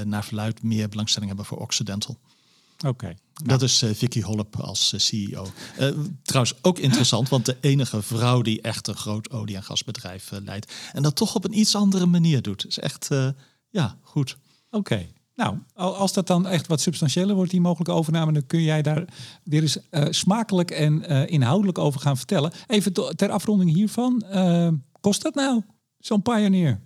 naar 0.05 0.25
verluid 0.25 0.63
meer 0.63 0.89
belangstelling 0.89 1.29
hebben 1.31 1.47
voor 1.47 1.59
Occidental. 1.59 2.19
Oké. 2.77 2.89
Okay. 2.89 3.17
Dat 3.45 3.63
is 3.63 3.85
Vicky 3.93 4.21
Hollop 4.23 4.61
als 4.61 4.95
CEO. 4.97 5.47
trouwens 6.23 6.55
ook 6.63 6.79
interessant, 6.79 7.29
want 7.29 7.47
de 7.47 7.57
enige 7.61 8.03
vrouw 8.03 8.43
die 8.43 8.61
echt 8.61 8.87
een 8.89 8.97
groot 8.97 9.31
olie- 9.31 9.57
en 9.57 9.63
gasbedrijf 9.63 10.31
leidt. 10.45 10.73
En 10.93 11.03
dat 11.03 11.17
toch 11.17 11.35
op 11.35 11.45
een 11.45 11.59
iets 11.59 11.75
andere 11.75 12.07
manier 12.07 12.43
doet. 12.43 12.67
Is 12.67 12.79
echt, 12.79 13.09
ja, 13.71 13.99
goed. 14.03 14.37
Oké. 14.71 14.77
Okay. 14.77 15.16
Nou, 15.37 15.59
als 15.75 16.13
dat 16.13 16.27
dan 16.27 16.47
echt 16.47 16.67
wat 16.67 16.81
substantiëler 16.81 17.35
wordt, 17.35 17.51
die 17.51 17.61
mogelijke 17.61 17.93
overname, 17.93 18.33
dan 18.33 18.47
kun 18.47 18.63
jij 18.63 18.83
daar 18.83 19.05
weer 19.45 19.63
eens 19.63 19.79
uh, 19.91 20.05
smakelijk 20.11 20.71
en 20.71 21.13
uh, 21.13 21.27
inhoudelijk 21.27 21.79
over 21.79 22.01
gaan 22.01 22.17
vertellen. 22.17 22.53
Even 22.67 22.93
ter 23.17 23.31
afronding 23.31 23.75
hiervan, 23.75 24.25
uh, 24.33 24.69
kost 25.01 25.23
dat 25.23 25.35
nou, 25.35 25.63
zo'n 25.99 26.23
Pioneer? 26.23 26.81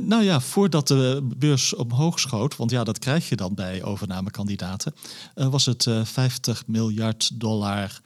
Nou 0.00 0.22
ja, 0.22 0.40
voordat 0.40 0.88
de 0.88 1.28
beurs 1.36 1.74
omhoog 1.74 2.18
schoot, 2.18 2.56
want 2.56 2.70
ja, 2.70 2.84
dat 2.84 2.98
krijg 2.98 3.28
je 3.28 3.36
dan 3.36 3.54
bij 3.54 3.82
overnamekandidaten, 3.82 4.94
was 5.34 5.66
het 5.66 5.84
uh, 5.84 6.04
50 6.04 6.66
miljard 6.66 7.40
dollar 7.40 8.00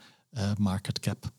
market 0.57 0.99
cap 0.99 1.31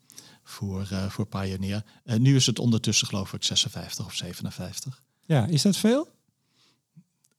voor, 0.42 0.88
voor 1.08 1.26
Pioneer. 1.26 1.84
nu 2.04 2.36
is 2.36 2.46
het 2.46 2.58
ondertussen 2.58 3.06
geloof 3.06 3.32
ik 3.32 3.42
56 3.42 4.06
of 4.06 4.14
57. 4.14 5.02
Ja, 5.24 5.46
is 5.46 5.62
dat 5.62 5.76
veel? 5.76 6.08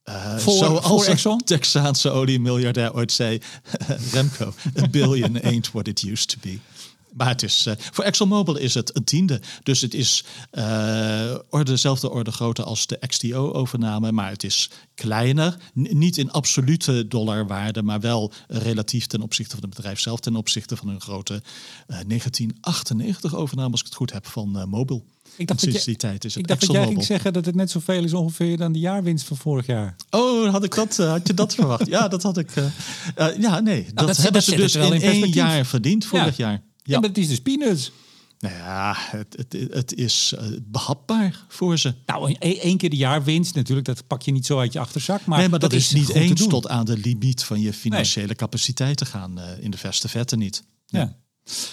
Uh, 0.10 0.38
voor, 0.38 0.54
zoals 0.54 0.86
voor 0.86 1.06
Exxon? 1.06 1.44
Texaanse 1.44 2.10
oliemiljardair 2.10 2.94
ooit 2.94 3.12
zei, 3.12 3.42
Remco, 4.12 4.54
a 4.82 4.88
billion 4.88 5.42
ain't 5.42 5.72
what 5.72 5.88
it 5.88 6.02
used 6.02 6.28
to 6.28 6.38
be. 6.42 6.60
Maar 7.14 7.28
het 7.28 7.44
is, 7.44 7.68
uh, 7.68 7.74
voor 7.78 8.04
ExxonMobil 8.04 8.58
is 8.58 8.74
het 8.74 8.96
een 8.96 9.04
tiende. 9.04 9.42
Dus 9.64 9.82
het 9.82 9.94
is 9.94 10.26
uh, 10.52 11.36
orde, 11.50 11.72
dezelfde 11.72 12.10
orde 12.10 12.32
grootte 12.32 12.64
als 12.64 12.88
de 12.88 13.00
XTO-overname. 13.08 14.12
Maar 14.12 14.30
het 14.30 14.44
is 14.44 14.70
kleiner. 14.96 15.58
N 15.80 15.98
niet 15.98 16.18
in 16.18 16.32
absolute 16.32 17.08
dollarwaarde, 17.08 17.84
maar 17.84 18.00
wel 18.00 18.32
relatief 18.48 19.06
ten 19.06 19.22
opzichte 19.22 19.56
van 19.56 19.64
het 19.64 19.76
bedrijf 19.76 20.00
zelf. 20.00 20.20
Ten 20.20 20.36
opzichte 20.36 20.78
van 20.78 20.88
een 20.88 21.02
grote 21.02 21.42
uh, 21.88 21.98
1998-overname, 22.00 23.72
als 23.72 23.80
ik 23.80 23.86
het 23.86 23.96
goed 23.96 24.14
heb, 24.14 24.28
van 24.28 24.70
Mobil. 24.70 25.06
Ik 25.38 25.48
dacht, 25.48 25.60
sinds 25.60 25.78
je, 25.78 25.86
die 25.86 25.96
tijd 25.96 26.26
is 26.26 26.34
het 26.34 26.44
ik 26.44 26.48
dacht 26.48 26.62
dat 26.62 26.72
jij 26.72 26.86
ging 26.86 27.04
zeggen 27.04 27.34
dat 27.34 27.46
het 27.46 27.56
net 27.56 27.72
zoveel 27.72 28.04
is 28.04 28.14
ongeveer 28.14 28.58
dan 28.58 28.72
de 28.72 28.80
jaarwinst 28.80 29.26
van 29.26 29.38
vorig 29.38 29.66
jaar. 29.66 29.96
Oh, 30.10 30.52
had, 30.52 30.64
ik 30.64 30.76
dat, 30.76 30.98
uh, 31.00 31.10
had 31.10 31.28
je 31.28 31.34
dat 31.34 31.56
verwacht? 31.56 31.88
Ja, 31.88 32.08
dat 32.08 32.24
had 32.24 32.38
ik. 32.38 32.56
Uh, 32.56 32.64
uh, 33.18 33.40
ja, 33.40 33.60
nee. 33.60 33.82
Nou, 33.82 33.94
dat, 33.94 34.08
dat, 34.08 34.16
hebben 34.16 34.34
dat 34.34 34.44
ze 34.44 34.56
dus 34.56 34.76
in, 34.76 34.94
in 34.94 35.02
één 35.02 35.30
jaar 35.30 35.66
verdiend 35.66 36.06
vorig 36.06 36.38
ja. 36.38 36.48
jaar. 36.48 36.62
Ja, 36.84 37.00
maar 37.00 37.10
het 37.10 37.18
is 37.18 37.28
dus 37.28 37.42
peanuts. 37.42 37.92
Nou 38.40 38.56
ja, 38.56 38.96
het, 38.98 39.36
het, 39.38 39.74
het 39.74 39.94
is 39.94 40.34
behapbaar 40.62 41.46
voor 41.48 41.78
ze. 41.78 41.94
Nou, 42.06 42.34
één 42.40 42.78
keer 42.78 42.90
de 42.90 42.96
jaarwinst 42.96 43.56
natuurlijk, 43.56 43.88
dat 43.88 44.08
pak 44.08 44.22
je 44.22 44.32
niet 44.32 44.46
zo 44.46 44.60
uit 44.60 44.74
je 44.74 44.80
achterzak. 44.80 45.26
Maar 45.26 45.40
nee, 45.40 45.50
maar 45.50 45.60
dat, 45.60 45.72
dat 45.72 45.80
is 45.80 45.92
niet 45.92 46.10
eens 46.10 46.48
tot 46.48 46.68
aan 46.68 46.86
de 46.86 46.98
limiet 46.98 47.44
van 47.44 47.62
je 47.62 47.74
financiële 47.74 48.26
nee. 48.26 48.36
capaciteit 48.36 48.98
te 48.98 49.06
gaan. 49.06 49.40
in 49.60 49.72
de 49.72 49.78
verste 49.78 50.10
vette 50.10 50.36
niet. 50.36 50.64
Ja. 50.86 51.00
ja. 51.00 51.18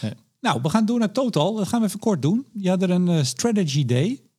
Nee. 0.01 0.12
Nou, 0.40 0.61
we 0.62 0.68
gaan 0.68 0.85
door 0.85 0.98
naar 0.98 1.12
Total. 1.12 1.55
Dat 1.55 1.68
gaan 1.68 1.81
we 1.81 1.87
even 1.87 1.98
kort 1.98 2.22
doen. 2.22 2.46
Je 2.53 2.68
had 2.68 2.83
er 2.83 2.90
een 2.90 3.09
uh, 3.09 3.22
strategy 3.22 3.85
day. 3.85 4.29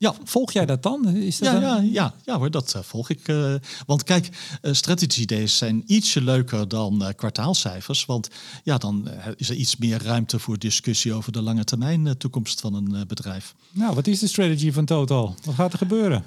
Ja. 0.00 0.14
Volg 0.24 0.52
jij 0.52 0.66
dat 0.66 0.82
dan? 0.82 1.08
Is 1.08 1.38
dat 1.38 1.52
ja, 1.52 1.60
ja, 1.60 1.80
ja, 1.92 2.14
ja 2.24 2.38
hoor, 2.38 2.50
dat 2.50 2.72
uh, 2.76 2.82
volg 2.82 3.10
ik. 3.10 3.28
Uh, 3.28 3.54
want 3.86 4.02
kijk, 4.02 4.28
uh, 4.62 4.72
strategy 4.72 5.24
days 5.24 5.56
zijn 5.56 5.82
ietsje 5.86 6.20
leuker 6.20 6.68
dan 6.68 7.12
kwartaalcijfers. 7.16 8.04
Want 8.04 8.28
ja, 8.64 8.78
dan 8.78 9.08
is 9.36 9.48
er 9.48 9.56
iets 9.56 9.76
meer 9.76 10.02
ruimte 10.02 10.38
voor 10.38 10.58
discussie 10.58 11.12
over 11.12 11.32
de 11.32 11.42
lange 11.42 11.64
termijn 11.64 12.16
toekomst 12.18 12.60
van 12.60 12.74
een 12.74 13.06
bedrijf. 13.06 13.54
Nou, 13.70 13.94
wat 13.94 14.06
is 14.06 14.18
de 14.18 14.26
strategy 14.26 14.72
van 14.72 14.84
Total? 14.84 15.34
Wat 15.44 15.54
gaat 15.54 15.72
er 15.72 15.78
gebeuren? 15.78 16.24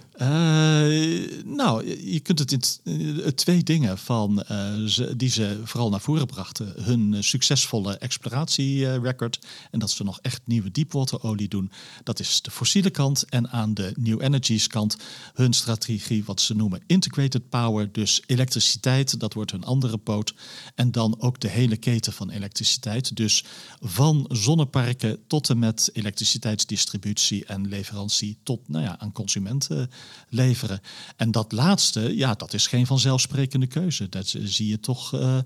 nou, 1.45 1.85
je 2.11 2.19
kunt 2.19 2.39
het 2.39 2.51
in 2.83 3.35
twee 3.35 3.63
dingen 3.63 3.97
van 3.97 4.43
ze, 4.87 5.13
die 5.17 5.29
ze 5.29 5.61
vooral 5.63 5.89
naar 5.89 6.01
voren 6.01 6.27
brachten. 6.27 6.73
Hun 6.77 7.23
succesvolle 7.23 7.97
exploratierecord 7.97 9.39
en 9.71 9.79
dat 9.79 9.91
ze 9.91 10.03
nog 10.03 10.19
echt 10.21 10.41
nieuwe 10.45 10.71
deepwaterolie 10.71 11.47
doen. 11.47 11.71
Dat 12.03 12.19
is 12.19 12.41
de 12.41 12.51
fossiele 12.51 12.89
kant 12.89 13.25
en 13.29 13.49
aan 13.49 13.60
de 13.69 13.93
New 13.99 14.21
Energies 14.21 14.67
kant 14.67 14.97
hun 15.33 15.53
strategie, 15.53 16.23
wat 16.25 16.41
ze 16.41 16.55
noemen 16.55 16.81
integrated 16.87 17.49
power, 17.49 17.91
dus 17.91 18.21
elektriciteit, 18.25 19.19
dat 19.19 19.33
wordt 19.33 19.51
hun 19.51 19.63
andere 19.63 19.97
poot. 19.97 20.33
En 20.75 20.91
dan 20.91 21.21
ook 21.21 21.39
de 21.39 21.49
hele 21.49 21.77
keten 21.77 22.13
van 22.13 22.29
elektriciteit, 22.29 23.15
dus 23.15 23.43
van 23.79 24.25
zonneparken 24.29 25.19
tot 25.27 25.49
en 25.49 25.59
met 25.59 25.89
elektriciteitsdistributie 25.93 27.45
en 27.45 27.67
leverantie 27.67 28.37
tot 28.43 28.67
nou 28.67 28.83
ja, 28.83 28.99
aan 28.99 29.11
consumenten 29.11 29.89
leveren. 30.29 30.81
En 31.15 31.31
dat 31.31 31.51
laatste, 31.51 32.15
ja, 32.17 32.33
dat 32.33 32.53
is 32.53 32.67
geen 32.67 32.85
vanzelfsprekende 32.85 33.67
keuze. 33.67 34.09
Dat 34.09 34.35
zie 34.43 34.67
je 34.67 34.79
toch 34.79 35.13
uh, 35.13 35.37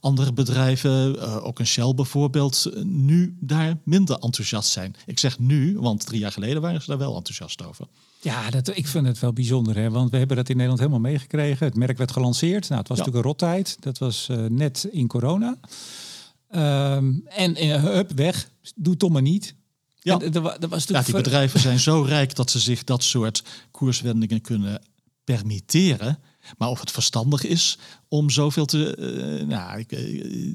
andere 0.00 0.32
bedrijven, 0.32 1.14
uh, 1.14 1.44
ook 1.44 1.58
een 1.58 1.66
Shell 1.66 1.94
bijvoorbeeld, 1.94 2.70
nu 2.84 3.36
daar 3.40 3.78
minder 3.84 4.18
enthousiast 4.18 4.70
zijn. 4.70 4.96
Ik 5.06 5.18
zeg 5.18 5.38
nu, 5.38 5.78
want 5.78 6.06
drie 6.06 6.20
jaar 6.20 6.32
geleden 6.32 6.62
waren 6.62 6.80
ze 6.82 6.86
daar 6.86 6.98
wel 6.98 7.16
enthousiast 7.16 7.53
over. 7.62 7.86
Ja, 8.20 8.50
dat, 8.50 8.76
ik 8.76 8.86
vind 8.86 9.06
het 9.06 9.18
wel 9.18 9.32
bijzonder, 9.32 9.76
hè? 9.76 9.90
want 9.90 10.10
we 10.10 10.16
hebben 10.16 10.36
dat 10.36 10.48
in 10.48 10.54
Nederland 10.54 10.80
helemaal 10.80 11.10
meegekregen. 11.10 11.66
Het 11.66 11.76
merk 11.76 11.98
werd 11.98 12.12
gelanceerd. 12.12 12.68
Nou, 12.68 12.80
het 12.80 12.88
was 12.88 12.98
natuurlijk 12.98 13.24
een 13.24 13.30
rottijd. 13.30 13.76
Dat 13.80 13.98
was 13.98 14.28
uh, 14.30 14.46
net 14.46 14.88
in 14.90 15.06
corona. 15.06 15.56
Um, 16.54 17.22
en 17.26 17.64
uh, 17.64 17.82
hup, 17.82 18.10
weg. 18.10 18.48
Doe 18.74 18.96
toch 18.96 19.10
maar 19.10 19.22
niet. 19.22 19.54
Ja, 19.98 20.18
en, 20.18 20.34
er, 20.34 20.46
er 20.46 20.68
was 20.68 20.84
ja 20.84 21.02
die 21.02 21.14
bedrijven 21.14 21.60
zijn 21.60 21.80
zo 21.90 22.02
rijk 22.02 22.34
dat 22.34 22.50
ze 22.50 22.58
zich 22.58 22.84
dat 22.84 23.02
soort 23.02 23.42
koerswendingen 23.70 24.40
kunnen 24.40 24.82
permitteren. 25.24 26.18
Maar 26.58 26.68
of 26.68 26.80
het 26.80 26.90
verstandig 26.90 27.44
is 27.44 27.78
om 28.08 28.30
zoveel, 28.30 28.64
te, 28.64 28.96
uh, 29.40 29.48
nou, 29.48 29.84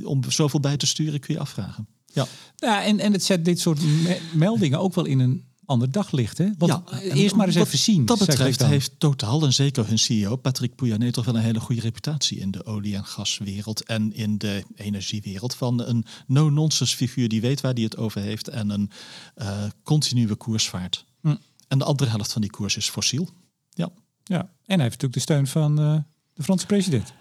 om 0.04 0.32
zoveel 0.32 0.60
bij 0.60 0.78
te 0.78 0.86
sturen, 0.86 1.20
kun 1.20 1.34
je 1.34 1.40
afvragen. 1.40 1.88
Ja, 2.06 2.28
ja 2.56 2.84
en, 2.84 3.00
en 3.00 3.12
het 3.12 3.24
zet 3.24 3.46
dit 3.46 3.60
soort 3.60 3.82
me 3.82 4.20
meldingen 4.34 4.80
ook 4.80 4.94
wel 4.94 5.06
in 5.06 5.20
een 5.20 5.49
ander 5.70 5.92
daglicht. 5.92 6.38
Hè? 6.38 6.50
Want 6.58 6.72
ja, 6.72 7.00
eerst 7.00 7.36
maar 7.36 7.48
eens 7.48 7.56
even 7.56 7.78
zien. 7.78 8.06
Dat 8.06 8.20
betreft 8.20 8.66
heeft 8.66 8.92
Totaal 8.98 9.44
en 9.44 9.54
zeker 9.54 9.88
hun 9.88 10.00
CEO 10.00 10.36
Patrick 10.36 10.76
Pouyanné 10.76 11.12
toch 11.12 11.26
wel 11.26 11.36
een 11.36 11.42
hele 11.42 11.60
goede 11.60 11.82
reputatie 11.82 12.40
in 12.40 12.52
de 12.52 12.66
olie- 12.66 12.96
en 12.96 13.06
gaswereld 13.06 13.84
en 13.84 14.14
in 14.14 14.38
de 14.38 14.64
energiewereld 14.76 15.56
van 15.56 15.82
een 15.82 16.06
no-nonsense 16.28 16.96
figuur 16.96 17.30
die 17.30 17.42
weet 17.42 17.62
waar 17.62 17.74
hij 17.74 17.84
het 17.84 17.98
over 17.98 18.22
heeft 18.22 18.48
en 18.48 18.70
een 18.70 18.92
uh, 19.36 19.64
continue 19.84 20.36
koersvaart. 20.36 21.06
Hm. 21.22 21.36
En 21.68 21.78
de 21.78 21.84
andere 21.84 22.10
helft 22.10 22.32
van 22.32 22.42
die 22.42 22.52
koers 22.52 22.78
is 22.78 22.90
fossiel. 22.90 23.30
Ja. 23.70 23.90
ja, 24.24 24.40
en 24.40 24.80
hij 24.80 24.90
heeft 24.90 25.02
natuurlijk 25.02 25.14
de 25.14 25.20
steun 25.20 25.48
van 25.48 25.80
uh, 25.80 25.98
de 26.34 26.44
Franse 26.44 26.66
president. 26.66 27.14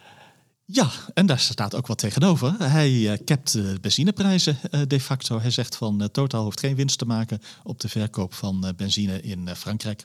Ja, 0.70 0.90
en 1.14 1.26
daar 1.26 1.38
staat 1.38 1.74
ook 1.74 1.87
wat 1.87 1.98
tegenover. 1.98 2.54
Hij 2.59 2.92
uh, 2.92 3.12
capt 3.24 3.52
de 3.52 3.78
benzineprijzen 3.81 4.59
uh, 4.70 4.81
de 4.87 5.00
facto. 5.00 5.40
Hij 5.40 5.50
zegt 5.50 5.76
van 5.76 6.09
Total 6.12 6.44
hoeft 6.44 6.61
geen 6.61 6.74
winst 6.74 6.98
te 6.98 7.04
maken 7.04 7.40
op 7.62 7.81
de 7.81 7.88
verkoop 7.88 8.35
van 8.35 8.72
benzine 8.76 9.20
in 9.20 9.48
Frankrijk. 9.57 10.04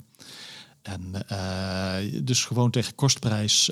En 0.81 1.13
dus 2.25 2.45
gewoon 2.45 2.71
tegen 2.71 2.95
kostprijs 2.95 3.71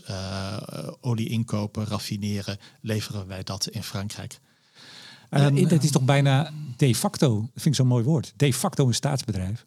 olie 1.02 1.30
inkopen, 1.30 1.86
raffineren, 1.86 2.58
leveren 2.82 3.28
wij 3.28 3.44
dat 3.44 3.68
in 3.68 3.84
Frankrijk. 3.84 4.40
En, 5.30 5.68
dat 5.68 5.84
is 5.84 5.92
toch 5.92 6.06
bijna 6.06 6.52
de 6.78 6.96
facto, 6.96 7.40
dat 7.40 7.50
vind 7.54 7.66
ik 7.66 7.76
zo'n 7.76 7.88
mooi 7.88 8.04
woord, 8.04 8.34
de 8.36 8.54
facto 8.54 8.88
een 8.88 8.94
staatsbedrijf. 8.94 9.66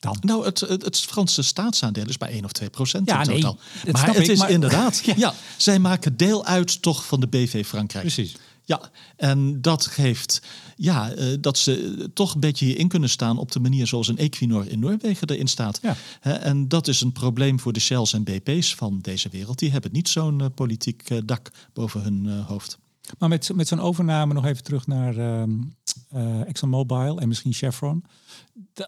Dan? 0.00 0.16
Nou, 0.20 0.44
het, 0.44 0.60
het, 0.60 1.00
Franse 1.00 1.42
staatsaandeel 1.42 2.08
is 2.08 2.16
bij 2.16 2.30
1 2.30 2.44
of 2.44 2.52
2 2.52 2.70
procent 2.70 3.08
ja, 3.08 3.20
in 3.20 3.26
totaal. 3.26 3.58
Maar 3.90 4.06
het 4.06 4.18
ik, 4.18 4.26
is 4.28 4.38
maar... 4.38 4.50
inderdaad, 4.50 5.00
ja. 5.04 5.14
ja. 5.16 5.34
zij 5.56 5.78
maken 5.78 6.16
deel 6.16 6.44
uit 6.44 6.82
toch 6.82 7.06
van 7.06 7.20
de 7.20 7.26
BV 7.26 7.66
Frankrijk. 7.66 8.04
Precies. 8.04 8.36
Ja, 8.64 8.90
en 9.16 9.60
dat 9.60 9.86
geeft 9.86 10.42
ja, 10.76 11.16
uh, 11.16 11.36
dat 11.40 11.58
ze 11.58 12.10
toch 12.14 12.34
een 12.34 12.40
beetje 12.40 12.64
hierin 12.64 12.88
kunnen 12.88 13.08
staan 13.08 13.38
op 13.38 13.52
de 13.52 13.60
manier 13.60 13.86
zoals 13.86 14.08
een 14.08 14.18
Equinor 14.18 14.68
in 14.68 14.78
Noorwegen 14.78 15.28
erin 15.28 15.48
staat. 15.48 15.80
Ja. 15.82 15.96
en 16.20 16.68
dat 16.68 16.88
is 16.88 17.00
een 17.00 17.12
probleem 17.12 17.60
voor 17.60 17.72
de 17.72 17.80
Shells 17.80 18.12
en 18.12 18.24
BP's 18.24 18.74
van 18.74 18.98
deze 19.00 19.28
wereld. 19.28 19.58
Die 19.58 19.70
hebben 19.70 19.92
niet 19.92 20.08
zo'n 20.08 20.40
uh, 20.40 20.46
politiek 20.54 21.10
uh, 21.10 21.18
dak 21.24 21.50
boven 21.72 22.02
hun 22.02 22.28
hoofd. 22.28 22.78
Maar 23.18 23.28
met, 23.28 23.50
met 23.54 23.68
zo'n 23.68 23.80
overname 23.80 24.34
nog 24.34 24.44
even 24.44 24.62
terug 24.62 24.86
naar 24.86 25.16
ehm, 25.16 25.50
ExxonMobil 26.46 27.18
en 27.18 27.28
misschien 27.28 27.52
Chevron 27.52 28.04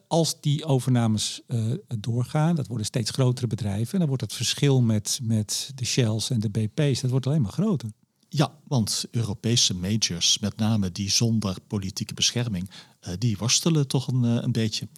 als 0.09 0.41
die 0.41 0.65
overnames 0.65 1.41
uh, 1.47 1.75
doorgaan, 1.99 2.55
dat 2.55 2.67
worden 2.67 2.87
steeds 2.87 3.11
grotere 3.11 3.47
bedrijven, 3.47 3.93
en 3.93 3.99
dan 3.99 4.09
wordt 4.09 4.23
het 4.23 4.33
verschil 4.33 4.81
met, 4.81 5.21
met 5.23 5.73
de 5.75 5.85
Shells 5.85 6.31
en 6.31 6.41
de 6.41 6.51
BP's, 6.51 7.01
dat 7.01 7.11
wordt 7.11 7.27
alleen 7.27 7.43
maar 7.43 7.53
groter. 7.53 7.91
Ja, 8.29 8.53
want 8.67 9.05
Europese 9.11 9.75
majors, 9.75 10.39
met 10.39 10.57
name 10.57 10.93
die 10.93 11.11
zonder 11.11 11.57
politieke 11.67 12.15
bescherming, 12.15 12.71
uh, 12.71 13.15
die 13.19 13.37
worstelen 13.37 13.89
toch 13.89 14.09
een, 14.09 14.25
uh, 14.25 14.43
een 14.43 14.53
beetje 14.53 14.89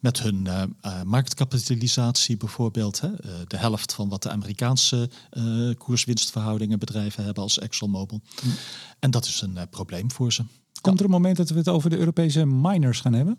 met 0.00 0.20
hun 0.20 0.48
marktkapitalisatie 1.04 2.36
bijvoorbeeld. 2.36 3.00
Hè? 3.00 3.10
de 3.46 3.56
helft 3.56 3.92
van 3.92 4.08
wat 4.08 4.22
de 4.22 4.30
Amerikaanse 4.30 5.10
koerswinstverhoudingen 5.78 6.78
bedrijven 6.78 7.24
hebben 7.24 7.42
als 7.42 7.58
ExxonMobil. 7.58 8.20
Hm. 8.40 8.48
En 8.98 9.10
dat 9.10 9.24
is 9.24 9.40
een 9.40 9.68
probleem 9.70 10.10
voor 10.10 10.32
ze. 10.32 10.44
Komt 10.80 10.98
er 10.98 11.04
een 11.04 11.10
moment 11.10 11.36
dat 11.36 11.48
we 11.48 11.58
het 11.58 11.68
over 11.68 11.90
de 11.90 11.98
Europese 11.98 12.44
miners 12.44 13.00
gaan 13.00 13.12
hebben? 13.12 13.38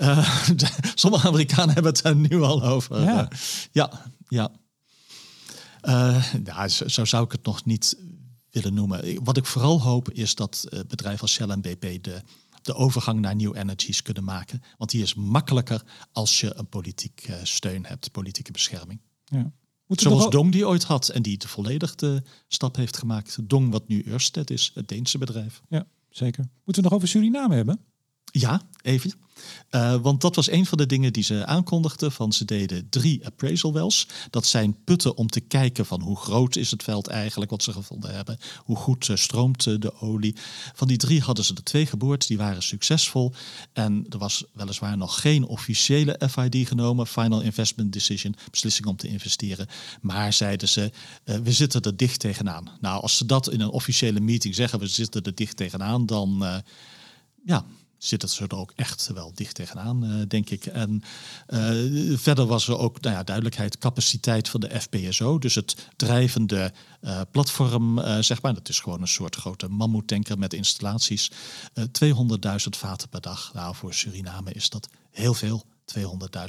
Uh, 0.00 0.40
sommige 0.94 1.28
Amerikanen 1.28 1.74
hebben 1.74 1.92
het 1.92 2.04
er 2.04 2.16
nu 2.16 2.42
al 2.42 2.62
over. 2.62 3.02
Ja, 3.02 3.30
ja. 3.72 3.90
ja. 4.28 4.50
Uh, 5.82 6.24
ja 6.44 6.68
zo, 6.68 7.04
zou 7.04 7.24
ik 7.24 7.32
het 7.32 7.44
nog 7.44 7.64
niet 7.64 7.96
willen 8.50 8.74
noemen. 8.74 9.24
Wat 9.24 9.36
ik 9.36 9.46
vooral 9.46 9.82
hoop 9.82 10.10
is 10.10 10.34
dat 10.34 10.68
bedrijven 10.88 11.20
als 11.20 11.32
Shell 11.32 11.48
en 11.48 11.60
BP 11.60 12.02
de, 12.02 12.22
de 12.62 12.74
overgang 12.74 13.20
naar 13.20 13.36
new 13.36 13.56
energies 13.56 14.02
kunnen 14.02 14.24
maken. 14.24 14.62
Want 14.76 14.90
die 14.90 15.02
is 15.02 15.14
makkelijker 15.14 15.82
als 16.12 16.40
je 16.40 16.56
een 16.56 16.68
politiek 16.68 17.30
steun 17.42 17.84
hebt, 17.84 18.12
politieke 18.12 18.52
bescherming. 18.52 19.00
Ja. 19.24 19.52
Zoals 19.86 20.30
Dong 20.30 20.52
die 20.52 20.66
ooit 20.66 20.82
had 20.82 21.08
en 21.08 21.22
die 21.22 21.38
de 21.38 21.48
volledig 21.48 21.94
de 21.94 22.22
stap 22.48 22.76
heeft 22.76 22.96
gemaakt. 22.96 23.48
Dong 23.48 23.70
wat 23.70 23.88
nu 23.88 24.04
Ørsted 24.06 24.50
is, 24.50 24.70
het 24.74 24.88
Deense 24.88 25.18
bedrijf. 25.18 25.62
Ja, 25.68 25.86
zeker. 26.10 26.44
Moeten 26.64 26.82
we 26.82 26.88
nog 26.88 26.92
over 26.92 27.08
Suriname 27.08 27.54
hebben? 27.54 27.80
Ja, 28.32 28.62
even. 28.82 29.12
Uh, 29.70 29.94
want 29.96 30.20
dat 30.20 30.36
was 30.36 30.50
een 30.50 30.66
van 30.66 30.78
de 30.78 30.86
dingen 30.86 31.12
die 31.12 31.22
ze 31.22 31.46
aankondigden. 31.46 32.12
Van 32.12 32.32
ze 32.32 32.44
deden 32.44 32.88
drie 32.88 33.26
appraisal 33.26 33.72
wells. 33.72 34.06
Dat 34.30 34.46
zijn 34.46 34.76
putten 34.84 35.16
om 35.16 35.28
te 35.28 35.40
kijken 35.40 35.86
van 35.86 36.00
hoe 36.00 36.16
groot 36.16 36.56
is 36.56 36.70
het 36.70 36.82
veld 36.82 37.06
eigenlijk 37.06 37.50
wat 37.50 37.62
ze 37.62 37.72
gevonden 37.72 38.14
hebben. 38.14 38.38
Hoe 38.56 38.76
goed 38.76 39.08
uh, 39.08 39.16
stroomt 39.16 39.66
uh, 39.66 39.78
de 39.78 40.00
olie. 40.00 40.36
Van 40.74 40.88
die 40.88 40.96
drie 40.96 41.20
hadden 41.20 41.44
ze 41.44 41.54
er 41.54 41.62
twee 41.62 41.86
geboord. 41.86 42.26
Die 42.26 42.38
waren 42.38 42.62
succesvol. 42.62 43.32
En 43.72 44.06
er 44.08 44.18
was 44.18 44.44
weliswaar 44.52 44.96
nog 44.96 45.20
geen 45.20 45.44
officiële 45.44 46.20
FID 46.30 46.68
genomen. 46.68 47.06
Final 47.06 47.40
Investment 47.40 47.92
Decision. 47.92 48.36
Beslissing 48.50 48.86
om 48.86 48.96
te 48.96 49.08
investeren. 49.08 49.66
Maar 50.00 50.32
zeiden 50.32 50.68
ze, 50.68 50.92
we 51.24 51.52
zitten 51.52 51.82
er 51.82 51.96
dicht 51.96 52.20
tegenaan. 52.20 52.70
Nou, 52.80 53.02
als 53.02 53.16
ze 53.16 53.26
dat 53.26 53.50
in 53.50 53.60
een 53.60 53.68
officiële 53.68 54.20
meeting 54.20 54.54
zeggen, 54.54 54.78
we 54.78 54.86
zitten 54.86 55.22
er 55.22 55.34
dicht 55.34 55.56
tegenaan. 55.56 56.06
Dan 56.06 56.62
ja, 57.44 57.64
zit 58.00 58.22
het 58.22 58.38
er 58.38 58.56
ook 58.56 58.72
echt 58.76 59.10
wel 59.14 59.32
dicht 59.34 59.54
tegenaan, 59.54 60.04
uh, 60.04 60.22
denk 60.28 60.50
ik. 60.50 60.66
En 60.66 61.02
uh, 61.48 62.18
verder 62.18 62.46
was 62.46 62.68
er 62.68 62.78
ook 62.78 63.00
nou 63.00 63.14
ja, 63.14 63.22
duidelijkheid, 63.22 63.78
capaciteit 63.78 64.48
van 64.48 64.60
de 64.60 64.80
FPSO. 64.80 65.38
Dus 65.38 65.54
het 65.54 65.86
drijvende 65.96 66.72
uh, 67.00 67.20
platform, 67.30 68.00
zeg 68.22 68.42
maar. 68.42 68.54
Dat 68.54 68.68
is 68.68 68.80
gewoon 68.80 69.00
een 69.00 69.08
soort 69.08 69.36
grote 69.36 69.68
mammoetanker 69.68 70.38
met 70.38 70.52
installaties. 70.52 71.30
200.000 71.80 71.86
vaten 72.70 73.08
per 73.08 73.20
dag. 73.20 73.50
Nou, 73.54 73.74
voor 73.74 73.94
Suriname 73.94 74.52
is 74.52 74.70
dat 74.70 74.88
heel 75.10 75.34
veel. 75.34 75.64
200.000 75.98 76.04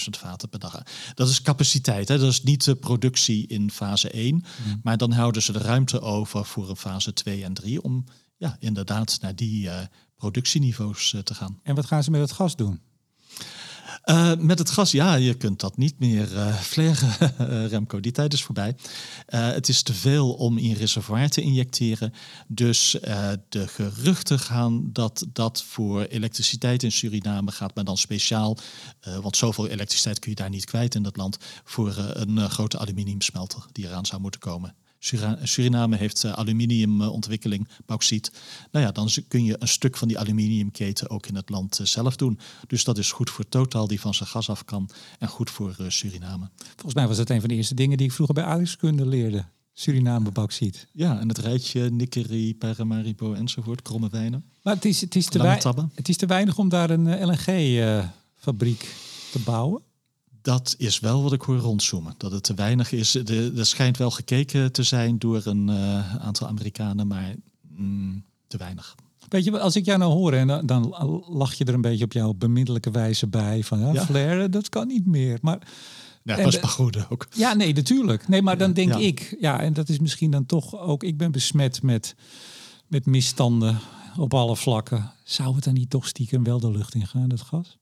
vaten 0.09 0.49
per 0.49 0.59
dag. 0.59 0.83
Dat 1.13 1.29
is 1.29 1.41
capaciteit. 1.41 2.07
Hè? 2.07 2.17
Dat 2.17 2.31
is 2.31 2.43
niet 2.43 2.63
de 2.63 2.75
productie 2.75 3.47
in 3.47 3.71
fase 3.71 4.09
1. 4.09 4.35
Mm. 4.35 4.79
Maar 4.83 4.97
dan 4.97 5.11
houden 5.11 5.41
ze 5.41 5.51
de 5.51 5.59
ruimte 5.59 6.01
over 6.01 6.45
voor 6.45 6.69
een 6.69 6.77
fase 6.77 7.13
2 7.13 7.43
en 7.43 7.53
3 7.53 7.83
om 7.83 8.05
ja, 8.37 8.57
inderdaad 8.59 9.17
naar 9.21 9.35
die 9.35 9.69
productieniveaus 10.21 11.13
eh, 11.13 11.19
te 11.19 11.33
gaan. 11.33 11.59
En 11.63 11.75
wat 11.75 11.85
gaan 11.85 12.03
ze 12.03 12.11
met 12.11 12.21
het 12.21 12.31
gas 12.31 12.55
doen? 12.55 12.79
Uh, 14.05 14.35
met 14.35 14.59
het 14.59 14.69
gas, 14.69 14.91
ja, 14.91 15.15
je 15.15 15.33
kunt 15.33 15.59
dat 15.59 15.77
niet 15.77 15.99
meer 15.99 16.33
uh, 16.33 16.55
fleren, 16.55 17.13
Remco. 17.73 17.99
Die 17.99 18.11
tijd 18.11 18.33
is 18.33 18.43
voorbij. 18.43 18.75
Uh, 19.29 19.51
het 19.51 19.69
is 19.69 19.83
te 19.83 19.93
veel 19.93 20.33
om 20.33 20.57
in 20.57 20.73
reservoir 20.73 21.29
te 21.29 21.41
injecteren. 21.41 22.13
Dus 22.47 22.97
de 23.49 23.67
geruchten 23.67 24.39
gaan 24.39 24.89
dat 24.93 25.25
dat 25.33 25.63
voor 25.63 26.03
elektriciteit 26.03 26.83
in 26.83 26.91
Suriname 26.91 27.51
gaat, 27.51 27.75
maar 27.75 27.83
dan 27.83 27.97
speciaal, 27.97 28.57
want 29.21 29.37
zoveel 29.37 29.67
elektriciteit 29.67 30.19
kun 30.19 30.29
je 30.29 30.35
daar 30.35 30.49
niet 30.49 30.65
kwijt 30.65 30.95
in 30.95 31.03
dat 31.03 31.17
land, 31.17 31.37
voor 31.63 31.97
een 31.97 32.49
grote 32.49 32.77
aluminiumsmelter 32.79 33.65
die 33.71 33.85
eraan 33.85 34.05
zou 34.05 34.21
moeten 34.21 34.39
komen. 34.39 34.75
Suriname 35.43 35.95
heeft 35.95 36.23
uh, 36.23 36.31
aluminiumontwikkeling, 36.31 37.67
bauxiet. 37.85 38.31
Nou 38.71 38.85
ja, 38.85 38.91
dan 38.91 39.09
kun 39.27 39.43
je 39.43 39.55
een 39.59 39.67
stuk 39.67 39.97
van 39.97 40.07
die 40.07 40.19
aluminiumketen 40.19 41.09
ook 41.09 41.25
in 41.27 41.35
het 41.35 41.49
land 41.49 41.79
eh, 41.79 41.85
zelf 41.85 42.15
doen. 42.15 42.39
Dus 42.67 42.83
dat 42.83 42.97
is 42.97 43.11
goed 43.11 43.29
voor 43.29 43.47
Total, 43.49 43.87
die 43.87 43.99
van 43.99 44.13
zijn 44.13 44.29
gas 44.29 44.49
af 44.49 44.65
kan, 44.65 44.89
en 45.19 45.27
goed 45.27 45.49
voor 45.49 45.75
uh, 45.81 45.89
Suriname. 45.89 46.49
Volgens 46.71 46.93
mij 46.93 47.07
was 47.07 47.17
dat 47.17 47.29
een 47.29 47.39
van 47.39 47.49
de 47.49 47.55
eerste 47.55 47.75
dingen 47.75 47.97
die 47.97 48.07
ik 48.07 48.13
vroeger 48.13 48.35
bij 48.35 48.43
aardrijkskunde 48.43 49.05
leerde. 49.05 49.45
Suriname 49.73 50.31
bauxiet. 50.31 50.87
Ja, 50.93 51.19
en 51.19 51.27
het 51.27 51.37
rijtje 51.37 51.89
Nikkeri, 51.89 52.55
Paramaribo 52.55 53.33
enzovoort, 53.33 53.81
kromme 53.81 54.09
wijnen. 54.09 54.45
Maar 54.63 54.75
het 54.75 54.85
is, 54.85 55.01
het 55.01 55.15
is, 55.15 55.25
te, 55.25 55.87
het 55.93 56.09
is 56.09 56.17
te 56.17 56.25
weinig 56.25 56.57
om 56.57 56.69
daar 56.69 56.89
een 56.89 57.25
LNG-fabriek 57.25 58.95
te 59.31 59.39
bouwen 59.39 59.81
dat 60.41 60.75
is 60.77 60.99
wel 60.99 61.23
wat 61.23 61.33
ik 61.33 61.41
hoor 61.41 61.57
rondzoomen. 61.57 62.13
Dat 62.17 62.31
het 62.31 62.43
te 62.43 62.53
weinig 62.53 62.91
is. 62.91 63.15
Er 63.15 63.65
schijnt 63.65 63.97
wel 63.97 64.11
gekeken 64.11 64.71
te 64.71 64.83
zijn 64.83 65.19
door 65.19 65.41
een 65.45 65.67
uh, 65.67 66.15
aantal 66.15 66.47
Amerikanen, 66.47 67.07
maar 67.07 67.35
mm, 67.75 68.23
te 68.47 68.57
weinig. 68.57 68.95
Weet 69.29 69.43
je, 69.43 69.59
als 69.59 69.75
ik 69.75 69.85
jou 69.85 69.99
nou 69.99 70.11
hoor 70.11 70.33
en 70.33 70.47
dan, 70.47 70.65
dan, 70.65 70.95
lach 71.27 71.53
je 71.53 71.65
er 71.65 71.73
een 71.73 71.81
beetje 71.81 72.03
op 72.03 72.13
jouw 72.13 72.33
bemiddelijke 72.33 72.91
wijze 72.91 73.27
bij. 73.27 73.63
Van 73.63 73.79
ja, 73.79 73.93
ja. 73.93 74.05
Flair, 74.05 74.51
dat 74.51 74.69
kan 74.69 74.87
niet 74.87 75.05
meer. 75.05 75.37
Maar, 75.41 75.67
ja, 76.23 76.35
dat 76.35 76.53
is 76.53 76.61
maar 76.61 76.69
goed 76.69 77.09
ook. 77.09 77.27
Ja, 77.35 77.53
nee, 77.53 77.73
natuurlijk. 77.73 78.27
Nee, 78.27 78.41
maar 78.41 78.57
dan 78.57 78.73
denk 78.73 78.95
ik, 78.95 79.35
ja, 79.39 79.59
en 79.59 79.73
dat 79.73 79.89
is 79.89 79.99
misschien 79.99 80.31
dan 80.31 80.45
toch 80.45 80.79
ook, 80.79 81.03
ik 81.03 81.17
ben 81.17 81.31
besmet 81.31 81.81
met, 81.83 82.15
met 82.87 83.05
misstanden 83.05 83.79
op 84.17 84.33
alle 84.33 84.55
vlakken. 84.55 85.11
Zou 85.23 85.55
het 85.55 85.63
dan 85.63 85.73
niet 85.73 85.89
toch 85.89 86.07
stiekem 86.07 86.43
wel 86.43 86.59
de 86.59 86.71
lucht 86.71 86.95
in 86.95 87.07
gaan, 87.07 87.29
dat 87.29 87.41
gas? 87.41 87.77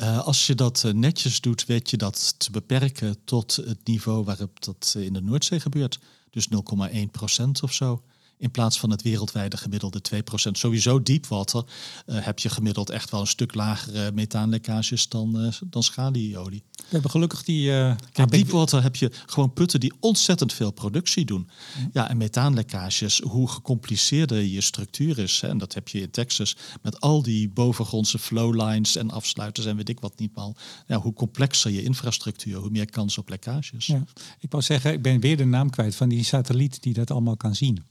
Uh, 0.00 0.18
als 0.18 0.46
je 0.46 0.54
dat 0.54 0.82
uh, 0.86 0.92
netjes 0.92 1.40
doet, 1.40 1.66
weet 1.66 1.90
je 1.90 1.96
dat 1.96 2.34
te 2.38 2.50
beperken 2.50 3.24
tot 3.24 3.56
het 3.56 3.78
niveau 3.84 4.24
waarop 4.24 4.64
dat 4.64 4.94
in 4.98 5.12
de 5.12 5.20
Noordzee 5.20 5.60
gebeurt. 5.60 5.98
Dus 6.30 6.48
0,1 6.92 7.10
procent 7.10 7.62
of 7.62 7.72
zo. 7.72 8.02
In 8.40 8.50
plaats 8.50 8.78
van 8.78 8.90
het 8.90 9.02
wereldwijde 9.02 9.56
gemiddelde 9.56 10.00
2%. 10.14 10.20
Sowieso 10.52 11.02
diepwater 11.02 11.64
uh, 12.06 12.16
heb 12.24 12.38
je 12.38 12.48
gemiddeld 12.48 12.90
echt 12.90 13.10
wel 13.10 13.20
een 13.20 13.26
stuk 13.26 13.54
lagere 13.54 14.12
methaanlekkages 14.12 15.08
dan, 15.08 15.44
uh, 15.44 15.52
dan 15.66 15.82
schalieolie. 15.82 16.62
We 16.76 16.84
hebben 16.88 17.10
gelukkig 17.10 17.44
die... 17.44 17.70
Uh, 17.70 17.96
Kijk, 18.12 18.30
diepwater 18.30 18.82
heb 18.82 18.96
je 18.96 19.10
gewoon 19.26 19.52
putten 19.52 19.80
die 19.80 19.92
ontzettend 20.00 20.52
veel 20.52 20.70
productie 20.70 21.24
doen. 21.24 21.48
Ja, 21.92 22.08
en 22.08 22.16
methaanlekkages, 22.16 23.20
hoe 23.20 23.48
gecompliceerder 23.48 24.42
je 24.42 24.60
structuur 24.60 25.18
is. 25.18 25.40
Hè, 25.40 25.48
en 25.48 25.58
dat 25.58 25.74
heb 25.74 25.88
je 25.88 26.00
in 26.00 26.10
Texas 26.10 26.56
met 26.82 27.00
al 27.00 27.22
die 27.22 27.48
bovengrondse 27.48 28.18
flowlines 28.18 28.96
en 28.96 29.10
afsluiters 29.10 29.66
en 29.66 29.76
weet 29.76 29.88
ik 29.88 30.00
wat 30.00 30.18
niet 30.18 30.34
mal. 30.34 30.56
Ja, 30.86 30.98
hoe 30.98 31.12
complexer 31.12 31.70
je 31.70 31.82
infrastructuur, 31.82 32.56
hoe 32.56 32.70
meer 32.70 32.90
kans 32.90 33.18
op 33.18 33.28
lekkages. 33.28 33.86
Ja. 33.86 34.04
Ik 34.38 34.50
wou 34.50 34.62
zeggen, 34.62 34.92
ik 34.92 35.02
ben 35.02 35.20
weer 35.20 35.36
de 35.36 35.44
naam 35.44 35.70
kwijt 35.70 35.94
van 35.94 36.08
die 36.08 36.24
satelliet 36.24 36.82
die 36.82 36.94
dat 36.94 37.10
allemaal 37.10 37.36
kan 37.36 37.54
zien. 37.54 37.84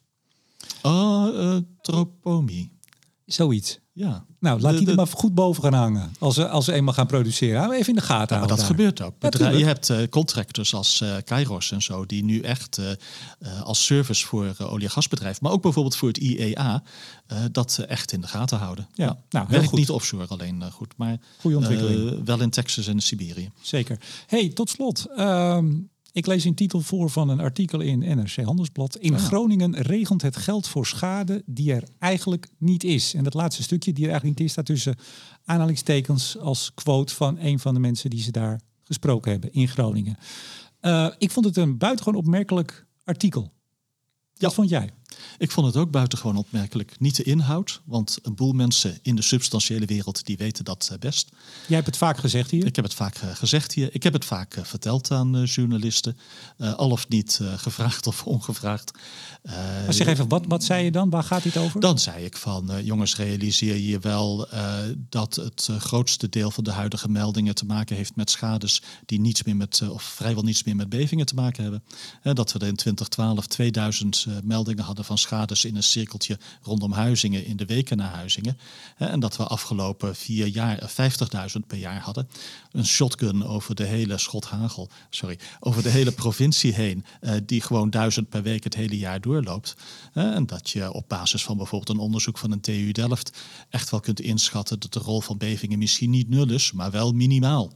Oh, 0.82 1.62
uh. 2.24 2.66
Zoiets. 3.26 3.80
Ja. 3.94 4.26
Nou, 4.40 4.60
laat 4.60 4.78
die 4.78 4.88
er 4.88 4.96
maar 4.96 5.08
goed 5.08 5.34
boven 5.34 5.64
gaan 5.64 5.74
hangen. 5.74 6.12
Als 6.20 6.36
ze, 6.36 6.50
als 6.50 6.66
ze 6.66 6.74
eenmaal 6.74 6.94
gaan 6.94 7.08
produceren. 7.08 7.72
Even 7.72 7.88
in 7.88 7.96
de 7.96 8.02
gaten 8.02 8.36
ja, 8.36 8.42
Maar 8.42 8.56
dat 8.56 8.64
gebeurt 8.64 9.02
ook. 9.02 9.14
Ja, 9.38 9.50
je 9.50 9.66
hebt 9.66 9.90
uh, 9.90 9.98
contractors 10.10 10.74
als 10.74 11.02
uh, 11.02 11.16
Kairos 11.26 11.72
en 11.72 11.82
zo, 11.82 12.06
die 12.06 12.24
nu 12.24 12.40
echt 12.40 12.78
uh, 12.78 13.62
als 13.62 13.86
service 13.86 14.26
voor 14.28 14.56
olie- 14.60 14.86
en 14.86 14.92
gasbedrijf, 14.92 15.42
maar 15.42 15.52
ook 15.52 15.62
bijvoorbeeld 15.62 15.96
voor 15.96 16.08
het 16.08 16.18
IEA, 16.18 16.84
dat 17.52 17.78
echt 17.88 18.12
in 18.12 18.22
de 18.22 18.28
gaten 18.28 18.58
houden. 18.58 18.88
Ja, 18.94 19.06
ja. 19.06 19.18
nou, 19.30 19.48
heel 19.50 19.64
goed. 19.64 19.80
niet 19.80 19.90
offshore 19.90 20.28
alleen 20.28 20.64
goed, 20.72 20.94
maar 20.98 21.18
Goede 21.40 21.58
ontwikkeling. 21.58 22.26
wel 22.26 22.42
in 22.42 22.50
Texas 22.50 22.88
en 22.88 23.00
Siberië. 23.00 23.52
Zeker. 23.62 24.00
Hey, 24.28 24.50
tot 24.50 24.70
slot. 24.70 25.06
Ehm, 25.16 25.72
ik 26.12 26.26
lees 26.26 26.44
een 26.44 26.56
titel 26.56 26.82
voor 26.82 27.10
van 27.10 27.30
een 27.30 27.40
artikel 27.40 27.80
in 27.80 28.00
NRC 28.00 28.36
Handelsblad. 28.36 28.98
In 28.98 29.14
ah. 29.14 29.20
Groningen 29.20 29.82
regent 29.82 30.22
het 30.22 30.36
geld 30.36 30.68
voor 30.68 30.86
schade 30.86 31.44
die 31.46 31.74
er 31.74 31.84
eigenlijk 32.00 32.50
niet 32.58 32.84
is. 32.84 33.14
En 33.14 33.24
dat 33.24 33.34
laatste 33.34 33.64
stukje 33.64 33.94
die 33.94 34.04
er 34.04 34.10
eigenlijk 34.10 34.40
niet 34.40 34.48
is, 34.48 34.54
staat 34.54 34.66
tussen 34.66 34.96
aanhalingstekens 35.46 36.38
als 36.38 36.72
quote 36.74 37.16
van 37.16 37.38
een 37.40 37.60
van 37.60 37.74
de 37.74 37.80
mensen 37.80 38.10
die 38.10 38.22
ze 38.22 38.32
daar 38.32 38.62
gesproken 38.84 39.32
hebben 39.32 39.54
in 39.54 39.68
Groningen. 39.68 40.18
Uh, 40.82 41.10
ik 41.18 41.32
vond 41.32 41.46
het 41.46 41.58
een 41.58 41.78
buitengewoon 41.78 42.20
opmerkelijk 42.20 42.86
artikel. 43.04 43.52
Wat 44.38 44.54
vond 44.54 44.70
jij? 44.70 44.90
Ik 45.38 45.52
vond 45.52 45.68
het 45.68 45.76
ook 45.76 45.92
buitengewoon 45.92 46.36
opmerkelijk. 46.36 47.00
Niet 47.00 47.16
de 47.16 47.24
inhoud, 47.24 47.82
want 47.86 48.18
een 48.22 48.36
boel 48.36 48.54
mensen 48.54 49.00
in 49.02 49.16
de 49.16 49.22
substantiële 49.22 49.86
wereld 49.86 50.26
die 50.26 50.38
weten 50.38 50.66
dat 50.66 50.90
eh, 50.92 50.98
best. 50.98 51.30
Jij 51.68 51.76
hebt 51.76 51.86
het 51.86 51.98
vaak 51.98 52.18
gezegd 52.18 52.52
hier? 52.52 52.66
Ik 52.66 52.76
heb 52.76 52.86
het 52.86 52.94
vaak 52.94 53.16
eh, 53.16 53.30
gezegd 53.36 53.74
hier. 53.74 53.90
Ik 53.92 54.04
heb 54.04 54.14
het 54.14 54.26
vaak 54.26 54.56
eh, 54.56 54.64
verteld 54.64 55.12
aan 55.12 55.44
journalisten. 55.44 56.18
al 56.58 56.90
of 56.90 57.08
niet 57.08 57.40
gevraagd 57.56 58.08
of 58.08 58.26
ongevraagd. 58.26 58.92
maar 59.44 59.94
zeg 59.94 60.08
even, 60.08 60.28
wat, 60.28 60.46
wat 60.48 60.64
zei 60.64 60.84
je 60.84 60.92
dan? 60.92 61.10
Waar 61.10 61.24
gaat 61.24 61.44
dit 61.44 61.58
over? 61.58 61.80
Dan 61.80 62.00
zei 62.00 62.26
ik 62.26 62.38
van, 62.38 62.72
jongens, 62.84 63.16
realiseer 63.16 63.78
je 63.78 64.00
wel 64.00 64.48
dat 65.10 65.36
het 65.36 65.70
grootste 65.80 66.30
deel 66.30 66.52
van 66.52 66.64
de 66.64 66.72
huidige 66.72 67.10
meldingen 67.10 67.56
te 67.56 67.66
maken 67.66 67.96
heeft 67.96 68.16
met 68.16 68.30
schades 68.30 68.82
die 69.06 69.20
niets 69.20 69.44
meer 69.44 69.56
met, 69.56 69.82
of 69.90 70.04
vrijwel 70.04 70.44
niets 70.44 70.64
meer 70.64 70.76
met 70.76 70.90
bevingen 70.90 71.26
te 71.26 71.36
maken 71.36 71.64
hebben. 71.64 71.84
dat 72.36 72.52
we 72.52 72.60
er 72.60 72.68
in 72.68 72.76
2012 72.76 73.48
2000 73.48 74.26
meldingen 74.44 74.84
hadden 74.84 75.06
van 75.10 75.18
schades 75.18 75.66
in 75.66 75.76
een 75.76 75.84
cirkeltje 75.84 76.38
rondom 76.62 76.92
Huizingen 76.92 77.46
in 77.46 77.58
de 77.58 77.66
weken 77.66 77.98
na 77.98 78.10
Huizingen. 78.10 78.58
En 78.98 79.20
dat 79.20 79.38
we 79.38 79.44
afgelopen 79.44 80.16
vier 80.16 80.48
jaar 80.48 80.90
50.000 80.90 81.68
per 81.68 81.78
jaar 81.78 82.02
hadden. 82.02 82.30
Een 82.72 82.86
shotgun 82.86 83.46
over 83.46 83.76
de 83.76 83.84
hele 83.84 84.18
Schothagel, 84.18 84.90
sorry, 85.10 85.40
over 85.60 85.84
de 85.84 85.90
hele 85.90 86.12
provincie 86.12 86.74
heen, 86.74 87.06
eh, 87.22 87.34
die 87.46 87.62
gewoon 87.62 87.90
duizend 87.90 88.30
per 88.30 88.44
week 88.44 88.64
het 88.64 88.76
hele 88.76 88.98
jaar 88.98 89.22
doorloopt. 89.22 89.76
En 90.14 90.46
dat 90.46 90.70
je 90.70 90.94
op 90.94 91.08
basis 91.08 91.44
van 91.44 91.58
bijvoorbeeld 91.58 91.98
een 91.98 92.04
onderzoek 92.04 92.38
van 92.38 92.52
een 92.52 92.62
TU 92.62 92.92
Delft 92.92 93.38
echt 93.70 93.90
wel 93.90 94.00
kunt 94.00 94.22
inschatten 94.22 94.80
dat 94.80 94.94
de 94.94 95.00
rol 95.00 95.22
van 95.22 95.38
bevingen 95.38 95.80
misschien 95.80 96.10
niet 96.10 96.30
nul 96.30 96.50
is, 96.50 96.72
maar 96.72 96.92
wel 96.92 97.12
minimaal. 97.12 97.74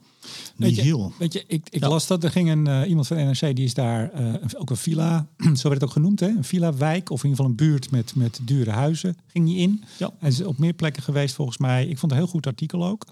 Weet 0.55 0.75
je, 0.75 1.09
weet 1.17 1.33
je, 1.33 1.43
ik, 1.47 1.67
ik 1.69 1.85
las 1.85 2.07
dat 2.07 2.23
er 2.23 2.31
ging 2.31 2.49
een, 2.49 2.67
uh, 2.67 2.89
iemand 2.89 3.07
van 3.07 3.17
NRC, 3.17 3.55
die 3.55 3.65
is 3.65 3.73
daar 3.73 4.21
uh, 4.21 4.33
ook 4.57 4.69
een 4.69 4.77
villa, 4.77 5.27
zo 5.59 5.69
werd 5.69 5.73
het 5.73 5.83
ook 5.83 5.91
genoemd, 5.91 6.19
hè? 6.19 6.27
een 6.27 6.43
villa-wijk 6.43 7.09
of 7.09 7.23
in 7.23 7.29
ieder 7.29 7.45
geval 7.45 7.45
een 7.45 7.67
buurt 7.67 7.91
met, 7.91 8.15
met 8.15 8.39
dure 8.41 8.71
huizen, 8.71 9.17
ging 9.27 9.45
die 9.45 9.57
in. 9.57 9.83
Ja. 9.97 10.11
Hij 10.19 10.29
is 10.29 10.43
op 10.43 10.57
meer 10.57 10.73
plekken 10.73 11.03
geweest 11.03 11.35
volgens 11.35 11.57
mij. 11.57 11.81
Ik 11.81 11.97
vond 11.97 12.01
het 12.01 12.11
een 12.11 12.17
heel 12.17 12.27
goed 12.27 12.47
artikel 12.47 12.85
ook. 12.85 13.05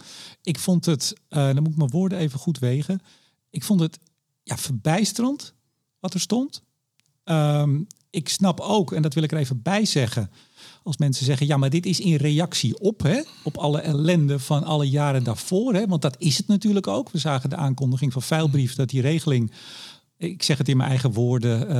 Ik 0.43 0.59
vond 0.59 0.85
het, 0.85 1.13
uh, 1.29 1.45
dan 1.45 1.63
moet 1.63 1.71
ik 1.71 1.77
mijn 1.77 1.89
woorden 1.89 2.17
even 2.17 2.39
goed 2.39 2.59
wegen, 2.59 3.01
ik 3.49 3.63
vond 3.63 3.79
het 3.79 3.99
ja, 4.43 4.57
verbijsterend 4.57 5.53
wat 5.99 6.13
er 6.13 6.19
stond. 6.19 6.63
Um, 7.25 7.87
ik 8.09 8.29
snap 8.29 8.59
ook, 8.59 8.91
en 8.91 9.01
dat 9.01 9.13
wil 9.13 9.23
ik 9.23 9.31
er 9.31 9.37
even 9.37 9.61
bij 9.61 9.85
zeggen, 9.85 10.31
als 10.83 10.97
mensen 10.97 11.25
zeggen, 11.25 11.47
ja, 11.47 11.57
maar 11.57 11.69
dit 11.69 11.85
is 11.85 11.99
in 11.99 12.15
reactie 12.15 12.79
op, 12.79 13.01
hè, 13.01 13.21
op 13.43 13.57
alle 13.57 13.79
ellende 13.79 14.39
van 14.39 14.63
alle 14.63 14.89
jaren 14.89 15.23
daarvoor. 15.23 15.73
Hè, 15.73 15.87
want 15.87 16.01
dat 16.01 16.15
is 16.19 16.37
het 16.37 16.47
natuurlijk 16.47 16.87
ook. 16.87 17.09
We 17.09 17.17
zagen 17.17 17.49
de 17.49 17.55
aankondiging 17.55 18.13
van 18.13 18.21
Veilbrief 18.21 18.75
dat 18.75 18.89
die 18.89 19.01
regeling, 19.01 19.51
ik 20.17 20.43
zeg 20.43 20.57
het 20.57 20.69
in 20.69 20.77
mijn 20.77 20.89
eigen 20.89 21.11
woorden, 21.11 21.71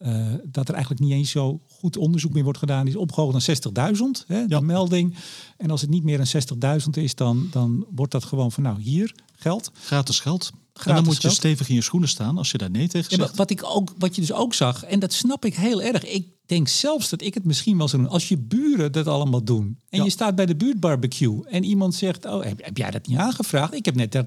uh, 0.00 0.12
uh, 0.12 0.34
dat 0.44 0.68
er 0.68 0.74
eigenlijk 0.74 1.04
niet 1.04 1.12
eens 1.12 1.30
zo 1.30 1.60
goed 1.68 1.96
onderzoek 1.96 2.32
meer 2.32 2.44
wordt 2.44 2.58
gedaan. 2.58 2.84
Die 2.84 2.94
is 2.94 3.00
opgehoogd 3.00 3.46
naar 3.46 3.94
60.000, 3.96 4.26
hè, 4.26 4.46
de 4.46 4.60
melding. 4.60 5.14
En 5.56 5.70
als 5.70 5.80
het 5.80 5.90
niet 5.90 6.04
meer 6.04 6.16
dan 6.16 6.80
60.000 6.82 6.88
is, 7.02 7.14
dan, 7.14 7.48
dan 7.50 7.86
wordt 7.90 8.12
dat 8.12 8.24
gewoon 8.24 8.52
van, 8.52 8.62
nou, 8.62 8.80
hier, 8.80 9.14
geld. 9.34 9.70
Gratis 9.74 10.20
geld. 10.20 10.52
En 10.86 10.94
dan 10.94 11.04
moet 11.04 11.22
je 11.22 11.30
stevig 11.30 11.68
in 11.68 11.74
je 11.74 11.82
schoenen 11.82 12.08
staan 12.08 12.38
als 12.38 12.50
je 12.50 12.58
daar 12.58 12.70
nee 12.70 12.88
tegen 12.88 13.10
zegt. 13.10 13.30
Ja, 13.30 13.36
wat, 13.36 13.50
ik 13.50 13.64
ook, 13.64 13.92
wat 13.98 14.14
je 14.14 14.20
dus 14.20 14.32
ook 14.32 14.54
zag, 14.54 14.84
en 14.84 14.98
dat 14.98 15.12
snap 15.12 15.44
ik 15.44 15.54
heel 15.54 15.82
erg. 15.82 16.04
Ik 16.04 16.26
denk 16.46 16.68
zelfs 16.68 17.08
dat 17.08 17.22
ik 17.22 17.34
het 17.34 17.44
misschien 17.44 17.78
wel 17.78 17.88
zou 17.88 18.02
doen. 18.02 18.10
Als 18.10 18.28
je 18.28 18.36
buren 18.36 18.92
dat 18.92 19.06
allemaal 19.06 19.44
doen. 19.44 19.78
En 19.88 20.04
je 20.04 20.10
staat 20.10 20.34
bij 20.34 20.46
de 20.46 20.56
buurtbarbecue. 20.56 21.46
En 21.48 21.64
iemand 21.64 21.94
zegt, 21.94 22.24
oh, 22.24 22.44
heb, 22.44 22.64
heb 22.64 22.76
jij 22.76 22.90
dat 22.90 23.06
niet 23.06 23.18
aangevraagd? 23.18 23.74
Ik 23.74 23.84
heb 23.84 23.94
net 23.94 24.16
30.224 24.16 24.24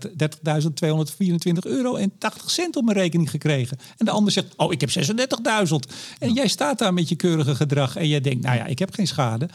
euro 1.63 1.95
en 1.95 2.11
80 2.17 2.51
cent 2.51 2.75
op 2.75 2.83
mijn 2.83 2.97
rekening 2.97 3.29
gekregen. 3.29 3.77
En 3.97 4.05
de 4.05 4.11
ander 4.11 4.31
zegt, 4.31 4.53
oh, 4.55 4.71
ik 4.71 4.81
heb 4.81 4.89
36.000. 4.89 5.75
En 6.19 6.33
jij 6.33 6.47
staat 6.47 6.79
daar 6.79 6.93
met 6.93 7.09
je 7.09 7.15
keurige 7.15 7.55
gedrag. 7.55 7.95
En 7.95 8.07
jij 8.07 8.21
denkt, 8.21 8.43
nou 8.43 8.57
ja, 8.57 8.65
ik 8.65 8.79
heb 8.79 8.93
geen 8.93 9.07
schade 9.07 9.49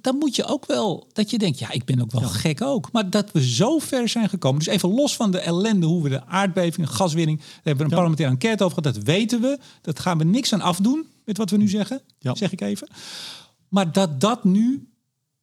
dan 0.00 0.16
moet 0.16 0.36
je 0.36 0.44
ook 0.44 0.66
wel 0.66 1.06
dat 1.12 1.30
je 1.30 1.38
denkt, 1.38 1.58
ja, 1.58 1.70
ik 1.70 1.84
ben 1.84 2.00
ook 2.00 2.12
wel 2.12 2.28
gek 2.28 2.62
ook. 2.62 2.92
Maar 2.92 3.10
dat 3.10 3.32
we 3.32 3.48
zo 3.48 3.78
ver 3.78 4.08
zijn 4.08 4.28
gekomen. 4.28 4.58
Dus 4.58 4.74
even 4.74 4.94
los 4.94 5.16
van 5.16 5.30
de 5.30 5.38
ellende, 5.38 5.86
hoe 5.86 6.02
we 6.02 6.08
de 6.08 6.26
aardbeving, 6.26 6.90
gaswinning, 6.90 7.38
daar 7.38 7.48
hebben 7.54 7.76
we 7.76 7.82
een 7.82 7.96
parlementaire 7.96 8.34
enquête 8.34 8.64
over 8.64 8.82
gehad. 8.82 8.94
Dat 8.94 9.04
weten 9.04 9.40
we. 9.40 9.58
Dat 9.80 9.98
gaan 9.98 10.18
we 10.18 10.24
niks 10.24 10.52
aan 10.52 10.60
afdoen 10.60 11.06
met 11.24 11.36
wat 11.36 11.50
we 11.50 11.56
nu 11.56 11.68
zeggen. 11.68 12.00
Zeg 12.18 12.52
ik 12.52 12.60
even. 12.60 12.88
Maar 13.68 13.92
dat 13.92 14.20
dat 14.20 14.44
nu 14.44 14.88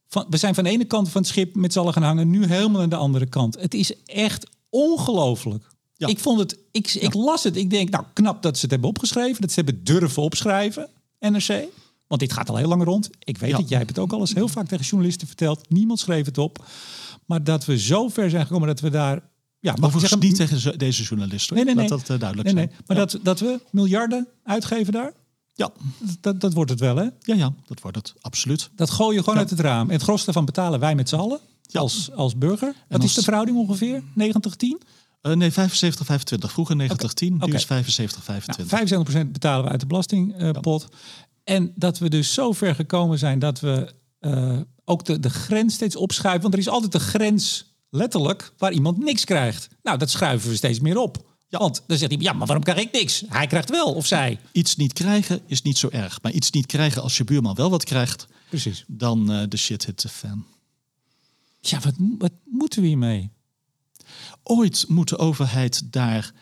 van, 0.07 0.25
we 0.29 0.37
zijn 0.37 0.55
van 0.55 0.63
de 0.63 0.69
ene 0.69 0.85
kant 0.85 1.09
van 1.09 1.21
het 1.21 1.29
schip 1.29 1.55
met 1.55 1.73
z'n 1.73 1.79
allen 1.79 1.93
gaan 1.93 2.03
hangen, 2.03 2.29
nu 2.29 2.45
helemaal 2.45 2.81
aan 2.81 2.89
de 2.89 2.95
andere 2.95 3.25
kant. 3.25 3.59
Het 3.59 3.73
is 3.73 4.03
echt 4.05 4.47
ongelooflijk. 4.69 5.67
Ja. 5.93 6.07
Ik 6.07 6.19
vond 6.19 6.39
het, 6.39 6.57
ik, 6.71 6.93
ik 6.93 7.13
las 7.13 7.43
het, 7.43 7.55
ik 7.55 7.69
denk, 7.69 7.89
nou 7.89 8.03
knap 8.13 8.41
dat 8.41 8.55
ze 8.55 8.61
het 8.61 8.71
hebben 8.71 8.89
opgeschreven, 8.89 9.41
dat 9.41 9.51
ze 9.51 9.61
hebben 9.61 9.83
durven 9.83 10.23
opschrijven, 10.23 10.89
NRC. 11.19 11.67
Want 12.07 12.21
dit 12.21 12.33
gaat 12.33 12.49
al 12.49 12.55
heel 12.55 12.67
lang 12.67 12.83
rond. 12.83 13.09
Ik 13.19 13.37
weet 13.37 13.49
Ja. 13.51 13.57
het, 13.57 13.69
jij 13.69 13.77
hebt 13.77 13.89
het 13.89 13.99
ook 13.99 14.11
al 14.13 14.19
eens 14.19 14.33
heel 14.33 14.47
vaak 14.47 14.67
tegen 14.67 14.85
journalisten 14.85 15.27
verteld. 15.27 15.69
Niemand 15.69 15.99
schreef 15.99 16.25
het 16.25 16.37
op. 16.37 16.65
Maar 17.25 17.43
dat 17.43 17.65
we 17.65 17.77
zo 17.79 18.09
ver 18.09 18.29
zijn 18.29 18.45
gekomen 18.45 18.67
dat 18.67 18.79
we 18.79 18.89
daar... 18.89 19.21
Ja, 19.59 19.71
mag 19.71 19.77
ik 19.89 19.95
Overigens 19.95 20.11
zeggen, 20.29 20.47
niet 20.47 20.61
tegen 20.61 20.77
deze 20.77 21.03
journalist. 21.03 21.49
Hoor. 21.49 21.57
Nee, 21.57 21.65
nee, 21.65 21.75
nee. 21.75 21.89
Laat 21.89 21.99
dat 21.99 22.09
eh, 22.09 22.19
duidelijk 22.19 22.53
Nee, 22.53 22.65
nee. 22.65 22.67
zijn. 22.73 22.83
Maar 22.87 22.97
ja. 22.97 23.05
dat, 23.05 23.19
dat 23.23 23.39
we 23.39 23.59
miljarden 23.71 24.27
uitgeven 24.43 24.93
daar, 24.93 25.13
Ja. 25.53 25.69
dat, 26.21 26.41
dat 26.41 26.53
wordt 26.53 26.69
het 26.71 26.79
wel, 26.79 26.95
hè? 26.95 27.03
Ja, 27.19 27.35
ja, 27.35 27.53
dat 27.65 27.81
wordt 27.81 27.97
het. 27.97 28.13
Absoluut. 28.21 28.69
Dat 28.75 28.89
gooi 28.89 29.13
je 29.15 29.19
gewoon 29.19 29.35
Ja. 29.35 29.41
uit 29.41 29.49
het 29.49 29.59
raam. 29.59 29.87
En 29.87 29.93
het 29.93 30.01
gros 30.01 30.25
daarvan 30.25 30.45
betalen 30.45 30.79
wij 30.79 30.95
met 30.95 31.09
z'n 31.09 31.15
allen. 31.15 31.39
Ja. 31.61 31.79
Als, 31.79 32.11
als 32.11 32.37
burger. 32.37 32.73
Wat 32.87 33.01
als- 33.01 33.09
is 33.09 33.15
de 33.15 33.21
verhouding 33.21 33.57
ongeveer? 33.57 34.03
90-10? 34.13 34.81
Eh, 35.21 35.33
nee, 35.33 35.51
75, 35.51 36.05
25. 36.05 36.51
Vroeger 36.51 36.75
90, 36.75 37.13
10. 37.13 37.37
Nu 37.45 37.53
is 37.53 37.65
75, 37.65 38.23
25. 38.23 38.71
Nou, 38.71 38.87
75% 39.27 39.31
betalen 39.31 39.63
we 39.65 39.69
uit 39.71 39.79
de 39.79 39.85
belastingpot. 39.85 40.87
En 41.47 41.71
dat 41.75 41.97
we 41.97 42.09
dus 42.09 42.33
zo 42.33 42.51
ver 42.51 42.75
gekomen 42.75 43.19
zijn 43.19 43.39
dat 43.39 43.59
we 43.59 43.93
eh, 44.19 44.59
ook 44.85 45.05
de, 45.05 45.19
de 45.19 45.29
grens 45.29 45.73
steeds 45.73 45.95
opschuiven. 45.95 46.41
Want 46.41 46.53
er 46.53 46.59
is 46.59 46.69
altijd 46.69 46.91
de 46.91 46.99
grens, 46.99 47.73
letterlijk, 47.89 48.53
waar 48.57 48.71
iemand 48.71 48.97
niks 48.97 49.23
krijgt. 49.23 49.67
Nou, 49.83 49.97
dat 49.97 50.09
schuiven 50.09 50.49
we 50.49 50.55
steeds 50.55 50.79
meer 50.79 50.97
op. 50.97 51.25
Want 51.49 51.83
dan 51.87 51.97
zegt 51.97 52.11
hij, 52.11 52.21
ja, 52.21 52.33
maar 52.33 52.45
waarom 52.47 52.63
krijg 52.63 52.79
ik 52.79 52.91
niks? 52.91 53.23
Hij 53.27 53.47
krijgt 53.47 53.69
wel, 53.69 53.93
of 53.93 54.05
zij. 54.05 54.39
Iets 54.51 54.75
niet 54.75 54.93
krijgen 54.93 55.41
is 55.45 55.61
niet 55.61 55.77
zo 55.77 55.89
erg. 55.91 56.21
Maar 56.21 56.31
iets 56.31 56.51
niet 56.51 56.65
krijgen 56.65 57.01
als 57.01 57.17
je 57.17 57.23
buurman 57.23 57.55
wel 57.55 57.69
wat 57.69 57.83
krijgt, 57.83 58.27
Precies. 58.49 58.83
dan 58.87 59.31
eh, 59.31 59.43
de 59.49 59.57
shit 59.57 59.85
hit 59.85 59.97
the 59.97 60.09
fan. 60.09 60.45
Ja, 61.59 61.79
wat, 61.79 61.93
wat 62.17 62.31
moeten 62.45 62.81
we 62.81 62.87
hiermee? 62.87 63.31
Ooit 64.43 64.85
moet 64.87 65.09
de 65.09 65.17
overheid 65.17 65.91
daar 65.91 66.33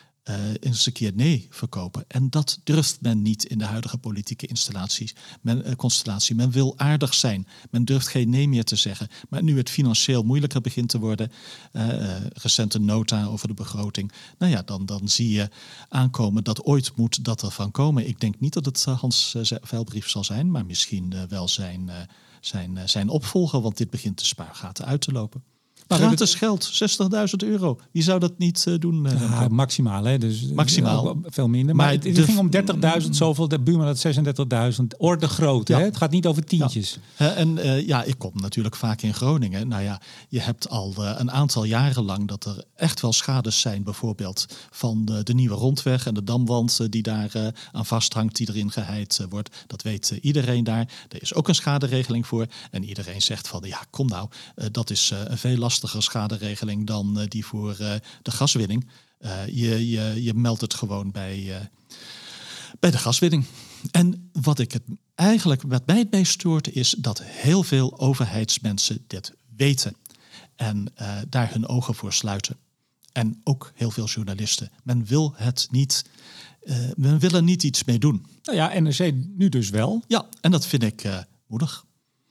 eens 0.60 0.86
een 0.86 0.92
keer 0.92 1.12
nee 1.14 1.46
verkopen. 1.50 2.04
En 2.08 2.30
dat 2.30 2.60
durft 2.64 3.00
men 3.00 3.22
niet 3.22 3.44
in 3.44 3.58
de 3.58 3.64
huidige 3.64 3.98
politieke 3.98 4.46
installaties, 4.46 5.14
men, 5.40 5.64
eh, 5.64 5.74
constellatie. 5.74 6.34
Men 6.34 6.50
wil 6.50 6.78
aardig 6.78 7.14
zijn. 7.14 7.46
Men 7.70 7.84
durft 7.84 8.08
geen 8.08 8.30
nee 8.30 8.48
meer 8.48 8.64
te 8.64 8.76
zeggen. 8.76 9.08
Maar 9.28 9.42
nu 9.42 9.56
het 9.56 9.70
financieel 9.70 10.22
moeilijker 10.22 10.60
begint 10.60 10.88
te 10.88 10.98
worden, 10.98 11.32
eh, 11.72 12.16
recente 12.32 12.78
nota 12.78 13.24
over 13.24 13.48
de 13.48 13.54
begroting, 13.54 14.12
nou 14.38 14.52
ja, 14.52 14.62
dan, 14.62 14.86
dan 14.86 15.08
zie 15.08 15.30
je 15.30 15.48
aankomen 15.88 16.44
dat 16.44 16.62
ooit 16.62 16.96
moet 16.96 17.24
dat 17.24 17.42
er 17.42 17.50
van 17.50 17.70
komen. 17.70 18.08
Ik 18.08 18.20
denk 18.20 18.40
niet 18.40 18.52
dat 18.52 18.64
het 18.64 18.84
Hans 18.84 19.34
Veilbrief 19.62 20.08
zal 20.08 20.24
zijn, 20.24 20.50
maar 20.50 20.66
misschien 20.66 21.14
wel 21.28 21.48
zijn, 21.48 21.90
zijn, 22.40 22.88
zijn 22.88 23.08
opvolger, 23.08 23.60
want 23.60 23.76
dit 23.76 23.90
begint 23.90 24.18
de 24.18 24.24
spuigaten 24.24 24.84
uit 24.84 25.00
te 25.00 25.12
lopen. 25.12 25.42
Maar 25.88 25.98
Gratis 25.98 26.34
geld, 26.34 26.70
60.000 26.72 27.48
euro. 27.48 27.78
Wie 27.92 28.02
zou 28.02 28.18
dat 28.20 28.38
niet 28.38 28.64
eh, 28.66 28.74
doen? 28.78 29.06
eh, 29.06 29.20
Ja, 29.20 29.48
maximaal, 29.48 30.04
hè? 30.04 30.18
Dus 30.18 30.42
Maximaal. 30.54 31.08
ook 31.08 31.18
Veel 31.26 31.48
minder. 31.48 31.74
Maar, 31.76 31.84
Maar 31.86 31.94
het, 31.94 32.04
het 32.04 32.14
de- 32.16 32.22
ging 32.22 32.38
om 32.38 32.50
30.000 33.02 33.10
zoveel. 33.10 33.48
De 33.48 33.60
buurman 33.60 33.86
had 33.86 33.98
36.000. 34.78 34.96
Orde 34.98 35.28
groot, 35.28 35.68
Ja. 35.68 35.78
hè? 35.78 35.84
Het 35.84 35.96
gaat 35.96 36.10
niet 36.10 36.26
over 36.26 36.44
tientjes. 36.44 36.98
En 37.16 37.58
eh, 37.58 37.86
ja, 37.86 38.02
ik 38.02 38.18
kom 38.18 38.32
natuurlijk 38.34 38.76
vaak 38.76 39.02
in 39.02 39.14
Groningen. 39.14 39.68
Nou 39.68 39.82
ja, 39.82 40.00
je 40.28 40.40
hebt 40.40 40.68
al 40.68 40.94
eh, 40.98 41.14
een 41.16 41.30
aantal 41.30 41.64
jaren 41.64 42.04
lang 42.04 42.28
dat 42.28 42.44
er 42.44 42.64
echt 42.76 43.00
wel 43.00 43.12
schades 43.12 43.60
zijn. 43.60 43.82
Bijvoorbeeld 43.82 44.46
van 44.70 45.04
de, 45.04 45.22
de 45.22 45.34
nieuwe 45.34 45.54
rondweg 45.54 46.06
en 46.06 46.14
de 46.14 46.24
damwand 46.24 46.78
eh, 46.80 46.86
die 46.90 47.02
daar 47.02 47.30
eh, 47.32 47.46
aan 47.72 47.86
vasthangt, 47.86 48.36
die 48.36 48.48
erin 48.48 48.70
geheid 48.72 49.18
eh, 49.20 49.26
wordt. 49.30 49.64
Dat 49.66 49.82
weet 49.82 50.10
eh, 50.10 50.18
iedereen 50.22 50.64
daar. 50.64 50.88
Er 51.08 51.22
is 51.22 51.34
ook 51.34 51.48
een 51.48 51.54
schaderegeling 51.54 52.26
voor. 52.26 52.46
En 52.70 52.84
iedereen 52.84 53.22
zegt 53.22 53.48
van 53.48 53.62
ja, 53.66 53.84
kom 53.90 54.06
nou, 54.08 54.28
eh, 54.54 54.66
dat 54.72 54.90
is 54.90 55.10
eh, 55.10 55.18
een 55.24 55.38
veel 55.38 55.56
lastiger 55.56 55.74
schaderegeling 55.84 56.86
dan 56.86 57.20
eh, 57.20 57.28
die 57.28 57.46
voor 57.46 57.70
eh, 57.78 57.94
de 58.22 58.30
gaswinning. 58.30 58.86
Eh, 59.18 59.46
je, 59.46 59.88
je, 59.88 60.22
je 60.22 60.34
meldt 60.34 60.60
het 60.60 60.74
gewoon 60.74 61.10
bij, 61.10 61.68
bij 62.80 62.90
de 62.90 62.98
gaswinning. 62.98 63.44
En 63.90 64.30
wat 64.32 64.58
ik 64.58 64.72
het 64.72 64.82
eigenlijk 65.14 65.62
wat 65.62 65.86
mij 65.86 65.98
het 65.98 66.10
meest 66.10 66.32
stoort 66.32 66.72
is 66.74 66.94
dat 66.98 67.22
heel 67.22 67.62
veel 67.62 67.98
overheidsmensen 67.98 69.04
dit 69.06 69.32
weten 69.56 69.96
en 70.56 70.92
daar 71.28 71.52
hun 71.52 71.68
ogen 71.68 71.94
voor 71.94 72.12
sluiten. 72.12 72.56
En 73.12 73.40
ook 73.44 73.72
heel 73.74 73.90
veel 73.90 74.06
journalisten. 74.06 74.70
Men 74.82 75.04
wil 75.04 75.32
het 75.36 75.68
niet. 75.70 76.04
eh, 76.62 76.76
men 76.96 77.18
wil 77.18 77.30
er 77.30 77.42
niet 77.42 77.62
iets 77.62 77.84
mee 77.84 77.98
doen. 77.98 78.26
Nou 78.42 78.56
ja, 78.56 78.80
NRC 78.80 79.12
nu 79.36 79.48
dus 79.48 79.70
wel. 79.70 80.02
Ja, 80.06 80.26
en 80.40 80.50
dat 80.50 80.66
vind 80.66 80.82
ik 80.82 81.08
moedig. 81.46 81.84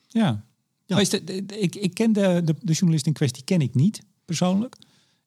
Ja. 0.07 0.43
Maar 0.87 1.01
is 1.01 1.09
dat, 1.09 1.21
ik, 1.59 1.75
ik 1.75 1.93
ken 1.93 2.13
de, 2.13 2.41
de, 2.45 2.55
de 2.61 2.73
journalist 2.73 3.05
in 3.05 3.13
kwestie 3.13 3.43
ken 3.43 3.61
ik 3.61 3.75
niet, 3.75 4.01
persoonlijk. 4.25 4.75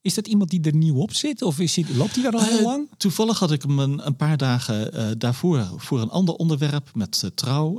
Is 0.01 0.15
dat 0.15 0.27
iemand 0.27 0.51
die 0.51 0.61
er 0.63 0.75
nieuw 0.75 0.97
op 0.97 1.13
zit? 1.13 1.43
Of 1.43 1.59
is 1.59 1.77
hij, 1.77 1.85
loopt 1.95 2.15
hij 2.15 2.23
daar 2.25 2.33
al 2.33 2.43
heel 2.45 2.59
Eh, 2.59 2.65
lang? 2.65 2.89
Toevallig 2.97 3.39
had 3.39 3.51
ik 3.53 3.63
hem 3.63 3.79
een, 3.79 4.07
een 4.07 4.17
paar 4.17 4.37
dagen 4.37 4.93
eh, 4.93 5.07
daarvoor 5.19 5.73
voor 5.77 6.01
een 6.01 6.11
ander 6.11 6.35
onderwerp 6.35 6.91
met 6.95 7.23
eh, 7.25 7.31
trouw. 7.35 7.79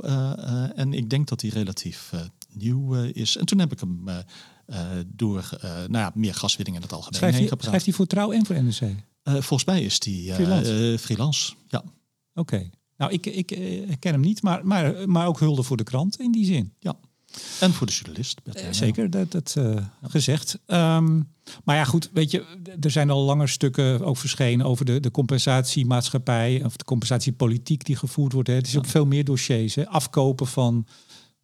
en 0.74 0.92
ik 0.92 1.10
denk 1.10 1.28
dat 1.28 1.40
hij 1.40 1.50
relatief 1.50 2.12
nieuw 2.52 2.94
is. 2.94 3.36
En 3.36 3.46
toen 3.46 3.58
heb 3.58 3.72
ik 3.72 3.80
hem 3.80 4.04
door 5.06 5.48
nou 5.62 5.90
ja, 5.92 6.12
meer 6.14 6.34
gaswinning 6.34 6.76
in 6.76 6.82
het 6.82 6.92
algemeen 6.92 7.14
Schrijft 7.14 7.34
heen 7.36 7.42
hij, 7.44 7.50
gepraat. 7.52 7.66
schrijft 7.68 7.84
hij 7.84 7.94
voor 7.94 8.06
Trouw 8.06 8.32
en 8.32 8.46
voor 8.46 8.62
NRC? 8.62 8.94
Volgens 9.22 9.64
mij 9.64 9.82
is 9.82 9.98
die 9.98 10.28
eh, 10.28 10.34
Freelance. 10.34 10.96
freelance. 11.00 11.52
Ja. 11.68 11.82
Oké. 12.34 12.70
Nou, 12.96 13.12
ik, 13.12 13.26
ik 13.26 13.46
ken 13.98 14.12
hem 14.12 14.20
niet, 14.20 14.42
maar, 14.42 14.66
maar, 14.66 15.08
maar 15.08 15.26
ook 15.26 15.38
hulde 15.38 15.62
voor 15.62 15.76
de 15.76 15.82
krant 15.82 16.20
in 16.20 16.32
die 16.32 16.44
zin. 16.44 16.72
ja. 16.78 16.96
En 17.60 17.72
voor 17.72 17.86
de 17.86 17.92
journalist. 17.92 18.40
Eh. 18.52 18.64
Zeker, 18.70 19.10
dat, 19.10 19.32
dat 19.32 19.54
eh, 19.58 19.76
gezegd. 20.02 20.58
Ehm, 20.66 21.20
maar 21.64 21.76
ja, 21.76 21.84
goed, 21.84 22.10
weet 22.12 22.30
je, 22.30 22.44
er 22.80 22.90
zijn 22.90 23.10
al 23.10 23.22
langer 23.22 23.48
stukken 23.48 24.04
ook 24.04 24.16
verschenen 24.16 24.66
over 24.66 24.84
de, 24.84 25.00
de 25.00 25.10
compensatiemaatschappij 25.10 26.62
of 26.64 26.76
de 26.76 26.84
compensatiepolitiek 26.84 27.84
die 27.84 27.96
gevoerd 27.96 28.32
wordt. 28.32 28.48
Hè. 28.48 28.54
Het 28.54 28.66
is 28.66 28.76
ook 28.76 28.86
veel 28.86 29.06
meer 29.06 29.24
dossiers. 29.24 29.74
Hè. 29.74 29.88
Afkopen 29.88 30.46
van 30.46 30.86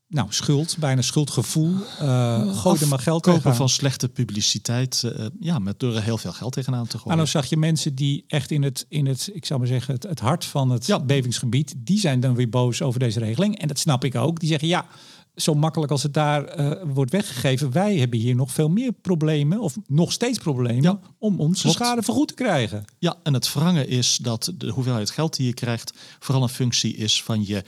nou, 0.09 0.27
schuld, 0.31 0.77
bijna 0.79 1.03
schuldgevoel. 1.03 1.75
Eh 1.99 2.57
gooi 2.57 2.81
er 2.81 2.89
maar 2.89 2.99
geld 2.99 3.23
Kopen 3.23 3.33
tegenaan. 3.39 3.57
van 3.57 3.69
slechte 3.69 4.09
publiciteit. 4.09 5.05
ja, 5.41 5.59
met 5.59 5.79
door 5.81 5.95
er 5.95 6.03
heel 6.03 6.19
veel 6.19 6.33
geld 6.33 6.53
tegenaan 6.53 6.87
te 6.87 6.91
Maar 6.93 7.01
gooien. 7.01 7.17
nou 7.19 7.29
zag 7.31 7.47
je 7.47 7.57
mensen 7.57 7.95
die 7.95 8.25
echt 8.27 8.51
in 8.51 8.63
het, 8.63 8.87
in 8.89 9.07
het 9.07 9.31
ik 9.33 9.45
zou 9.47 9.59
maar 9.59 9.69
zeggen, 9.69 9.95
het, 9.95 10.03
het 10.03 10.21
hart 10.21 10.45
van 10.45 10.71
het 10.71 10.87
Ja. 10.87 11.01
bevingsgebied, 11.01 11.75
die 11.79 11.99
zijn 11.99 12.21
dan 12.21 12.35
weer 12.35 12.49
boos 12.49 12.83
over 12.83 13.01
deze 13.01 13.19
regeling. 13.19 13.59
En 13.59 13.69
dat 13.69 13.79
snap 13.79 14.05
ik 14.05 14.15
ook. 14.15 14.41
Die 14.41 14.49
zeggen 14.49 14.69
ja, 14.69 14.87
zo 15.37 15.55
makkelijk 15.55 15.93
als 15.93 16.03
het 16.03 16.15
daar 16.15 16.45
eh, 16.45 16.83
wordt 16.95 17.11
weggegeven, 17.11 17.73
wij 17.73 17.97
hebben 17.97 18.19
hier 18.19 18.35
nog 18.35 18.51
veel 18.51 18.69
meer 18.69 18.93
problemen, 18.93 19.61
of 19.61 19.77
nog 19.87 20.13
steeds 20.13 20.39
problemen, 20.39 20.83
Ja. 20.83 21.01
om 21.19 21.41
onze 21.41 21.63
Klopt. 21.63 21.77
schade 21.77 22.03
vergoed 22.03 22.29
te 22.29 22.35
krijgen. 22.35 22.85
Ja, 22.99 23.15
en 23.23 23.35
het 23.35 23.53
wrange 23.53 23.87
is 23.87 24.17
dat 24.23 24.53
de 24.57 24.69
hoeveelheid 24.71 25.11
geld 25.11 25.37
die 25.37 25.47
je 25.47 25.55
krijgt 25.55 25.93
vooral 26.19 26.43
een 26.43 26.49
functie 26.49 26.97
is 26.97 27.23
van 27.23 27.47
je 27.47 27.65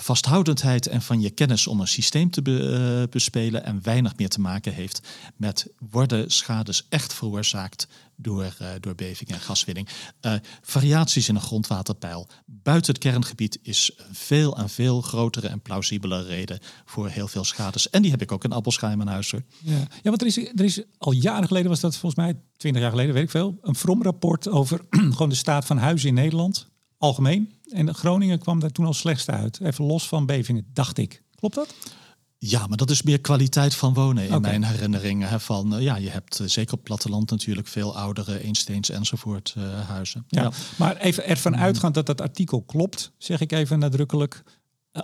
vasthoudendheid 0.00 0.86
en 0.86 1.02
van 1.02 1.20
je 1.20 1.30
kennis 1.30 1.66
om 1.66 1.80
een 1.80 1.88
systeem 1.88 2.30
te 2.30 2.42
eh, 2.42 3.10
bespelen 3.10 3.64
en 3.64 3.82
weinig 3.82 4.16
meer 4.16 4.28
te 4.28 4.40
maken 4.40 4.72
heeft 4.72 5.00
met 5.36 5.66
worden 5.90 6.30
schades 6.30 6.86
echt 6.88 7.14
veroorzaakt 7.14 7.88
door, 8.16 8.54
eh, 8.58 8.68
door 8.80 8.94
beving 8.94 9.30
en 9.30 9.40
gaswinning. 9.40 9.88
Eh, 10.20 10.32
variaties 10.62 11.28
in 11.28 11.34
een 11.34 11.40
grondwaterpeil 11.40 12.28
buiten 12.46 12.92
het 12.92 13.02
kerngebied 13.02 13.58
is 13.62 13.92
veel 14.12 14.56
en 14.56 14.68
veel 14.68 15.00
grotere 15.00 15.48
en 15.48 15.60
plausibele 15.60 16.22
reden 16.22 16.58
voor 16.84 17.08
heel 17.08 17.28
veel 17.28 17.44
schades. 17.44 17.90
En 17.90 18.02
die 18.02 18.10
heb 18.10 18.22
ik 18.22 18.32
ook 18.32 18.44
in 18.44 18.52
Appelscha 18.52 18.90
in 18.90 18.98
mijn. 18.98 19.06
Ja, 19.08 19.74
ja 19.74 19.86
want 20.02 20.20
er 20.20 20.26
is, 20.26 20.36
er 20.36 20.64
is 20.64 20.82
al 20.98 21.12
jaren 21.12 21.46
geleden, 21.46 21.70
was 21.70 21.80
dat 21.80 21.96
volgens 21.96 22.22
mij 22.22 22.40
20 22.56 22.82
jaar 22.82 22.90
geleden, 22.90 23.14
weet 23.14 23.22
ik 23.22 23.30
veel, 23.30 23.58
een 23.62 23.76
From-rapport 23.76 24.48
over 24.48 24.80
gewoon 24.90 25.28
de 25.28 25.34
staat 25.34 25.64
van 25.64 25.78
huizen 25.78 26.08
in 26.08 26.14
Nederland, 26.14 26.66
algemeen. 26.98 27.57
En 27.72 27.94
Groningen 27.94 28.38
kwam 28.38 28.60
daar 28.60 28.72
toen 28.72 28.86
als 28.86 28.98
slechtste 28.98 29.32
uit. 29.32 29.60
Even 29.60 29.84
los 29.84 30.08
van 30.08 30.26
bevingen, 30.26 30.66
dacht 30.72 30.98
ik. 30.98 31.22
Klopt 31.34 31.54
dat? 31.54 31.74
Ja, 32.40 32.66
maar 32.66 32.76
dat 32.76 32.90
is 32.90 33.02
meer 33.02 33.20
kwaliteit 33.20 33.74
van 33.74 33.94
wonen 33.94 34.28
in 34.28 34.40
mijn 34.40 34.64
herinneringen. 34.64 35.28
Hè, 35.28 35.40
van, 35.40 35.74
eh, 35.74 35.82
ja, 35.82 35.96
je 35.96 36.08
hebt 36.08 36.40
eh, 36.40 36.46
zeker 36.46 36.72
op 36.72 36.78
het 36.78 36.88
platteland 36.88 37.30
natuurlijk 37.30 37.68
veel 37.68 37.96
oudere 37.96 38.42
eensteens 38.42 38.90
enzovoort 38.90 39.54
eh, 39.56 39.88
huizen. 39.88 40.24
Ja, 40.28 40.52
maar 40.76 40.96
even 40.96 41.26
ervan 41.26 41.56
uitgaand 41.56 41.94
dat 41.94 42.06
dat 42.06 42.20
artikel 42.20 42.62
klopt, 42.62 43.12
zeg 43.18 43.40
ik 43.40 43.52
even 43.52 43.78
nadrukkelijk. 43.78 44.42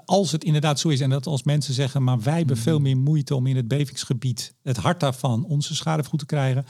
Als 0.05 0.33
het 0.33 0.45
inderdaad 0.45 0.81
zo 0.81 0.89
is 0.89 1.01
en 1.01 1.11
dat 1.11 1.27
als 1.27 1.43
mensen 1.43 1.75
zeggen, 1.75 2.03
maar 2.03 2.21
wij 2.21 2.39
hebben 2.39 2.57
veel 2.57 2.79
meer 2.79 2.97
moeite 2.97 3.35
om 3.35 3.47
in 3.47 3.57
het 3.57 3.69
bevingsgebied, 3.69 4.55
het 4.63 4.77
hart 4.77 5.01
daarvan, 5.01 5.45
onze 5.45 5.75
schade 5.75 6.03
vergoed 6.03 6.21
te 6.21 6.27
krijgen. 6.27 6.67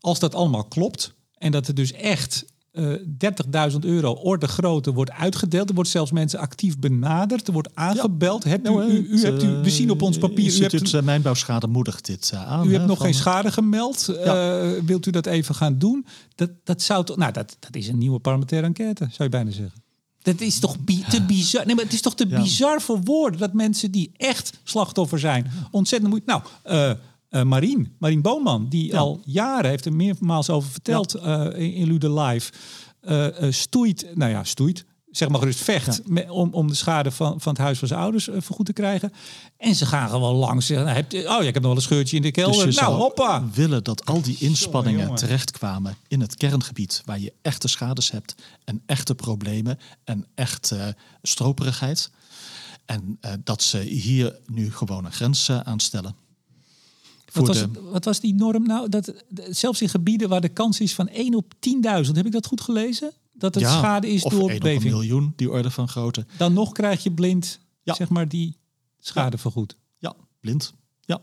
Als 0.00 0.18
dat 0.18 0.34
allemaal 0.34 0.64
klopt 0.64 1.14
en 1.38 1.52
dat 1.52 1.68
er 1.68 1.74
dus 1.74 1.92
echt 1.92 2.44
eh 2.76 3.70
30.000 3.72 3.78
euro 3.80 4.12
orde 4.12 4.46
grootte 4.48 4.92
wordt 4.92 5.10
uitgedeeld, 5.10 5.68
er 5.68 5.74
wordt 5.74 5.90
zelfs 5.90 6.10
mensen 6.10 6.38
actief 6.38 6.78
benaderd, 6.78 7.46
er 7.46 7.52
wordt 7.52 7.68
aangebeld. 7.74 8.44
Hebt 8.44 8.66
u, 8.66 8.70
Nou, 8.70 8.90
u, 8.90 9.06
u 9.10 9.20
hebt 9.20 9.42
u, 9.42 9.46
we 9.48 9.70
zien 9.70 9.90
op 9.90 10.02
ons 10.02 10.18
papier, 10.18 10.38
u 10.46 10.60
hebt, 10.60 10.72
Instituut 10.72 10.94
eh, 10.94 11.02
Mijnbouwschade 11.02 11.66
moedigt 11.66 12.06
dit 12.06 12.30
eh, 12.34 12.46
aan. 12.46 12.68
u 12.68 12.72
hebt 12.72 12.86
nog 12.86 13.00
geen 13.00 13.14
schade 13.14 13.52
gemeld. 13.52 14.04
Ja. 14.24 14.60
Eh, 14.60 14.82
wilt 14.84 15.06
u 15.06 15.10
dat 15.10 15.26
even 15.26 15.54
gaan 15.54 15.78
doen? 15.78 16.06
Dat, 16.34 16.50
dat 16.64 16.82
zou 16.82 17.04
toch, 17.04 17.16
nou, 17.16 17.32
dat, 17.32 17.56
dat 17.60 17.74
is 17.76 17.88
een 17.88 17.98
nieuwe 17.98 18.18
parlementaire 18.18 18.66
enquête, 18.66 19.04
zou 19.10 19.22
je 19.22 19.28
bijna 19.28 19.50
zeggen. 19.50 19.82
Dat 20.22 20.40
is 20.40 20.58
toch 20.58 20.78
bi- 20.78 21.04
te 21.08 21.22
bizar. 21.22 21.66
Nee, 21.66 21.74
maar 21.74 21.84
het 21.84 21.92
is 21.92 22.00
toch 22.00 22.14
te 22.14 22.26
Ja. 22.28 22.40
bizar 22.42 22.80
voor 22.82 23.00
woorden 23.04 23.40
dat 23.40 23.52
mensen 23.52 23.90
die 23.90 24.10
echt 24.16 24.60
slachtoffer 24.64 25.18
zijn, 25.18 25.50
ontzettend 25.70 26.10
moeite. 26.10 26.30
Nou, 26.30 26.42
eh 26.62 26.90
eh 27.28 27.42
Marien, 27.42 27.94
Marien 27.98 28.22
Boonman, 28.22 28.68
die 28.68 28.86
Ja. 28.86 28.98
al 28.98 29.20
jaren 29.24 29.70
heeft 29.70 29.84
er 29.84 29.92
meermaals 29.92 30.50
over 30.50 30.70
verteld 30.70 31.14
eh, 31.14 31.44
in, 31.54 31.72
in 31.74 31.86
Lude 31.86 32.12
Live, 32.20 32.52
eh, 33.00 33.26
stoeit, 33.50 34.06
nou 34.14 34.30
ja, 34.30 34.44
stoeit. 34.44 34.84
Zeg 35.10 35.28
maar 35.28 35.38
gerust 35.38 35.58
vecht 35.62 36.08
me- 36.08 36.32
om, 36.32 36.52
om 36.54 36.68
de 36.68 36.74
schade 36.74 37.10
van, 37.10 37.40
van 37.40 37.52
het 37.52 37.62
huis 37.62 37.78
van 37.78 37.88
zijn 37.88 38.00
ouders 38.00 38.28
vergoed 38.38 38.66
te 38.66 38.72
krijgen. 38.72 39.12
En 39.56 39.74
ze 39.74 39.86
gaan 39.86 40.08
gewoon 40.08 40.34
langs. 40.34 40.66
Zeggen, 40.66 40.86
nou, 40.86 40.96
heb 40.98 41.12
oh 41.12 41.20
ja, 41.20 41.38
ik 41.38 41.44
heb 41.44 41.54
nog 41.54 41.62
wel 41.62 41.74
een 41.76 41.80
scheurtje 41.82 42.16
in 42.16 42.22
de 42.22 42.30
kelder. 42.30 42.64
Dus 42.64 42.74
je 42.74 42.80
nou, 42.80 42.92
zou 42.92 43.02
hoppa. 43.02 43.44
willen 43.54 43.84
dat 43.84 44.04
al 44.06 44.22
die 44.22 44.36
inspanningen 44.38 45.14
terechtkwamen 45.14 45.96
in 46.08 46.20
het 46.20 46.36
kerngebied 46.36 47.02
waar 47.04 47.20
je 47.20 47.32
echte 47.42 47.68
schades 47.68 48.10
hebt 48.10 48.34
en 48.64 48.82
echte 48.86 49.14
problemen 49.14 49.78
en 50.04 50.26
echte 50.34 50.96
stroperigheid. 51.22 52.10
En 52.86 53.18
dat 53.44 53.62
ze 53.62 53.78
hier 53.78 54.38
nu 54.46 54.72
gewoon 54.72 55.04
een 55.04 55.12
grens 55.12 55.50
aanstellen. 55.50 56.14
Wat 57.36 57.46
was, 57.46 57.58
de, 57.58 57.80
wat 57.90 58.04
was 58.04 58.20
die 58.20 58.34
norm 58.34 58.66
nou? 58.66 58.88
Dat, 58.88 59.12
zelfs 59.50 59.82
in 59.82 59.88
gebieden 59.88 60.28
waar 60.28 60.40
de 60.40 60.48
kans 60.48 60.80
is 60.80 60.94
van 60.94 61.08
1 61.08 61.34
op 61.34 61.54
10.000, 61.54 62.12
heb 62.12 62.26
ik 62.26 62.32
dat 62.32 62.46
goed 62.46 62.60
gelezen? 62.60 63.12
Dat 63.32 63.54
het 63.54 63.64
ja, 63.64 63.78
schade 63.78 64.08
is 64.08 64.22
of 64.22 64.30
door 64.32 64.40
één 64.40 64.58
op 64.58 64.64
een 64.64 64.74
beving. 64.74 64.92
miljoen, 64.92 65.32
die 65.36 65.50
orde 65.50 65.70
van 65.70 65.88
grootte. 65.88 66.26
Dan 66.38 66.52
nog 66.52 66.72
krijg 66.72 67.02
je 67.02 67.12
blind, 67.12 67.60
Ja. 67.82 67.94
zeg 67.94 68.08
maar, 68.08 68.28
die 68.28 68.56
schade 68.98 69.38
vergoed. 69.38 69.76
Ja, 69.98 70.14
blind. 70.40 70.74
Ja. 71.00 71.20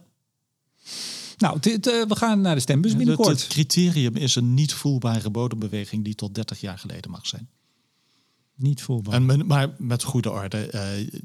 Nou, 1.37 1.59
dit, 1.59 1.87
eh, 1.87 2.01
we 2.07 2.15
gaan 2.15 2.41
naar 2.41 2.55
de 2.55 2.61
stembus 2.61 2.95
binnenkort. 2.95 3.29
het 3.41 3.47
criterium 3.47 4.15
is 4.15 4.35
een 4.35 4.53
niet 4.53 4.73
voelbare 4.73 5.29
bodembeweging 5.29 6.03
die 6.03 6.15
tot 6.15 6.35
30 6.35 6.61
jaar 6.61 6.77
geleden 6.79 7.11
mag 7.11 7.27
zijn. 7.27 7.49
Niet 8.55 8.81
voelbaar. 8.81 9.13
En, 9.13 9.25
men- 9.25 9.45
maar 9.45 9.75
met 9.77 10.03
goede 10.03 10.31
orde. 10.31 10.57
eh, 10.57 11.19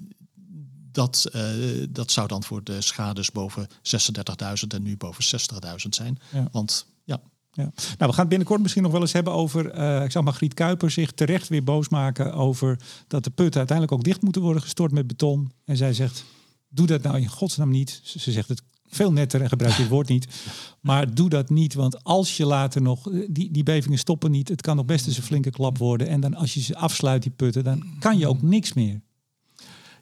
dat, 0.99 1.29
eh, 1.33 1.43
dat 1.91 2.11
zou 2.11 2.29
dan 2.29 2.43
voor 2.45 2.65
de 2.65 2.81
schades 2.81 3.31
boven 3.33 3.67
36.000 3.83 4.75
en 4.75 4.83
nu 4.83 4.97
boven 4.97 5.25
60.000 5.25 5.95
zijn. 5.95 6.19
Ja. 6.33 6.49
Want 6.53 6.87
ja, 7.05 7.21
Ja. 7.53 7.63
Nou, 7.65 7.73
we 7.99 8.05
gaan 8.07 8.19
het 8.19 8.29
binnenkort 8.29 8.61
misschien 8.63 8.83
nog 8.83 8.93
wel 8.93 9.01
eens 9.01 9.13
hebben 9.13 9.33
over. 9.33 9.71
eh, 9.71 10.05
ik 10.05 10.11
zag 10.11 10.23
Margriet 10.23 10.55
Kuiper 10.55 10.91
zich 10.91 11.13
terecht 11.13 11.49
weer 11.49 11.65
boos 11.65 11.89
maken 11.89 12.33
over 12.35 12.79
dat 13.09 13.25
de 13.25 13.31
putten 13.31 13.59
uiteindelijk 13.59 13.99
ook 13.99 14.05
dicht 14.05 14.23
moeten 14.23 14.43
worden 14.43 14.63
gestort 14.63 14.93
met 14.93 15.07
beton. 15.07 15.53
En 15.65 15.77
zij 15.77 15.93
zegt: 15.93 16.25
Doe 16.69 16.87
dat 16.87 17.03
nou 17.03 17.19
in 17.19 17.29
godsnaam 17.29 17.71
niet. 17.71 18.01
Ze, 18.05 18.19
ze 18.19 18.33
zegt 18.33 18.49
het 18.49 18.63
veel 18.87 19.13
netter 19.13 19.41
en 19.43 19.49
gebruikt 19.49 19.77
dit 19.77 19.89
woord 19.89 20.09
niet. 20.09 20.27
Maar 20.81 21.15
doe 21.15 21.29
dat 21.29 21.51
niet, 21.51 21.75
want 21.75 22.05
als 22.05 22.37
je 22.37 22.47
later 22.47 22.83
nog. 22.83 23.11
eh, 23.11 23.27
Die, 23.31 23.51
die 23.51 23.63
bevingen 23.63 23.99
stoppen 23.99 24.31
niet. 24.31 24.49
Het 24.49 24.61
kan 24.61 24.77
nog 24.77 24.85
best 24.85 25.07
eens 25.07 25.17
een 25.17 25.23
flinke 25.23 25.51
klap 25.51 25.79
worden. 25.79 26.09
En 26.09 26.21
dan 26.21 26.35
als 26.35 26.55
je 26.55 26.61
ze 26.61 26.77
afsluit, 26.77 27.23
die 27.23 27.31
putten, 27.33 27.65
dan 27.65 27.85
kan 27.99 28.19
je 28.19 28.27
ook 28.27 28.43
niks 28.43 28.73
meer. 28.73 29.01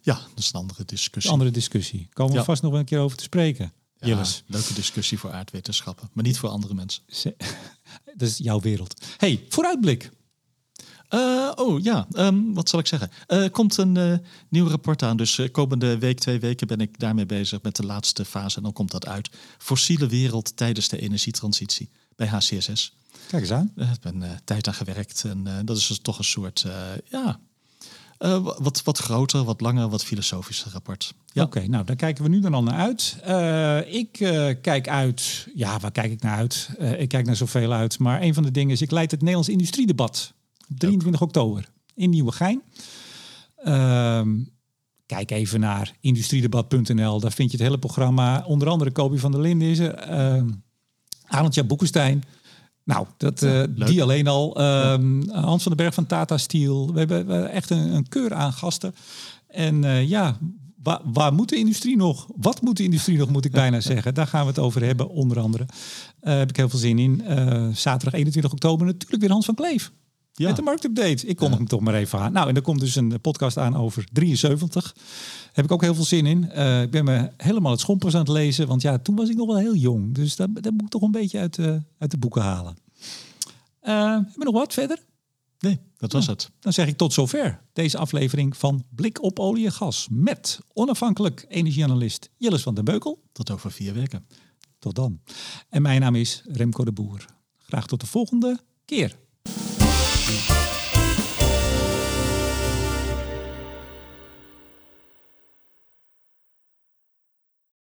Ja, 0.07 0.15
dat 0.15 0.39
is 0.39 0.47
een 0.53 0.61
andere 0.61 0.85
discussie. 0.85 1.31
een 1.33 1.39
andere 1.39 1.51
discussie. 1.55 2.09
Komen 2.13 2.33
we 2.33 2.39
Ja. 2.39 2.45
vast 2.45 2.63
nog 2.63 2.71
wel 2.71 2.81
een 2.81 2.87
keer 2.87 2.99
over 2.99 3.17
te 3.17 3.23
spreken. 3.23 3.73
Ja, 3.99 4.07
Jilles. 4.07 4.43
leuke 4.47 4.75
discussie 4.75 5.19
voor 5.19 5.33
aardwetenschappen, 5.33 6.11
maar 6.13 6.25
niet 6.25 6.39
voor 6.39 6.49
andere 6.49 6.75
mensen. 6.75 7.03
Dat 8.17 8.29
is 8.29 8.37
jouw 8.39 8.61
wereld. 8.61 9.05
hey, 9.17 9.45
vooruitblik. 9.49 10.11
Eh, 11.09 11.53
oh 11.55 11.83
ja, 11.83 12.07
ehm, 12.13 12.53
wat 12.53 12.69
zal 12.69 12.79
ik 12.79 12.87
zeggen? 12.87 13.11
Er 13.27 13.51
komt 13.51 13.77
een 13.77 13.97
eh, 13.97 14.19
nieuw 14.49 14.69
rapport 14.69 15.03
aan. 15.03 15.17
Dus 15.17 15.39
eh, 15.39 15.51
komende 15.51 15.99
week, 15.99 16.19
twee 16.21 16.41
weken 16.41 16.67
ben 16.67 16.81
ik 16.81 16.99
daarmee 16.99 17.27
bezig 17.27 17.63
met 17.63 17.77
de 17.77 17.87
laatste 17.87 18.25
fase. 18.25 18.57
En 18.57 18.63
dan 18.63 18.73
komt 18.73 18.91
dat 18.91 19.07
uit. 19.07 19.31
Fossiele 19.59 20.07
wereld 20.07 20.57
tijdens 20.57 20.89
de 20.89 20.99
energietransitie 21.01 21.91
bij 22.17 22.27
HCSS. 22.27 22.97
Kijk 23.29 23.43
eens 23.43 23.53
aan. 23.53 23.73
Eh, 23.77 23.93
Ik 23.93 24.01
ben 24.01 24.23
eh, 24.23 24.31
tijd 24.45 24.67
aan 24.69 24.75
gewerkt. 24.75 25.25
En 25.25 25.47
eh, 25.47 25.55
dat 25.65 25.77
is 25.77 25.87
dus 25.87 25.99
toch 25.99 26.19
een 26.19 26.25
soort, 26.25 26.63
eh, 26.65 26.73
ja, 27.11 27.41
eh, 28.19 28.49
wat, 28.59 28.83
wat 28.83 28.99
groter, 28.99 29.45
wat 29.45 29.61
langer, 29.61 29.89
wat 29.89 30.05
filosofischer 30.05 30.73
rapport. 30.73 31.15
Ja. 31.33 31.43
Oké, 31.43 31.67
nou 31.67 31.85
daar 31.85 31.97
kijken 31.97 32.25
we 32.25 32.31
nu 32.31 32.41
dan 32.41 32.55
al 32.55 32.63
naar 32.63 32.79
uit. 32.79 33.19
Eh, 33.23 33.95
ik 33.95 34.21
eh, 34.21 34.55
kijk 34.63 34.89
uit. 34.89 35.49
Ja, 35.55 35.79
waar 35.79 35.93
kijk 35.93 36.13
ik 36.13 36.23
naar 36.23 36.37
uit? 36.37 36.69
Ik 36.99 37.09
kijk 37.09 37.27
naar 37.27 37.37
zoveel 37.37 37.73
uit. 37.73 37.99
Maar 37.99 38.23
een 38.23 38.35
van 38.35 38.43
de 38.43 38.51
dingen 38.51 38.73
is, 38.73 38.83
ik 38.83 38.91
leid 38.91 39.11
het 39.11 39.21
Nederlands 39.21 39.49
industriedebat. 39.49 40.33
op 40.71 40.79
23 40.79 41.23
oktober 41.23 41.69
in 41.95 42.11
Nieuwegein. 42.11 42.63
Ehm 43.57 44.29
kijk 45.07 45.31
even 45.31 45.61
naar 45.61 45.93
industriedebat.nl. 46.01 47.21
Daar 47.21 47.33
vind 47.33 47.51
je 47.51 47.57
het 47.57 47.67
hele 47.67 47.79
programma. 47.79 48.45
Onder 48.47 48.69
andere 48.69 48.91
Kobi 48.91 49.19
van 49.19 49.33
der 49.33 49.41
Linden 49.41 49.69
is 49.69 49.79
er. 49.79 49.95
Ehm 49.95 50.49
Arendtja 51.27 51.65
Boekenstein. 51.65 52.23
Nou, 52.87 53.07
dat, 53.17 53.43
eh, 53.43 53.63
die 53.75 54.03
alleen 54.03 54.27
al. 54.27 54.57
Ehm, 54.57 55.29
Hans 55.29 55.63
van 55.63 55.73
den 55.73 55.85
Berg 55.85 55.95
van 55.95 56.07
Tata 56.07 56.39
Steel. 56.39 56.93
We 56.93 56.99
hebben, 56.99 57.27
we 57.27 57.33
hebben 57.33 57.51
echt 57.51 57.71
een, 57.71 57.95
een 57.95 58.09
keur 58.09 58.35
aan 58.35 58.53
gasten. 58.53 58.95
En 59.49 59.85
eh, 59.85 60.09
ja, 60.09 60.39
waar, 60.83 61.01
waar 61.05 61.33
moet 61.33 61.49
de 61.49 61.57
industrie 61.57 61.97
nog? 61.97 62.27
Wat 62.37 62.63
moet 62.63 62.77
de 62.77 62.83
industrie 62.83 63.19
nog, 63.19 63.29
moet 63.29 63.45
ik 63.45 63.53
bijna 63.53 63.81
zeggen. 63.91 64.15
Daar 64.15 64.27
gaan 64.27 64.41
we 64.41 64.49
het 64.49 64.59
over 64.59 64.85
hebben, 64.85 65.09
onder 65.09 65.41
andere. 65.41 65.67
Eh 66.21 66.37
heb 66.37 66.49
ik 66.49 66.57
heel 66.57 66.69
veel 66.69 66.79
zin 66.79 66.99
in. 66.99 67.23
Zaterdag 67.75 68.15
21 68.15 68.53
oktober 68.53 68.87
natuurlijk 68.87 69.21
weer 69.21 69.31
Hans 69.31 69.47
van 69.47 69.55
Kleef. 69.55 69.93
Ja. 70.39 70.47
Met 70.47 70.57
de 70.57 70.63
marktupdate. 70.63 71.27
Ik 71.27 71.37
kom 71.37 71.53
hem 71.53 71.67
toch 71.67 71.81
maar 71.81 71.95
even 71.95 72.19
aan. 72.19 72.33
Nou, 72.33 72.49
en 72.49 72.57
er 72.57 72.63
komt 72.63 72.81
dus 72.81 72.97
een 72.97 73.21
podcast 73.21 73.59
aan 73.59 73.77
over 73.77 74.05
73. 74.13 74.95
Heb 75.53 75.65
ik 75.65 75.73
ook 75.73 75.83
heel 75.83 75.95
veel 75.95 76.05
zin 76.05 76.27
in. 76.27 76.51
Eh, 76.51 76.83
ik 76.83 76.91
ben 76.91 77.05
me 77.05 77.31
helemaal 77.37 77.71
het 77.71 77.81
schompers 77.81 78.15
aan 78.15 78.21
het 78.21 78.29
lezen. 78.29 78.67
Want 78.67 78.83
ja, 78.83 78.99
toen 78.99 79.17
was 79.17 79.29
ik 79.29 79.37
nog 79.37 79.47
wel 79.47 79.59
heel 79.59 79.75
jong. 79.75 80.15
Dus 80.15 80.37
dat, 80.37 80.49
dat 80.55 80.73
moet 80.73 80.83
ik 80.83 80.89
toch 80.89 81.03
een 81.03 81.11
beetje 81.11 81.39
uit, 81.39 81.55
de 81.55 81.83
uit 81.99 82.11
de 82.11 82.19
boeken 82.19 82.43
halen. 82.43 82.77
Eh 83.81 83.95
hebben 83.95 84.33
we 84.35 84.45
nog 84.45 84.55
wat 84.55 84.73
verder? 84.73 85.05
Nee, 85.59 85.81
dat 85.97 86.13
was 86.13 86.27
het. 86.27 86.51
Dan 86.61 86.73
zeg 86.73 86.87
ik 86.87 86.97
tot 86.97 87.13
zover 87.13 87.61
deze 87.73 87.99
aflevering 87.99 88.57
van 88.57 88.85
Blik 88.91 89.23
op 89.23 89.39
olie 89.39 89.65
en 89.65 89.73
gas. 89.73 90.09
Met 90.11 90.59
onafhankelijk 90.73 91.45
energieanalist 91.49 92.31
Jilles 92.37 92.63
van 92.63 92.75
den 92.75 92.85
Beukel. 92.85 93.23
Tot 93.33 93.51
over 93.51 93.73
vier 93.73 93.95
weken. 93.95 94.27
Tot 94.79 94.95
dan. 94.95 95.21
En 95.69 95.83
mijn 95.83 96.01
naam 96.01 96.15
is 96.15 96.43
Remco 96.47 96.85
de 96.85 96.93
Boer. 96.93 97.25
Graag 97.59 97.87
tot 97.87 98.01
de 98.01 98.07
volgende 98.07 98.61
keer. 98.85 99.17